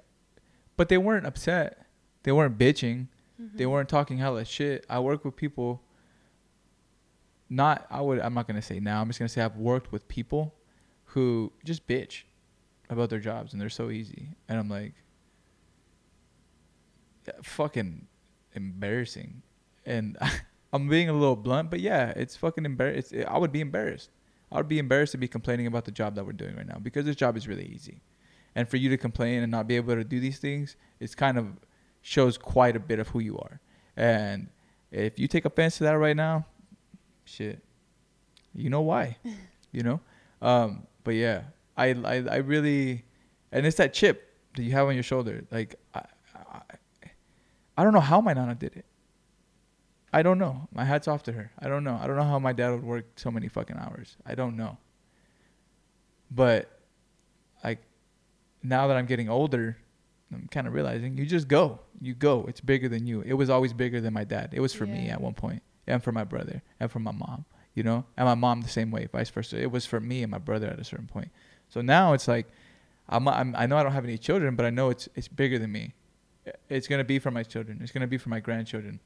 but 0.77 0.89
they 0.89 0.97
weren't 0.97 1.25
upset. 1.27 1.85
They 2.23 2.31
weren't 2.31 2.57
bitching. 2.57 3.07
They 3.55 3.63
Mhm. 3.65 3.71
weren't 3.71 3.89
talking 3.89 4.17
hella 4.17 4.43
shit. 4.45 4.85
I 4.89 4.99
work 4.99 5.23
with 5.25 5.35
people. 5.35 5.81
Not 7.49 7.87
I 7.89 8.01
would. 8.01 8.19
I'm 8.19 8.33
not 8.33 8.47
gonna 8.47 8.61
say 8.61 8.79
now. 8.79 9.01
I'm 9.01 9.07
just 9.07 9.17
gonna 9.19 9.29
say 9.29 9.41
I've 9.41 9.57
worked 9.57 9.91
with 9.91 10.07
people 10.07 10.53
who 11.13 11.51
just 11.63 11.87
bitch 11.87 12.23
about 12.89 13.09
their 13.09 13.19
jobs 13.19 13.53
and 13.53 13.61
they're 13.61 13.69
so 13.69 13.89
easy. 13.89 14.29
And 14.47 14.59
I'm 14.59 14.69
like, 14.69 14.93
fucking 17.41 18.07
embarrassing. 18.53 19.41
And 19.85 20.17
I'm 20.73 20.87
being 20.87 21.09
a 21.09 21.13
little 21.13 21.35
blunt, 21.35 21.69
but 21.71 21.79
yeah, 21.79 22.13
it's 22.15 22.35
fucking 22.35 22.65
embarrassing. 22.65 23.25
I 23.25 23.37
would 23.37 23.51
be 23.51 23.61
embarrassed. 23.61 24.09
I 24.51 24.57
would 24.57 24.67
be 24.67 24.79
embarrassed 24.79 25.11
to 25.11 25.17
be 25.17 25.27
complaining 25.27 25.67
about 25.67 25.85
the 25.85 25.91
job 25.91 26.15
that 26.15 26.25
we're 26.25 26.33
doing 26.33 26.55
right 26.55 26.67
now 26.67 26.79
because 26.81 27.05
this 27.05 27.15
job 27.15 27.37
is 27.37 27.47
really 27.47 27.65
easy. 27.65 28.01
And 28.55 28.67
for 28.67 28.77
you 28.77 28.89
to 28.89 28.97
complain 28.97 29.43
and 29.43 29.51
not 29.51 29.67
be 29.67 29.75
able 29.75 29.95
to 29.95 30.03
do 30.03 30.19
these 30.19 30.39
things, 30.39 30.75
it's 30.99 31.13
kind 31.15 31.37
of 31.37 31.47
shows 32.01 32.37
quite 32.37 32.75
a 32.75 32.79
bit 32.79 32.99
of 32.99 33.09
who 33.09 33.19
you 33.19 33.37
are. 33.37 33.59
And 33.95 34.49
if 34.91 35.19
you 35.19 35.27
take 35.27 35.45
offense 35.45 35.77
to 35.77 35.83
that 35.83 35.93
right 35.93 36.15
now, 36.15 36.45
shit, 37.25 37.63
you 38.55 38.69
know 38.69 38.81
why, 38.81 39.17
you 39.71 39.83
know. 39.83 39.99
Um, 40.41 40.87
but 41.03 41.15
yeah, 41.15 41.43
I, 41.77 41.89
I 41.89 42.15
I 42.29 42.35
really, 42.37 43.05
and 43.51 43.65
it's 43.65 43.77
that 43.77 43.93
chip 43.93 44.33
that 44.55 44.63
you 44.63 44.71
have 44.71 44.87
on 44.87 44.93
your 44.95 45.03
shoulder. 45.03 45.45
Like 45.51 45.75
I, 45.93 46.03
I, 47.79 47.83
don't 47.83 47.93
know 47.93 47.99
how 47.99 48.21
my 48.21 48.33
nana 48.33 48.55
did 48.55 48.75
it. 48.75 48.85
I 50.11 50.21
don't 50.23 50.39
know. 50.39 50.67
My 50.73 50.85
hat's 50.85 51.07
off 51.07 51.23
to 51.23 51.31
her. 51.33 51.51
I 51.59 51.67
don't 51.67 51.83
know. 51.83 51.97
I 52.01 52.07
don't 52.07 52.15
know 52.15 52.23
how 52.23 52.39
my 52.39 52.53
dad 52.53 52.71
would 52.71 52.83
work 52.83 53.05
so 53.15 53.29
many 53.29 53.47
fucking 53.47 53.77
hours. 53.77 54.17
I 54.25 54.35
don't 54.35 54.57
know. 54.57 54.77
But 56.31 56.79
like 57.63 57.79
now 58.63 58.87
that 58.87 58.97
I'm 58.97 59.05
getting 59.05 59.29
older, 59.29 59.77
I'm 60.33 60.47
kind 60.51 60.67
of 60.67 60.73
realizing 60.73 61.17
you 61.17 61.25
just 61.25 61.47
go. 61.47 61.79
You 62.01 62.13
go. 62.13 62.45
It's 62.47 62.61
bigger 62.61 62.87
than 62.89 63.05
you. 63.07 63.21
It 63.21 63.33
was 63.33 63.49
always 63.49 63.73
bigger 63.73 64.01
than 64.01 64.13
my 64.13 64.23
dad. 64.23 64.49
It 64.53 64.59
was 64.59 64.73
for 64.73 64.85
me 64.85 65.09
at 65.09 65.21
one 65.21 65.33
point, 65.33 65.61
and 65.87 66.03
for 66.03 66.11
my 66.11 66.23
brother, 66.23 66.61
and 66.79 66.91
for 66.91 66.99
my 66.99 67.11
mom. 67.11 67.45
You 67.75 67.83
know, 67.83 68.05
and 68.17 68.25
my 68.25 68.35
mom 68.35 68.61
the 68.61 68.69
same 68.69 68.91
way, 68.91 69.07
vice 69.11 69.29
versa. 69.29 69.61
It 69.61 69.71
was 69.71 69.85
for 69.85 69.99
me 69.99 70.23
and 70.23 70.31
my 70.31 70.37
brother 70.37 70.67
at 70.67 70.79
a 70.79 70.83
certain 70.83 71.07
point. 71.07 71.29
So 71.69 71.81
now 71.81 72.13
it's 72.13 72.27
like, 72.27 72.47
I'm, 73.07 73.27
I'm 73.27 73.55
I 73.55 73.67
know 73.67 73.77
I 73.77 73.83
don't 73.83 73.93
have 73.93 74.03
any 74.03 74.17
children, 74.17 74.55
but 74.55 74.65
I 74.65 74.69
know 74.69 74.89
it's 74.89 75.07
it's 75.15 75.27
bigger 75.27 75.57
than 75.57 75.71
me. 75.71 75.93
It's 76.69 76.87
gonna 76.87 77.03
be 77.03 77.19
for 77.19 77.31
my 77.31 77.43
children. 77.43 77.79
It's 77.81 77.91
gonna 77.91 78.07
be 78.07 78.17
for 78.17 78.29
my 78.29 78.39
grandchildren. 78.39 78.99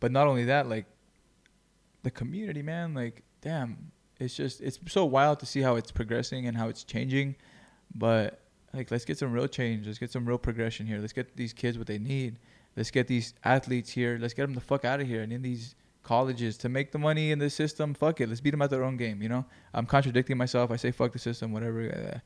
But 0.00 0.12
not 0.12 0.26
only 0.26 0.44
that, 0.44 0.68
like 0.68 0.86
the 2.02 2.10
community, 2.10 2.62
man, 2.62 2.94
like 2.94 3.22
damn, 3.40 3.92
it's 4.18 4.34
just 4.36 4.60
it's 4.60 4.78
so 4.86 5.04
wild 5.04 5.40
to 5.40 5.46
see 5.46 5.62
how 5.62 5.76
it's 5.76 5.90
progressing 5.92 6.46
and 6.46 6.56
how 6.56 6.68
it's 6.68 6.84
changing. 6.84 7.36
But 7.94 8.40
Like, 8.76 8.90
let's 8.90 9.06
get 9.06 9.18
some 9.18 9.32
real 9.32 9.48
change. 9.48 9.86
Let's 9.86 9.98
get 9.98 10.12
some 10.12 10.26
real 10.26 10.38
progression 10.38 10.86
here. 10.86 10.98
Let's 10.98 11.14
get 11.14 11.34
these 11.36 11.52
kids 11.52 11.78
what 11.78 11.86
they 11.86 11.98
need. 11.98 12.38
Let's 12.76 12.90
get 12.90 13.06
these 13.08 13.32
athletes 13.42 13.90
here. 13.90 14.18
Let's 14.20 14.34
get 14.34 14.42
them 14.42 14.54
the 14.54 14.60
fuck 14.60 14.84
out 14.84 15.00
of 15.00 15.06
here 15.06 15.22
and 15.22 15.32
in 15.32 15.40
these 15.40 15.74
colleges 16.02 16.58
to 16.58 16.68
make 16.68 16.92
the 16.92 16.98
money 16.98 17.30
in 17.30 17.38
the 17.38 17.48
system. 17.48 17.94
Fuck 17.94 18.20
it. 18.20 18.28
Let's 18.28 18.42
beat 18.42 18.50
them 18.50 18.60
at 18.60 18.68
their 18.68 18.84
own 18.84 18.98
game. 18.98 19.22
You 19.22 19.30
know, 19.30 19.44
I'm 19.72 19.86
contradicting 19.86 20.36
myself. 20.36 20.70
I 20.70 20.76
say 20.76 20.90
fuck 20.90 21.12
the 21.12 21.18
system, 21.18 21.52
whatever. 21.52 22.20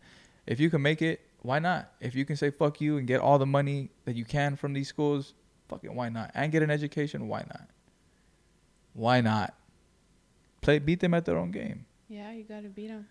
If 0.47 0.59
you 0.59 0.70
can 0.70 0.82
make 0.82 1.03
it, 1.03 1.20
why 1.43 1.59
not? 1.59 1.93
If 2.01 2.14
you 2.14 2.24
can 2.24 2.36
say 2.36 2.51
fuck 2.51 2.80
you 2.80 2.99
and 2.99 3.07
get 3.07 3.20
all 3.20 3.38
the 3.38 3.47
money 3.47 3.91
that 4.05 4.16
you 4.16 4.24
can 4.24 4.57
from 4.57 4.72
these 4.72 4.88
schools, 4.88 5.34
fuck 5.68 5.84
it, 5.84 5.93
why 5.93 6.09
not? 6.09 6.30
And 6.34 6.53
get 6.53 6.62
an 6.62 6.70
education, 6.70 7.28
why 7.28 7.45
not? 7.49 7.68
Why 8.93 9.20
not? 9.20 9.55
Play, 10.61 10.78
beat 10.78 11.01
them 11.01 11.14
at 11.14 11.24
their 11.24 11.38
own 11.38 11.51
game. 11.51 11.86
Yeah, 12.09 12.32
you 12.32 12.45
gotta 12.45 12.68
beat 12.68 12.88
them. 12.88 13.07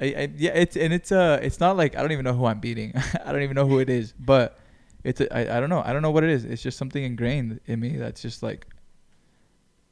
I, 0.00 0.04
I, 0.04 0.32
yeah, 0.36 0.52
it's 0.54 0.76
and 0.76 0.92
it's 0.92 1.10
uh, 1.10 1.40
it's 1.42 1.60
not 1.60 1.76
like 1.76 1.96
I 1.96 2.02
don't 2.02 2.12
even 2.12 2.24
know 2.24 2.34
who 2.34 2.46
I'm 2.46 2.60
beating. 2.60 2.92
I 3.24 3.32
don't 3.32 3.42
even 3.42 3.56
know 3.56 3.66
who 3.66 3.80
it 3.80 3.90
is, 3.90 4.14
but 4.18 4.58
it's 5.02 5.20
a, 5.20 5.36
I, 5.36 5.56
I 5.56 5.60
don't 5.60 5.68
know. 5.68 5.82
I 5.84 5.92
don't 5.92 6.02
know 6.02 6.12
what 6.12 6.24
it 6.24 6.30
is. 6.30 6.44
It's 6.44 6.62
just 6.62 6.78
something 6.78 7.02
ingrained 7.02 7.60
in 7.66 7.80
me 7.80 7.96
that's 7.96 8.22
just 8.22 8.42
like 8.42 8.66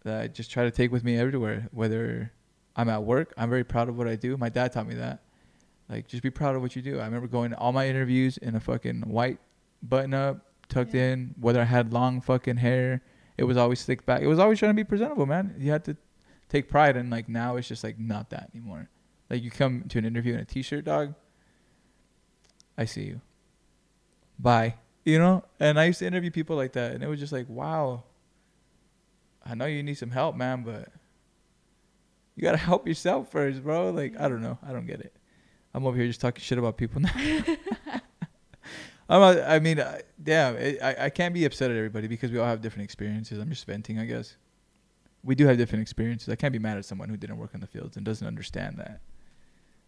that 0.05 0.21
I 0.23 0.29
just 0.29 0.51
try 0.51 0.65
to 0.65 0.71
take 0.71 0.93
with 0.93 1.03
me 1.03 1.19
everywhere. 1.19 1.69
Whether 1.73 2.33
I'm 2.77 2.89
at 2.89 3.03
work, 3.03 3.35
I'm 3.37 3.51
very 3.51 3.65
proud 3.65 3.89
of 3.89 3.99
what 3.99 4.07
I 4.07 4.15
do. 4.15 4.37
My 4.37 4.49
dad 4.49 4.73
taught 4.73 4.87
me 4.87 4.95
that. 4.95 5.23
Like, 5.89 6.09
just 6.09 6.23
be 6.23 6.31
proud 6.31 6.57
of 6.57 6.63
what 6.63 6.75
you 6.75 6.83
do. 6.83 6.99
I 6.99 7.05
remember 7.05 7.29
going 7.29 7.51
to 7.51 7.59
all 7.59 7.73
my 7.73 7.89
interviews 7.89 8.39
in 8.39 8.55
a 8.57 8.61
fucking 8.61 9.03
white 9.03 9.39
button 9.83 10.15
up, 10.15 10.39
tucked 10.69 10.95
Yeah. 10.95 11.13
in. 11.13 11.35
Whether 11.41 11.61
I 11.61 11.65
had 11.65 11.93
long 11.93 12.21
fucking 12.21 12.57
hair, 12.57 13.03
it 13.39 13.45
was 13.45 13.57
always 13.57 13.81
slicked 13.81 14.05
back. 14.07 14.21
It 14.23 14.27
was 14.27 14.39
always 14.39 14.59
trying 14.59 14.71
to 14.71 14.75
be 14.75 14.85
presentable, 14.85 15.27
man. 15.27 15.55
You 15.59 15.71
had 15.71 15.85
to 15.85 15.97
take 16.49 16.69
pride, 16.69 16.97
and 16.97 17.09
like 17.11 17.29
now 17.29 17.57
it's 17.57 17.69
just 17.69 17.85
like 17.85 17.99
not 17.99 18.31
that 18.31 18.51
anymore. 18.55 18.89
Like 19.31 19.43
you 19.43 19.51
come 19.51 19.85
to 19.89 19.99
an 19.99 20.05
interview 20.05 20.35
in 20.35 20.41
a 20.41 20.45
t-shirt, 20.45 20.85
dog. 20.85 21.15
I 22.79 22.85
see 22.85 23.05
you. 23.05 23.21
Bye. 24.39 24.75
You 25.05 25.19
know, 25.21 25.45
and 25.61 25.79
I 25.79 25.85
used 25.85 26.01
to 26.01 26.07
interview 26.07 26.31
people 26.33 26.57
like 26.57 26.73
that, 26.73 26.93
and 26.93 27.03
it 27.05 27.07
was 27.07 27.21
just 27.21 27.33
like, 27.33 27.49
wow. 27.49 28.03
I 29.45 29.55
know 29.55 29.67
you 29.67 29.83
need 29.85 29.95
some 29.99 30.11
help, 30.11 30.35
man, 30.35 30.65
but 30.65 30.89
you 32.35 32.43
gotta 32.43 32.57
help 32.71 32.89
yourself 32.89 33.31
first, 33.31 33.63
bro. 33.63 33.91
Like 33.91 34.19
I 34.19 34.29
don't 34.29 34.43
know, 34.43 34.59
I 34.67 34.73
don't 34.73 34.87
get 34.87 35.01
it. 35.01 35.15
I'm 35.77 35.87
over 35.87 35.97
here 35.97 36.07
just 36.07 36.23
talking 36.23 36.41
shit 36.43 36.57
about 36.59 36.79
people 36.79 37.03
now. 37.03 37.13
I'm 39.09 39.21
not, 39.21 39.39
I 39.49 39.59
mean, 39.61 39.79
uh, 39.79 39.99
yeah, 40.25 40.51
it, 40.53 40.83
I 40.83 41.05
I 41.05 41.11
can't 41.11 41.33
be 41.33 41.45
upset 41.45 41.71
at 41.71 41.77
everybody 41.77 42.09
because 42.09 42.33
we 42.33 42.39
all 42.39 42.47
have 42.47 42.61
different 42.61 42.85
experiences. 42.85 43.39
I'm 43.39 43.51
just 43.51 43.65
venting, 43.67 43.99
I 44.01 44.05
guess. 44.07 44.37
We 45.23 45.35
do 45.35 45.47
have 45.47 45.57
different 45.59 45.83
experiences. 45.83 46.29
I 46.29 46.35
can't 46.37 46.53
be 46.53 46.59
mad 46.59 46.77
at 46.79 46.85
someone 46.85 47.09
who 47.09 47.17
didn't 47.17 47.37
work 47.37 47.55
in 47.55 47.61
the 47.61 47.67
fields 47.67 47.97
and 47.97 48.05
doesn't 48.07 48.27
understand 48.27 48.79
that 48.79 49.01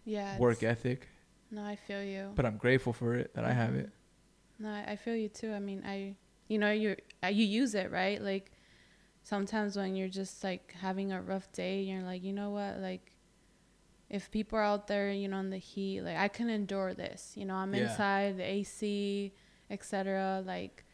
Yeah. 0.05 0.37
work 0.39 0.63
ethic. 0.63 1.09
No, 1.51 1.65
I 1.65 1.77
feel 1.77 2.03
you. 2.05 2.33
But 2.35 2.45
I'm 2.47 2.59
grateful 2.59 2.93
for 2.93 3.15
it 3.15 3.35
that 3.35 3.45
I 3.45 3.53
have 3.53 3.75
it. 3.75 3.91
No, 4.59 4.69
I 4.69 4.93
I 4.93 4.97
feel 4.97 5.17
you 5.17 5.29
too. 5.29 5.53
I 5.53 5.59
mean, 5.59 5.83
I, 5.87 6.15
you 6.49 6.59
know, 6.59 6.71
you 6.71 6.97
uh, 7.25 7.29
you 7.29 7.45
use 7.45 7.75
it 7.75 7.91
right. 7.91 8.23
Like 8.23 8.53
sometimes 9.23 9.77
when 9.77 9.97
you're 9.97 10.09
just 10.23 10.45
like 10.45 10.75
having 10.81 11.13
a 11.13 11.21
rough 11.23 11.51
day, 11.53 11.81
you're 11.83 12.03
like, 12.03 12.23
you 12.23 12.33
know 12.33 12.51
what, 12.51 12.79
like 12.79 13.11
if 14.11 14.31
people 14.31 14.59
are 14.59 14.63
out 14.63 14.87
there, 14.87 15.11
you 15.11 15.29
know, 15.29 15.39
in 15.39 15.51
the 15.51 15.59
heat, 15.59 16.03
like 16.03 16.17
I 16.17 16.29
can 16.29 16.49
endure 16.49 16.95
this. 16.95 17.33
You 17.37 17.45
know, 17.45 17.55
I'm 17.55 17.75
Yeah. 17.75 17.83
inside 17.83 18.39
the 18.39 18.45
AC, 18.45 19.33
etc. 19.71 20.43
Like, 20.45 20.85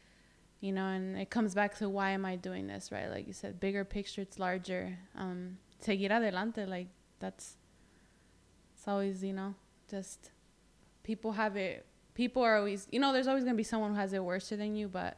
you 0.60 0.72
know, 0.72 0.86
and 0.86 1.16
it 1.18 1.30
comes 1.30 1.54
back 1.54 1.76
to 1.78 1.88
why 1.88 2.10
am 2.10 2.24
I 2.24 2.36
doing 2.36 2.66
this, 2.66 2.90
right? 2.90 3.08
Like 3.08 3.26
you 3.26 3.32
said, 3.32 3.60
bigger 3.60 3.84
picture, 3.84 4.22
it's 4.22 4.38
larger. 4.38 4.98
Um, 5.14 5.58
seguir 5.80 6.10
adelante, 6.10 6.66
like 6.66 6.88
that's. 7.20 7.56
It's 8.74 8.88
always, 8.88 9.22
you 9.22 9.32
know, 9.32 9.54
just 9.88 10.30
people 11.02 11.32
have 11.32 11.56
it 11.56 11.86
people 12.14 12.42
are 12.42 12.56
always 12.56 12.86
you 12.90 12.98
know 13.00 13.12
there's 13.12 13.26
always 13.26 13.44
going 13.44 13.54
to 13.54 13.56
be 13.56 13.62
someone 13.64 13.90
who 13.90 13.96
has 13.96 14.12
it 14.12 14.22
worse 14.24 14.48
than 14.48 14.74
you 14.76 14.88
but 14.88 15.16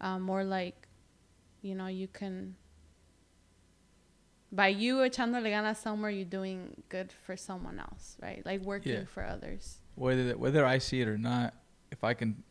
um, 0.00 0.22
more 0.22 0.44
like 0.44 0.86
you 1.62 1.74
know 1.74 1.86
you 1.86 2.06
can 2.06 2.54
by 4.52 4.68
you 4.68 4.96
echándole 4.98 5.48
ganas 5.50 5.76
somewhere 5.76 6.10
you're 6.10 6.24
doing 6.24 6.82
good 6.88 7.10
for 7.24 7.36
someone 7.36 7.78
else 7.78 8.16
right 8.22 8.42
like 8.46 8.60
working 8.62 8.92
Yeah. 8.92 9.04
for 9.14 9.24
others 9.24 9.78
Whether 9.96 10.36
whether 10.36 10.64
I 10.64 10.78
see 10.78 11.00
it 11.00 11.08
or 11.08 11.18
not, 11.18 11.54
if 11.90 12.04
I 12.04 12.12
can 12.14 12.42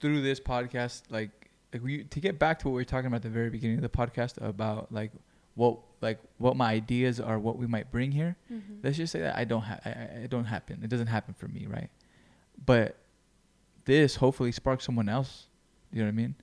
through 0.00 0.22
this 0.22 0.38
podcast, 0.40 1.02
like 1.10 1.30
like 1.72 1.82
we 1.82 2.04
to 2.04 2.20
get 2.20 2.38
back 2.38 2.58
to 2.60 2.68
what 2.68 2.72
we 2.74 2.80
were 2.82 2.84
talking 2.84 3.06
about 3.08 3.16
at 3.16 3.22
the 3.22 3.28
very 3.40 3.50
beginning 3.50 3.76
of 3.78 3.82
the 3.82 3.88
podcast 4.00 4.40
about 4.40 4.92
like 4.92 5.10
what 5.56 5.78
like 6.00 6.18
what 6.38 6.56
my 6.56 6.70
ideas 6.70 7.18
are, 7.20 7.38
what 7.38 7.56
we 7.58 7.66
might 7.66 7.90
bring 7.90 8.12
here. 8.12 8.36
mm-hmm. 8.52 8.74
Let's 8.82 8.96
just 8.96 9.12
say 9.12 9.20
that 9.20 9.36
I 9.36 9.44
don't 9.44 9.62
have, 9.62 9.80
I, 9.84 9.90
I- 9.90 10.22
it 10.24 10.30
don't 10.30 10.44
happen. 10.44 10.80
It 10.84 10.90
doesn't 10.90 11.08
happen 11.08 11.34
for 11.34 11.48
me, 11.48 11.66
right? 11.66 11.90
But 12.64 12.96
this 13.84 14.14
hopefully 14.16 14.52
sparks 14.52 14.84
someone 14.84 15.08
else. 15.08 15.46
You 15.92 15.98
know 16.00 16.06
what 16.06 16.14
I 16.14 16.22
mean? 16.22 16.34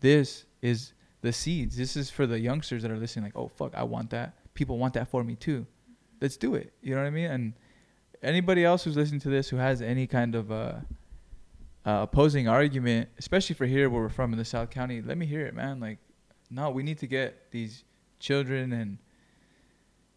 This 0.00 0.46
is 0.62 0.92
the 1.22 1.32
seeds. 1.32 1.76
This 1.76 1.96
is 1.96 2.10
for 2.10 2.26
the 2.26 2.38
youngsters 2.38 2.82
that 2.82 2.90
are 2.90 2.96
listening. 2.96 3.24
Like, 3.24 3.36
oh 3.36 3.48
fuck, 3.48 3.74
I 3.74 3.82
want 3.82 4.10
that. 4.10 4.34
People 4.54 4.78
want 4.78 4.94
that 4.94 5.08
for 5.08 5.22
me 5.22 5.36
too. 5.36 5.66
Let's 6.20 6.36
do 6.36 6.54
it. 6.54 6.72
You 6.82 6.94
know 6.94 7.02
what 7.02 7.06
I 7.06 7.10
mean? 7.10 7.30
And 7.30 7.52
anybody 8.22 8.64
else 8.64 8.84
who's 8.84 8.96
listening 8.96 9.20
to 9.20 9.30
this 9.30 9.48
who 9.48 9.56
has 9.56 9.80
any 9.82 10.06
kind 10.06 10.34
of 10.34 10.52
uh, 10.52 10.74
uh, 11.86 12.00
opposing 12.02 12.48
argument, 12.48 13.08
especially 13.18 13.54
for 13.54 13.66
here 13.66 13.88
where 13.88 14.02
we're 14.02 14.08
from 14.08 14.32
in 14.32 14.38
the 14.38 14.44
South 14.44 14.70
County, 14.70 15.02
let 15.02 15.16
me 15.16 15.26
hear 15.26 15.46
it, 15.46 15.54
man. 15.54 15.80
Like, 15.80 15.98
no, 16.50 16.70
we 16.70 16.82
need 16.82 16.98
to 16.98 17.06
get 17.06 17.50
these 17.50 17.84
children 18.18 18.72
and 18.72 18.98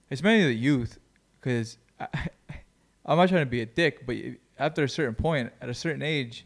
it's 0.10 0.22
mainly 0.22 0.46
the 0.46 0.54
youth, 0.54 1.00
because 1.40 1.78
I'm 2.00 3.18
not 3.18 3.30
trying 3.30 3.42
to 3.42 3.50
be 3.50 3.62
a 3.62 3.66
dick, 3.66 4.06
but 4.06 4.16
after 4.60 4.84
a 4.84 4.90
certain 4.90 5.16
point, 5.16 5.52
at 5.62 5.70
a 5.70 5.74
certain 5.74 6.02
age, 6.02 6.46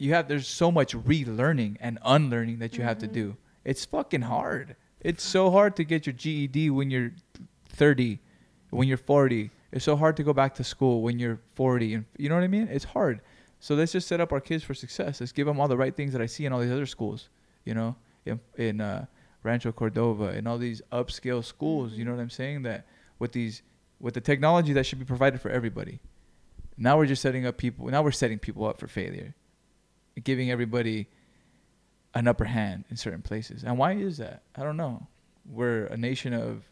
you 0.00 0.14
have 0.14 0.28
there's 0.28 0.48
so 0.48 0.72
much 0.72 0.94
relearning 0.94 1.76
and 1.80 1.98
unlearning 2.04 2.58
that 2.58 2.76
you 2.76 2.82
have 2.84 2.98
to 2.98 3.08
Mhm. 3.08 3.12
do. 3.12 3.36
It's 3.64 3.84
fucking 3.84 4.22
hard. 4.22 4.76
It's 5.00 5.22
so 5.22 5.50
hard 5.50 5.76
to 5.76 5.84
get 5.84 6.06
your 6.06 6.14
GED 6.14 6.70
when 6.70 6.90
you're 6.90 7.12
30, 7.68 8.20
when 8.70 8.88
you're 8.88 8.96
40. 8.96 9.50
It's 9.72 9.84
so 9.84 9.96
hard 9.96 10.16
to 10.16 10.22
go 10.22 10.32
back 10.32 10.54
to 10.56 10.64
school 10.64 11.02
when 11.02 11.18
you're 11.18 11.40
40, 11.54 11.94
and 11.94 12.04
you 12.18 12.28
know 12.28 12.34
what 12.34 12.44
I 12.44 12.48
mean. 12.48 12.68
It's 12.70 12.84
hard. 12.86 13.20
So 13.60 13.74
let's 13.74 13.92
just 13.92 14.08
set 14.08 14.20
up 14.20 14.32
our 14.32 14.40
kids 14.40 14.64
for 14.64 14.74
success. 14.74 15.20
Let's 15.20 15.32
give 15.32 15.46
them 15.46 15.60
all 15.60 15.68
the 15.68 15.76
right 15.76 15.94
things 15.94 16.12
that 16.12 16.22
I 16.22 16.26
see 16.26 16.46
in 16.46 16.52
all 16.52 16.60
these 16.60 16.72
other 16.72 16.86
schools. 16.86 17.28
You 17.64 17.74
know, 17.74 17.96
in 18.24 18.40
in 18.56 18.80
uh, 18.80 19.04
Rancho 19.42 19.70
Cordova 19.72 20.28
and 20.28 20.48
all 20.48 20.56
these 20.58 20.80
upscale 20.90 21.44
schools. 21.44 21.92
You 21.92 22.04
know 22.06 22.12
what 22.12 22.20
I'm 22.20 22.30
saying? 22.30 22.62
That 22.62 22.86
with 23.18 23.32
these 23.32 23.62
with 24.00 24.14
the 24.14 24.20
technology 24.22 24.72
that 24.72 24.86
should 24.86 24.98
be 24.98 25.04
provided 25.04 25.40
for 25.42 25.50
everybody. 25.50 26.00
Now 26.78 26.96
we're 26.96 27.06
just 27.06 27.20
setting 27.20 27.44
up 27.44 27.58
people. 27.58 27.86
Now 27.88 28.02
we're 28.02 28.12
setting 28.12 28.38
people 28.38 28.64
up 28.64 28.78
for 28.80 28.86
failure, 28.88 29.34
giving 30.22 30.50
everybody 30.50 31.08
an 32.14 32.26
upper 32.26 32.44
hand 32.44 32.84
in 32.90 32.96
certain 32.96 33.22
places. 33.22 33.62
And 33.64 33.78
why 33.78 33.92
is 33.92 34.18
that? 34.18 34.42
I 34.56 34.62
don't 34.62 34.76
know. 34.76 35.06
We're 35.48 35.86
a 35.86 35.96
nation 35.96 36.32
of 36.32 36.64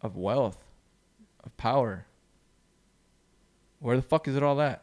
of 0.00 0.16
wealth, 0.16 0.58
of 1.42 1.56
power. 1.56 2.06
Where 3.80 3.96
the 3.96 4.02
fuck 4.02 4.28
is 4.28 4.36
it 4.36 4.42
all 4.42 4.60
at? 4.60 4.82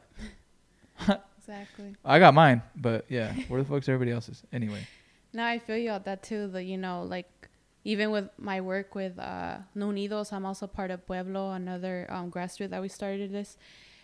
exactly 1.37 1.95
I 2.03 2.19
got 2.19 2.33
mine, 2.33 2.61
but 2.75 3.05
yeah, 3.09 3.33
where 3.47 3.61
the 3.61 3.67
fuck's 3.67 3.87
everybody 3.89 4.11
else's? 4.11 4.43
Anyway, 4.51 4.87
no 5.35 5.43
i 5.45 5.59
feel 5.59 5.77
you 5.77 5.91
on 5.91 6.01
that 6.03 6.23
too 6.23 6.47
the 6.47 6.63
you 6.63 6.77
know 6.77 7.03
like 7.03 7.49
even 7.83 8.09
with 8.09 8.29
my 8.37 8.61
work 8.61 8.95
with 8.95 9.19
uh 9.19 9.57
no 9.75 9.89
unidos 9.89 10.31
i'm 10.31 10.45
also 10.45 10.65
part 10.65 10.89
of 10.89 11.05
pueblo 11.05 11.51
another 11.51 12.07
um, 12.09 12.31
grassroots 12.31 12.69
that 12.69 12.81
we 12.81 12.87
started 12.87 13.31
this 13.31 13.57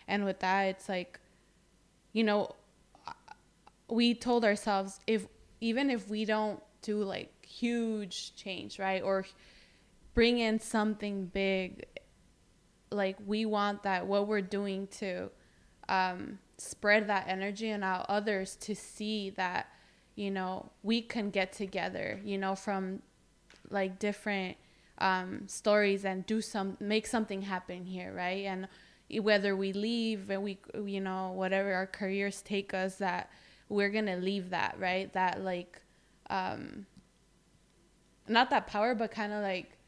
and 0.06 0.24
with 0.24 0.38
that 0.40 0.64
it's 0.64 0.88
like 0.88 1.18
you 2.12 2.22
know 2.22 2.54
we 3.92 4.14
told 4.14 4.44
ourselves 4.44 5.00
if 5.06 5.26
even 5.60 5.90
if 5.90 6.08
we 6.08 6.24
don't 6.24 6.60
do 6.80 7.02
like 7.02 7.30
huge 7.44 8.34
change 8.34 8.78
right 8.78 9.02
or 9.02 9.24
bring 10.14 10.38
in 10.38 10.58
something 10.58 11.26
big 11.26 11.84
like 12.90 13.16
we 13.26 13.44
want 13.44 13.82
that 13.82 14.06
what 14.06 14.26
we're 14.26 14.40
doing 14.40 14.86
to 14.88 15.30
um, 15.88 16.38
spread 16.58 17.08
that 17.08 17.26
energy 17.28 17.70
and 17.70 17.82
allow 17.82 18.04
others 18.08 18.56
to 18.56 18.74
see 18.74 19.30
that 19.30 19.66
you 20.14 20.30
know 20.30 20.70
we 20.82 21.00
can 21.02 21.30
get 21.30 21.52
together 21.52 22.20
you 22.24 22.38
know 22.38 22.54
from 22.54 23.00
like 23.70 23.98
different 23.98 24.56
um, 24.98 25.42
stories 25.46 26.04
and 26.04 26.24
do 26.26 26.40
some 26.40 26.76
make 26.80 27.06
something 27.06 27.42
happen 27.42 27.84
here 27.84 28.12
right? 28.14 28.44
And 28.44 28.68
whether 29.20 29.54
we 29.54 29.72
leave 29.72 30.30
and 30.30 30.42
we 30.42 30.58
you 30.74 31.00
know 31.00 31.32
whatever 31.32 31.74
our 31.74 31.86
careers 31.86 32.40
take 32.40 32.72
us 32.72 32.96
that 32.96 33.30
we're 33.72 33.90
gonna 33.90 34.16
leave 34.16 34.50
that 34.50 34.76
right? 34.78 35.12
That 35.12 35.42
like 35.42 35.80
um 36.30 36.86
not 38.28 38.50
that 38.50 38.66
power 38.66 38.94
but 38.94 39.10
kind 39.10 39.32
of 39.32 39.42
like 39.42 39.78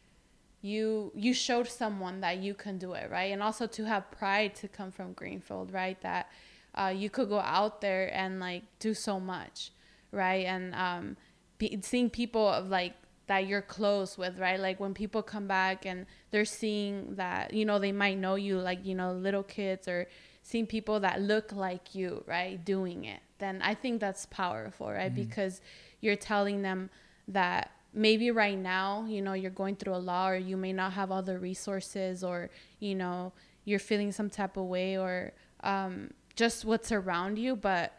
you 0.62 1.12
you 1.14 1.35
showed 1.35 1.68
someone 1.68 2.20
that 2.22 2.39
you 2.39 2.55
can 2.55 2.78
do 2.78 2.95
it 2.95 3.11
right? 3.11 3.32
And 3.32 3.43
also 3.43 3.66
to 3.66 3.85
have 3.85 4.11
pride 4.11 4.55
to 4.57 4.68
come 4.68 4.91
from 4.91 5.12
greenfield 5.12 5.72
right? 5.72 6.01
That 6.01 6.30
uh, 6.74 6.93
you 6.95 7.09
could 7.09 7.28
go 7.28 7.39
out 7.39 7.80
there 7.80 8.12
and 8.12 8.41
like 8.41 8.64
do 8.78 8.95
so 8.95 9.20
much 9.20 9.70
right? 10.11 10.47
And 10.47 10.74
um 10.74 11.16
be, 11.59 11.78
seeing 11.82 12.11
people 12.11 12.49
of 12.49 12.68
like 12.68 12.95
that 13.26 13.47
you're 13.47 13.62
close 13.62 14.16
with 14.16 14.39
right? 14.39 14.59
Like 14.59 14.80
when 14.80 14.95
people 14.95 15.22
come 15.22 15.47
back 15.47 15.85
and 15.85 16.07
they're 16.30 16.45
seeing 16.45 17.16
that 17.16 17.53
you 17.53 17.64
know 17.64 17.78
they 17.78 17.93
might 17.93 18.18
know 18.18 18.35
you 18.35 18.59
like 18.59 18.85
you 18.85 18.95
know 18.95 19.12
little 19.12 19.43
kids 19.43 19.87
or 19.87 20.09
seeing 20.45 20.66
people 20.66 21.01
that 21.01 21.22
look 21.22 21.53
like 21.53 21.95
you, 21.95 22.22
right, 22.26 22.62
doing 22.62 23.07
it, 23.07 23.20
then 23.38 23.61
I 23.62 23.74
think 23.74 23.99
that's 23.99 24.26
powerful, 24.26 24.92
right? 24.92 25.11
Mm-hmm. 25.11 25.22
Because 25.22 25.62
you're 26.03 26.16
telling 26.16 26.61
them 26.61 26.90
that 27.28 27.70
maybe 27.95 28.30
right 28.30 28.59
now, 28.59 29.07
you 29.09 29.22
know, 29.22 29.32
you're 29.32 29.51
going 29.51 29.74
through 29.74 29.95
a 29.95 30.05
lot 30.12 30.32
or 30.32 30.36
you 30.36 30.59
may 30.59 30.72
not 30.72 30.92
have 30.92 31.11
all 31.11 31.22
the 31.22 31.38
resources 31.38 32.22
or, 32.22 32.51
you 32.78 32.95
know, 32.95 33.32
you're 33.64 33.78
feeling 33.78 34.12
some 34.12 34.28
type 34.28 34.59
of 34.59 34.64
way 34.64 34.99
or 34.99 35.32
um, 35.62 36.11
just 36.36 36.66
what's 36.66 36.92
around 36.92 37.38
you. 37.38 37.57
But 37.57 37.95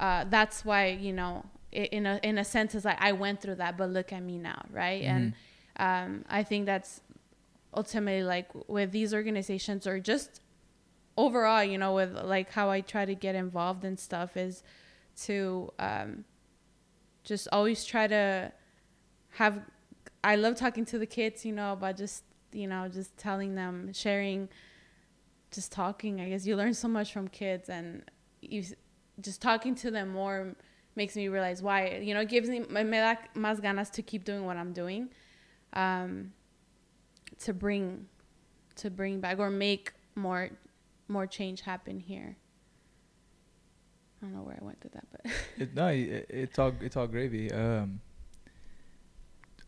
uh, 0.00 0.24
that's 0.28 0.64
why, 0.64 0.88
you 0.88 1.12
know, 1.12 1.46
in 1.70 2.06
a, 2.06 2.18
in 2.24 2.38
a 2.38 2.44
sense, 2.44 2.74
it's 2.74 2.84
like 2.84 3.00
I 3.00 3.12
went 3.12 3.40
through 3.40 3.56
that, 3.56 3.78
but 3.78 3.90
look 3.90 4.12
at 4.12 4.22
me 4.22 4.36
now, 4.38 4.60
right? 4.68 5.02
Mm-hmm. 5.02 5.16
And 5.16 5.34
um, 5.76 6.24
I 6.28 6.42
think 6.42 6.66
that's 6.66 7.02
ultimately 7.72 8.24
like 8.24 8.48
with 8.66 8.90
these 8.90 9.14
organizations 9.14 9.86
or 9.86 10.00
just 10.00 10.40
overall, 11.16 11.62
you 11.62 11.78
know, 11.78 11.94
with 11.94 12.14
like 12.22 12.50
how 12.50 12.70
I 12.70 12.80
try 12.80 13.04
to 13.04 13.14
get 13.14 13.34
involved 13.34 13.84
and 13.84 13.98
stuff 13.98 14.36
is 14.36 14.62
to 15.22 15.72
um, 15.78 16.24
just 17.22 17.48
always 17.52 17.84
try 17.84 18.06
to 18.06 18.52
have. 19.30 19.60
I 20.22 20.36
love 20.36 20.56
talking 20.56 20.84
to 20.86 20.98
the 20.98 21.06
kids, 21.06 21.44
you 21.44 21.52
know, 21.52 21.74
about 21.74 21.96
just 21.96 22.24
you 22.52 22.66
know 22.66 22.88
just 22.88 23.16
telling 23.16 23.54
them, 23.54 23.92
sharing, 23.92 24.48
just 25.50 25.72
talking. 25.72 26.20
I 26.20 26.28
guess 26.30 26.46
you 26.46 26.56
learn 26.56 26.74
so 26.74 26.88
much 26.88 27.12
from 27.12 27.28
kids, 27.28 27.68
and 27.68 28.02
you 28.40 28.64
just 29.20 29.40
talking 29.40 29.74
to 29.76 29.90
them 29.90 30.08
more 30.10 30.54
makes 30.96 31.16
me 31.16 31.28
realize 31.28 31.62
why. 31.62 32.00
You 32.02 32.14
know, 32.14 32.20
it 32.20 32.28
gives 32.28 32.48
me 32.48 32.60
me 32.60 32.82
da 32.90 33.16
más 33.34 33.60
ganas 33.60 33.90
to 33.92 34.02
keep 34.02 34.24
doing 34.24 34.44
what 34.44 34.56
I'm 34.56 34.72
doing, 34.72 35.10
um, 35.74 36.32
to 37.40 37.52
bring, 37.52 38.06
to 38.76 38.90
bring 38.90 39.20
back 39.20 39.38
or 39.38 39.50
make 39.50 39.92
more 40.14 40.50
more 41.08 41.26
change 41.26 41.62
happen 41.62 42.00
here. 42.00 42.36
I 44.20 44.26
don't 44.26 44.34
know 44.34 44.42
where 44.42 44.58
I 44.60 44.64
went 44.64 44.82
with 44.82 44.92
that, 44.92 45.06
but 45.10 45.30
it, 45.58 45.74
no, 45.74 45.88
it, 45.88 46.26
it's 46.30 46.58
all 46.58 46.72
it's 46.80 46.96
all 46.96 47.06
gravy. 47.06 47.52
Um, 47.52 48.00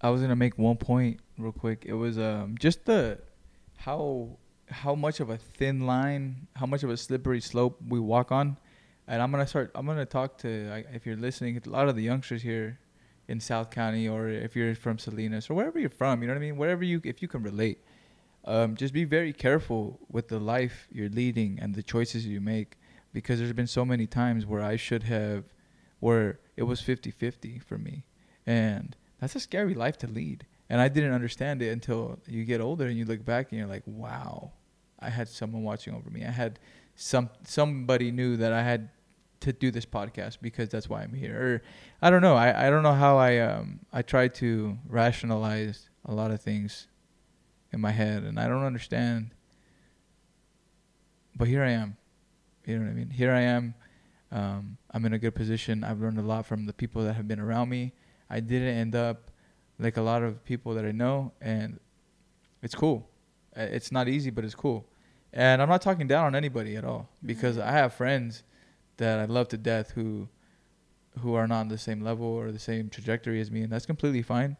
I 0.00 0.10
was 0.10 0.20
gonna 0.20 0.36
make 0.36 0.56
one 0.58 0.76
point 0.76 1.20
real 1.38 1.52
quick. 1.52 1.84
It 1.86 1.94
was 1.94 2.18
um 2.18 2.56
just 2.58 2.84
the 2.86 3.18
how 3.76 4.38
how 4.70 4.94
much 4.94 5.20
of 5.20 5.30
a 5.30 5.36
thin 5.36 5.86
line, 5.86 6.48
how 6.56 6.66
much 6.66 6.82
of 6.82 6.90
a 6.90 6.96
slippery 6.96 7.40
slope 7.40 7.78
we 7.86 8.00
walk 8.00 8.32
on, 8.32 8.56
and 9.06 9.22
I'm 9.22 9.30
gonna 9.30 9.46
start. 9.46 9.70
I'm 9.74 9.86
gonna 9.86 10.06
talk 10.06 10.38
to 10.38 10.84
if 10.92 11.06
you're 11.06 11.16
listening, 11.16 11.60
a 11.64 11.68
lot 11.68 11.88
of 11.88 11.96
the 11.96 12.02
youngsters 12.02 12.42
here 12.42 12.78
in 13.28 13.40
South 13.40 13.70
County, 13.70 14.08
or 14.08 14.28
if 14.28 14.56
you're 14.56 14.74
from 14.74 14.98
Salinas 14.98 15.50
or 15.50 15.54
wherever 15.54 15.78
you're 15.78 15.90
from, 15.90 16.22
you 16.22 16.28
know 16.28 16.34
what 16.34 16.38
I 16.38 16.40
mean. 16.40 16.56
Wherever 16.56 16.84
you, 16.84 17.00
if 17.04 17.20
you 17.20 17.28
can 17.28 17.42
relate, 17.42 17.84
um, 18.46 18.76
just 18.76 18.94
be 18.94 19.04
very 19.04 19.32
careful 19.32 19.98
with 20.10 20.28
the 20.28 20.38
life 20.38 20.86
you're 20.90 21.08
leading 21.08 21.58
and 21.60 21.74
the 21.74 21.82
choices 21.82 22.26
you 22.26 22.40
make 22.40 22.78
because 23.12 23.38
there's 23.38 23.52
been 23.52 23.66
so 23.66 23.84
many 23.84 24.06
times 24.06 24.46
where 24.46 24.62
I 24.62 24.76
should 24.76 25.04
have 25.04 25.44
where 26.00 26.38
it 26.56 26.64
was 26.64 26.80
50-50 26.80 27.62
for 27.62 27.78
me. 27.78 28.04
And 28.46 28.94
that's 29.20 29.34
a 29.34 29.40
scary 29.40 29.74
life 29.74 29.96
to 29.98 30.06
lead. 30.06 30.46
And 30.68 30.80
I 30.80 30.88
didn't 30.88 31.12
understand 31.12 31.62
it 31.62 31.70
until 31.70 32.18
you 32.26 32.44
get 32.44 32.60
older 32.60 32.86
and 32.86 32.96
you 32.96 33.04
look 33.04 33.24
back 33.24 33.50
and 33.50 33.58
you're 33.58 33.68
like 33.68 33.84
wow 33.86 34.52
I 35.00 35.10
had 35.10 35.28
someone 35.28 35.62
watching 35.62 35.94
over 35.94 36.10
me. 36.10 36.24
I 36.24 36.30
had 36.30 36.58
some 36.94 37.30
somebody 37.44 38.10
knew 38.10 38.36
that 38.38 38.52
I 38.52 38.62
had 38.62 38.88
to 39.40 39.52
do 39.52 39.70
this 39.70 39.84
podcast 39.84 40.38
because 40.40 40.68
that's 40.68 40.88
why 40.88 41.02
I'm 41.02 41.12
here. 41.12 41.36
Or 41.36 41.62
I 42.00 42.10
don't 42.10 42.22
know. 42.22 42.34
I, 42.34 42.66
I 42.66 42.70
don't 42.70 42.82
know 42.82 42.94
how 42.94 43.18
I 43.18 43.38
um 43.38 43.80
I 43.92 44.02
try 44.02 44.28
to 44.28 44.78
rationalize 44.88 45.90
a 46.04 46.14
lot 46.14 46.30
of 46.30 46.40
things 46.40 46.86
in 47.72 47.80
my 47.80 47.90
head, 47.90 48.22
and 48.22 48.38
I 48.38 48.48
don't 48.48 48.64
understand. 48.64 49.30
But 51.34 51.48
here 51.48 51.62
I 51.62 51.70
am. 51.70 51.96
You 52.64 52.78
know 52.78 52.84
what 52.84 52.90
I 52.90 52.94
mean? 52.94 53.10
Here 53.10 53.32
I 53.32 53.40
am. 53.40 53.74
Um, 54.32 54.76
I'm 54.90 55.04
in 55.04 55.12
a 55.12 55.18
good 55.18 55.34
position. 55.34 55.84
I've 55.84 56.00
learned 56.00 56.18
a 56.18 56.22
lot 56.22 56.46
from 56.46 56.66
the 56.66 56.72
people 56.72 57.04
that 57.04 57.14
have 57.14 57.28
been 57.28 57.40
around 57.40 57.68
me. 57.68 57.92
I 58.28 58.40
didn't 58.40 58.76
end 58.76 58.94
up 58.96 59.30
like 59.78 59.96
a 59.96 60.02
lot 60.02 60.22
of 60.22 60.44
people 60.44 60.74
that 60.74 60.84
I 60.84 60.92
know, 60.92 61.32
and 61.40 61.78
it's 62.62 62.74
cool. 62.74 63.08
It's 63.54 63.92
not 63.92 64.08
easy, 64.08 64.30
but 64.30 64.44
it's 64.44 64.54
cool. 64.54 64.86
And 65.32 65.60
I'm 65.60 65.68
not 65.68 65.82
talking 65.82 66.06
down 66.06 66.26
on 66.26 66.34
anybody 66.34 66.76
at 66.76 66.84
all 66.84 67.08
because 67.24 67.56
mm-hmm. 67.56 67.68
I 67.68 67.72
have 67.72 67.92
friends 67.94 68.42
that 68.96 69.18
I 69.18 69.26
love 69.26 69.48
to 69.48 69.58
death 69.58 69.90
who 69.90 70.28
who 71.20 71.34
are 71.34 71.46
not 71.46 71.60
on 71.60 71.68
the 71.68 71.78
same 71.78 72.02
level 72.02 72.26
or 72.26 72.52
the 72.52 72.58
same 72.58 72.90
trajectory 72.90 73.40
as 73.40 73.50
me, 73.50 73.62
and 73.62 73.72
that's 73.72 73.86
completely 73.86 74.22
fine. 74.22 74.56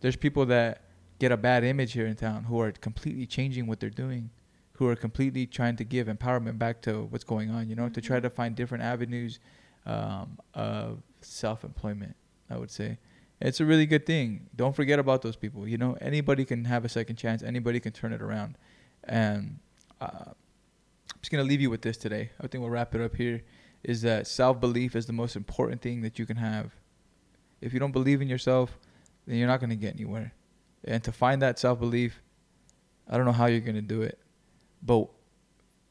There's 0.00 0.16
people 0.16 0.46
that 0.46 0.89
get 1.20 1.30
a 1.30 1.36
bad 1.36 1.62
image 1.62 1.92
here 1.92 2.06
in 2.06 2.16
town 2.16 2.44
who 2.44 2.60
are 2.60 2.72
completely 2.72 3.26
changing 3.26 3.66
what 3.68 3.78
they're 3.78 3.90
doing 3.90 4.30
who 4.72 4.88
are 4.88 4.96
completely 4.96 5.46
trying 5.46 5.76
to 5.76 5.84
give 5.84 6.08
empowerment 6.08 6.58
back 6.58 6.80
to 6.80 7.04
what's 7.10 7.22
going 7.22 7.50
on 7.50 7.68
you 7.68 7.76
know 7.76 7.84
mm-hmm. 7.84 7.92
to 7.92 8.00
try 8.00 8.16
mm-hmm. 8.16 8.24
to 8.24 8.30
find 8.30 8.56
different 8.56 8.82
avenues 8.82 9.38
um, 9.86 10.38
of 10.54 11.02
self-employment 11.20 12.16
i 12.50 12.56
would 12.56 12.70
say. 12.70 12.98
It's 13.42 13.58
a 13.58 13.64
really 13.64 13.86
good 13.86 14.04
thing. 14.04 14.48
Don't 14.54 14.76
forget 14.76 14.98
about 14.98 15.22
those 15.22 15.34
people 15.34 15.66
you 15.66 15.78
know. 15.78 15.96
Anybody 16.00 16.44
can 16.44 16.66
have 16.66 16.84
a 16.84 16.90
second 16.90 17.16
chance. 17.16 17.42
Anybody 17.42 17.80
can 17.80 17.92
turn 17.92 18.12
it 18.12 18.20
around. 18.20 18.58
And 19.04 19.60
uh, 19.98 20.26
i'm 20.26 21.20
just 21.22 21.30
going 21.30 21.42
to 21.42 21.48
leave 21.48 21.62
you 21.62 21.70
with 21.70 21.80
this 21.80 21.96
today. 21.96 22.32
I 22.38 22.48
think 22.48 22.60
we'll 22.60 22.70
wrap 22.70 22.94
it 22.94 23.00
up 23.00 23.16
here 23.16 23.42
is 23.82 24.02
that 24.02 24.26
self-belief 24.26 24.94
is 24.94 25.06
the 25.06 25.14
most 25.14 25.36
important 25.36 25.80
thing 25.80 26.02
that 26.02 26.18
you 26.18 26.26
can 26.26 26.36
have. 26.36 26.72
If 27.62 27.72
you 27.72 27.80
don't 27.80 27.92
believe 27.92 28.20
in 28.20 28.28
yourself 28.28 28.78
then 29.26 29.36
you're 29.36 29.48
not 29.48 29.60
going 29.60 29.70
to 29.70 29.76
get 29.76 29.94
anywhere 29.94 30.34
and 30.84 31.02
to 31.04 31.12
find 31.12 31.42
that 31.42 31.58
self 31.58 31.78
belief, 31.78 32.20
I 33.08 33.16
don't 33.16 33.26
know 33.26 33.32
how 33.32 33.46
you're 33.46 33.60
gonna 33.60 33.82
do 33.82 34.02
it, 34.02 34.18
but 34.82 35.08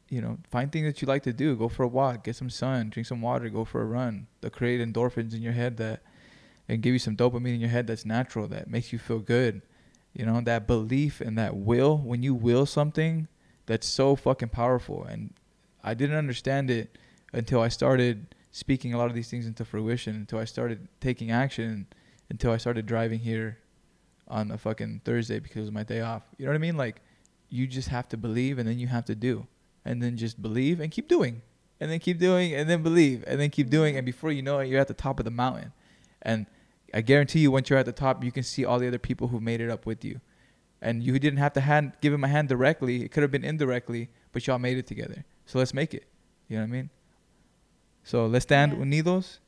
you 0.09 0.21
know, 0.21 0.39
find 0.49 0.71
things 0.71 0.85
that 0.87 1.01
you 1.01 1.07
like 1.07 1.23
to 1.23 1.33
do. 1.33 1.55
Go 1.55 1.69
for 1.69 1.83
a 1.83 1.87
walk, 1.87 2.23
get 2.23 2.35
some 2.35 2.49
sun, 2.49 2.89
drink 2.89 3.05
some 3.05 3.21
water, 3.21 3.47
go 3.49 3.63
for 3.63 3.81
a 3.81 3.85
run. 3.85 4.27
They'll 4.41 4.49
create 4.49 4.81
endorphins 4.81 5.35
in 5.35 5.41
your 5.41 5.53
head 5.53 5.77
that 5.77 6.01
and 6.67 6.81
give 6.81 6.93
you 6.93 6.99
some 6.99 7.15
dopamine 7.15 7.55
in 7.55 7.59
your 7.59 7.69
head 7.69 7.87
that's 7.87 8.05
natural 8.05 8.47
that 8.47 8.69
makes 8.69 8.91
you 8.91 8.99
feel 8.99 9.19
good. 9.19 9.61
You 10.13 10.25
know, 10.25 10.41
that 10.41 10.65
belief 10.65 11.21
and 11.21 11.37
that 11.37 11.55
will, 11.55 11.97
when 11.97 12.23
you 12.23 12.33
will 12.33 12.65
something, 12.65 13.27
that's 13.67 13.87
so 13.87 14.15
fucking 14.15 14.49
powerful. 14.49 15.03
And 15.03 15.33
I 15.83 15.93
didn't 15.93 16.15
understand 16.15 16.71
it 16.71 16.97
until 17.31 17.61
I 17.61 17.67
started 17.67 18.35
speaking 18.51 18.93
a 18.93 18.97
lot 18.97 19.09
of 19.09 19.15
these 19.15 19.29
things 19.29 19.45
into 19.45 19.63
fruition, 19.63 20.15
until 20.15 20.39
I 20.39 20.45
started 20.45 20.87
taking 20.99 21.29
action, 21.29 21.85
until 22.29 22.51
I 22.51 22.57
started 22.57 22.87
driving 22.87 23.19
here 23.19 23.59
on 24.29 24.51
a 24.51 24.57
fucking 24.57 25.01
Thursday 25.03 25.39
because 25.39 25.57
it 25.57 25.61
was 25.61 25.71
my 25.71 25.83
day 25.83 26.01
off. 26.01 26.23
You 26.37 26.45
know 26.45 26.51
what 26.51 26.55
I 26.55 26.59
mean? 26.59 26.77
Like 26.77 27.01
you 27.49 27.67
just 27.67 27.87
have 27.89 28.07
to 28.09 28.17
believe 28.17 28.59
and 28.59 28.67
then 28.67 28.79
you 28.79 28.87
have 28.87 29.05
to 29.05 29.15
do. 29.15 29.47
And 29.85 30.01
then 30.01 30.17
just 30.17 30.41
believe 30.41 30.79
and 30.79 30.91
keep 30.91 31.07
doing. 31.07 31.41
And 31.79 31.89
then 31.89 31.99
keep 31.99 32.19
doing 32.19 32.53
and 32.53 32.69
then 32.69 32.83
believe 32.83 33.23
and 33.25 33.39
then 33.39 33.49
keep 33.49 33.69
doing 33.69 33.95
and 33.95 34.05
before 34.05 34.31
you 34.31 34.41
know 34.41 34.59
it 34.59 34.67
you're 34.67 34.81
at 34.81 34.87
the 34.87 34.93
top 34.93 35.19
of 35.19 35.25
the 35.25 35.31
mountain. 35.31 35.71
And 36.21 36.45
I 36.93 37.01
guarantee 37.01 37.39
you 37.39 37.51
once 37.51 37.69
you're 37.69 37.79
at 37.79 37.85
the 37.85 37.91
top 37.91 38.23
you 38.23 38.31
can 38.31 38.43
see 38.43 38.65
all 38.65 38.79
the 38.79 38.87
other 38.87 38.99
people 38.99 39.29
who 39.29 39.39
made 39.39 39.61
it 39.61 39.69
up 39.69 39.85
with 39.85 40.03
you. 40.03 40.19
And 40.81 41.03
you 41.03 41.17
didn't 41.19 41.39
have 41.39 41.53
to 41.53 41.61
hand 41.61 41.93
give 42.01 42.13
him 42.13 42.23
a 42.23 42.27
hand 42.27 42.49
directly. 42.49 43.03
It 43.03 43.11
could 43.11 43.23
have 43.23 43.31
been 43.31 43.45
indirectly, 43.45 44.09
but 44.31 44.45
y'all 44.45 44.59
made 44.59 44.77
it 44.77 44.87
together. 44.87 45.25
So 45.45 45.57
let's 45.57 45.73
make 45.73 45.93
it. 45.93 46.05
You 46.47 46.57
know 46.57 46.63
what 46.63 46.69
I 46.69 46.71
mean? 46.71 46.89
So 48.03 48.25
let's 48.25 48.43
stand 48.43 48.73
yeah. 48.73 48.79
unidos, 48.79 49.39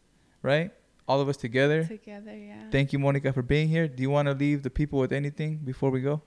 right? 0.41 0.71
All 1.11 1.19
of 1.19 1.27
us 1.27 1.35
together. 1.35 1.83
Together, 1.83 2.35
yeah. 2.35 2.69
Thank 2.71 2.93
you, 2.93 2.99
Monica, 2.99 3.33
for 3.33 3.41
being 3.41 3.67
here. 3.67 3.85
Do 3.89 4.01
you 4.01 4.09
want 4.09 4.27
to 4.29 4.33
leave 4.33 4.63
the 4.63 4.69
people 4.69 4.97
with 4.97 5.11
anything 5.11 5.57
before 5.57 5.89
we 5.89 5.99
go? 5.99 6.21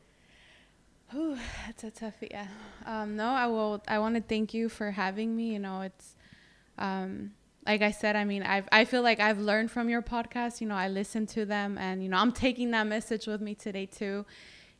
Ooh, 1.14 1.39
that's 1.66 1.85
a 1.85 1.91
tough 1.91 2.14
yeah. 2.20 2.49
Um, 2.85 3.16
no, 3.16 3.28
I 3.28 3.47
will. 3.47 3.82
I 3.89 3.99
want 3.99 4.14
to 4.16 4.20
thank 4.20 4.53
you 4.53 4.68
for 4.68 4.91
having 4.91 5.35
me. 5.35 5.55
You 5.55 5.59
know, 5.59 5.80
it's 5.80 6.16
um, 6.76 7.32
like 7.66 7.80
I 7.80 7.93
said. 7.93 8.14
I 8.14 8.24
mean, 8.24 8.43
I 8.43 8.62
I 8.72 8.85
feel 8.85 9.03
like 9.03 9.20
I've 9.20 9.39
learned 9.39 9.70
from 9.70 9.89
your 9.89 10.03
podcast. 10.03 10.61
You 10.61 10.66
know, 10.66 10.74
I 10.74 10.89
listen 10.89 11.26
to 11.28 11.47
them, 11.47 11.78
and 11.78 12.03
you 12.03 12.11
know, 12.11 12.18
I'm 12.18 12.32
taking 12.47 12.70
that 12.72 12.87
message 12.87 13.26
with 13.26 13.41
me 13.41 13.55
today 13.55 13.87
too. 13.87 14.26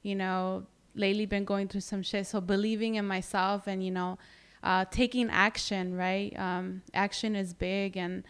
You 0.03 0.17
know, 0.17 0.67
lately 0.95 1.25
been 1.25 1.47
going 1.47 1.69
through 1.69 1.87
some 1.93 2.03
shit, 2.03 2.27
so 2.27 2.43
believing 2.43 2.97
in 2.97 3.07
myself, 3.07 3.67
and 3.67 3.83
you 3.83 3.91
know, 3.91 4.19
uh, 4.63 4.85
taking 4.91 5.31
action. 5.31 5.97
Right, 5.97 6.39
um, 6.39 6.83
action 6.93 7.37
is 7.37 7.55
big, 7.55 7.97
and 7.97 8.25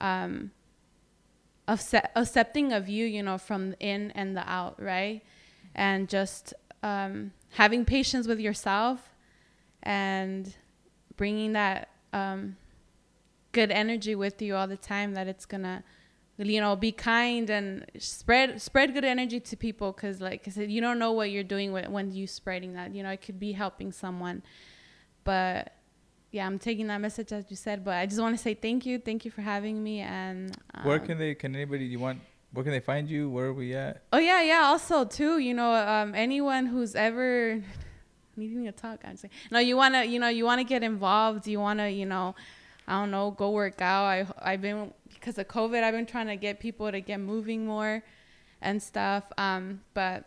um, 0.00 0.52
accept, 1.70 2.08
accepting 2.16 2.72
of 2.72 2.88
you, 2.88 3.06
you 3.06 3.22
know, 3.22 3.38
from 3.38 3.74
in 3.80 4.10
and 4.12 4.36
the 4.36 4.48
out, 4.50 4.80
right? 4.82 5.22
And 5.74 6.08
just 6.08 6.52
um, 6.82 7.32
having 7.50 7.84
patience 7.84 8.26
with 8.26 8.40
yourself 8.40 9.14
and 9.82 10.54
bringing 11.16 11.52
that 11.52 11.88
um, 12.12 12.56
good 13.52 13.70
energy 13.70 14.14
with 14.14 14.42
you 14.42 14.56
all 14.56 14.66
the 14.66 14.76
time. 14.76 15.14
That 15.14 15.28
it's 15.28 15.46
gonna, 15.46 15.84
you 16.36 16.60
know, 16.60 16.74
be 16.74 16.92
kind 16.92 17.48
and 17.48 17.86
spread 17.98 18.60
spread 18.60 18.92
good 18.92 19.04
energy 19.04 19.40
to 19.40 19.56
people. 19.56 19.92
Cause 19.92 20.20
like 20.20 20.42
I 20.46 20.50
said, 20.50 20.70
you 20.70 20.80
don't 20.80 20.98
know 20.98 21.12
what 21.12 21.30
you're 21.30 21.44
doing 21.44 21.72
when 21.72 22.12
you 22.12 22.26
spreading 22.26 22.74
that. 22.74 22.94
You 22.94 23.02
know, 23.04 23.10
it 23.10 23.22
could 23.22 23.38
be 23.38 23.52
helping 23.52 23.92
someone, 23.92 24.42
but 25.24 25.72
yeah, 26.30 26.46
I'm 26.46 26.58
taking 26.58 26.86
that 26.88 27.00
message 27.00 27.32
as 27.32 27.50
you 27.50 27.56
said, 27.56 27.84
but 27.84 27.94
I 27.94 28.06
just 28.06 28.20
want 28.20 28.36
to 28.36 28.42
say 28.42 28.54
thank 28.54 28.86
you, 28.86 28.98
thank 28.98 29.24
you 29.24 29.30
for 29.30 29.42
having 29.42 29.82
me. 29.82 30.00
And 30.00 30.56
um, 30.74 30.84
where 30.84 30.98
can 30.98 31.18
they? 31.18 31.34
Can 31.34 31.54
anybody? 31.54 31.84
You 31.84 31.98
want? 31.98 32.20
Where 32.52 32.64
can 32.64 32.72
they 32.72 32.80
find 32.80 33.08
you? 33.08 33.30
Where 33.30 33.46
are 33.46 33.52
we 33.52 33.74
at? 33.74 34.02
Oh 34.12 34.18
yeah, 34.18 34.42
yeah. 34.42 34.62
Also 34.64 35.04
too, 35.04 35.38
you 35.38 35.54
know, 35.54 35.72
um, 35.72 36.14
anyone 36.14 36.66
who's 36.66 36.94
ever 36.94 37.62
needing 38.36 38.64
to 38.64 38.72
talk. 38.72 39.00
I'm 39.04 39.16
saying, 39.16 39.32
no, 39.50 39.58
you 39.58 39.76
wanna, 39.76 40.04
you 40.04 40.18
know, 40.18 40.28
you 40.28 40.44
wanna 40.44 40.64
get 40.64 40.82
involved. 40.82 41.46
You 41.46 41.60
wanna, 41.60 41.88
you 41.88 42.06
know, 42.06 42.34
I 42.88 43.00
don't 43.00 43.10
know, 43.10 43.30
go 43.30 43.50
work 43.50 43.80
out. 43.80 44.04
I 44.04 44.26
I've 44.40 44.62
been 44.62 44.92
because 45.12 45.38
of 45.38 45.48
COVID. 45.48 45.82
I've 45.82 45.94
been 45.94 46.06
trying 46.06 46.28
to 46.28 46.36
get 46.36 46.60
people 46.60 46.90
to 46.90 47.00
get 47.00 47.20
moving 47.20 47.66
more, 47.66 48.02
and 48.60 48.82
stuff. 48.82 49.24
Um, 49.38 49.80
but 49.94 50.24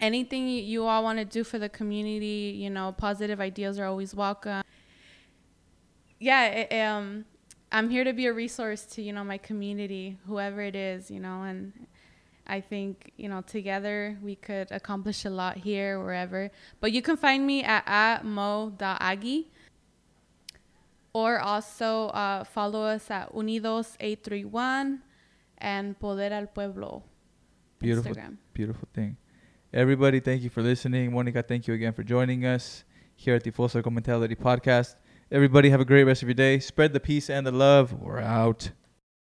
anything 0.00 0.48
you 0.48 0.84
all 0.84 1.02
want 1.02 1.18
to 1.18 1.24
do 1.24 1.44
for 1.44 1.58
the 1.58 1.68
community, 1.68 2.56
you 2.56 2.70
know, 2.70 2.92
positive 2.96 3.40
ideas 3.40 3.78
are 3.78 3.86
always 3.86 4.14
welcome. 4.14 4.62
Yeah, 6.18 6.46
it, 6.46 6.80
um, 6.80 7.24
I'm 7.72 7.90
here 7.90 8.04
to 8.04 8.12
be 8.12 8.26
a 8.26 8.32
resource 8.32 8.84
to 8.94 9.02
you 9.02 9.12
know 9.12 9.24
my 9.24 9.38
community, 9.38 10.18
whoever 10.26 10.62
it 10.62 10.76
is, 10.76 11.10
you 11.10 11.20
know, 11.20 11.42
and 11.42 11.72
I 12.46 12.60
think 12.60 13.12
you 13.16 13.28
know 13.28 13.42
together 13.42 14.16
we 14.22 14.36
could 14.36 14.70
accomplish 14.70 15.24
a 15.24 15.30
lot 15.30 15.56
here, 15.58 16.00
wherever. 16.02 16.50
But 16.80 16.92
you 16.92 17.02
can 17.02 17.16
find 17.16 17.46
me 17.46 17.64
at, 17.64 17.84
at 17.86 18.24
mo.agui 18.24 19.46
or 21.12 21.40
also 21.40 22.08
uh, 22.08 22.44
follow 22.44 22.82
us 22.82 23.10
at 23.10 23.32
Unidos 23.32 23.96
831 23.98 25.00
and 25.58 25.98
Poder 25.98 26.30
al 26.30 26.46
Pueblo. 26.46 27.02
Beautiful, 27.78 28.12
Instagram. 28.12 28.36
beautiful 28.52 28.88
thing. 28.92 29.16
Everybody, 29.72 30.20
thank 30.20 30.42
you 30.42 30.50
for 30.50 30.62
listening. 30.62 31.12
Monica, 31.12 31.42
thank 31.42 31.66
you 31.66 31.74
again 31.74 31.92
for 31.92 32.02
joining 32.02 32.44
us 32.44 32.84
here 33.14 33.34
at 33.34 33.44
the 33.44 33.50
Full 33.50 33.68
Circle 33.68 33.92
Mentality 33.92 34.34
Podcast. 34.34 34.96
Everybody, 35.28 35.70
have 35.70 35.80
a 35.80 35.84
great 35.84 36.04
rest 36.04 36.22
of 36.22 36.28
your 36.28 36.34
day. 36.34 36.60
Spread 36.60 36.92
the 36.92 37.00
peace 37.00 37.28
and 37.28 37.44
the 37.44 37.50
love. 37.50 37.92
We're 37.92 38.20
out. 38.20 38.70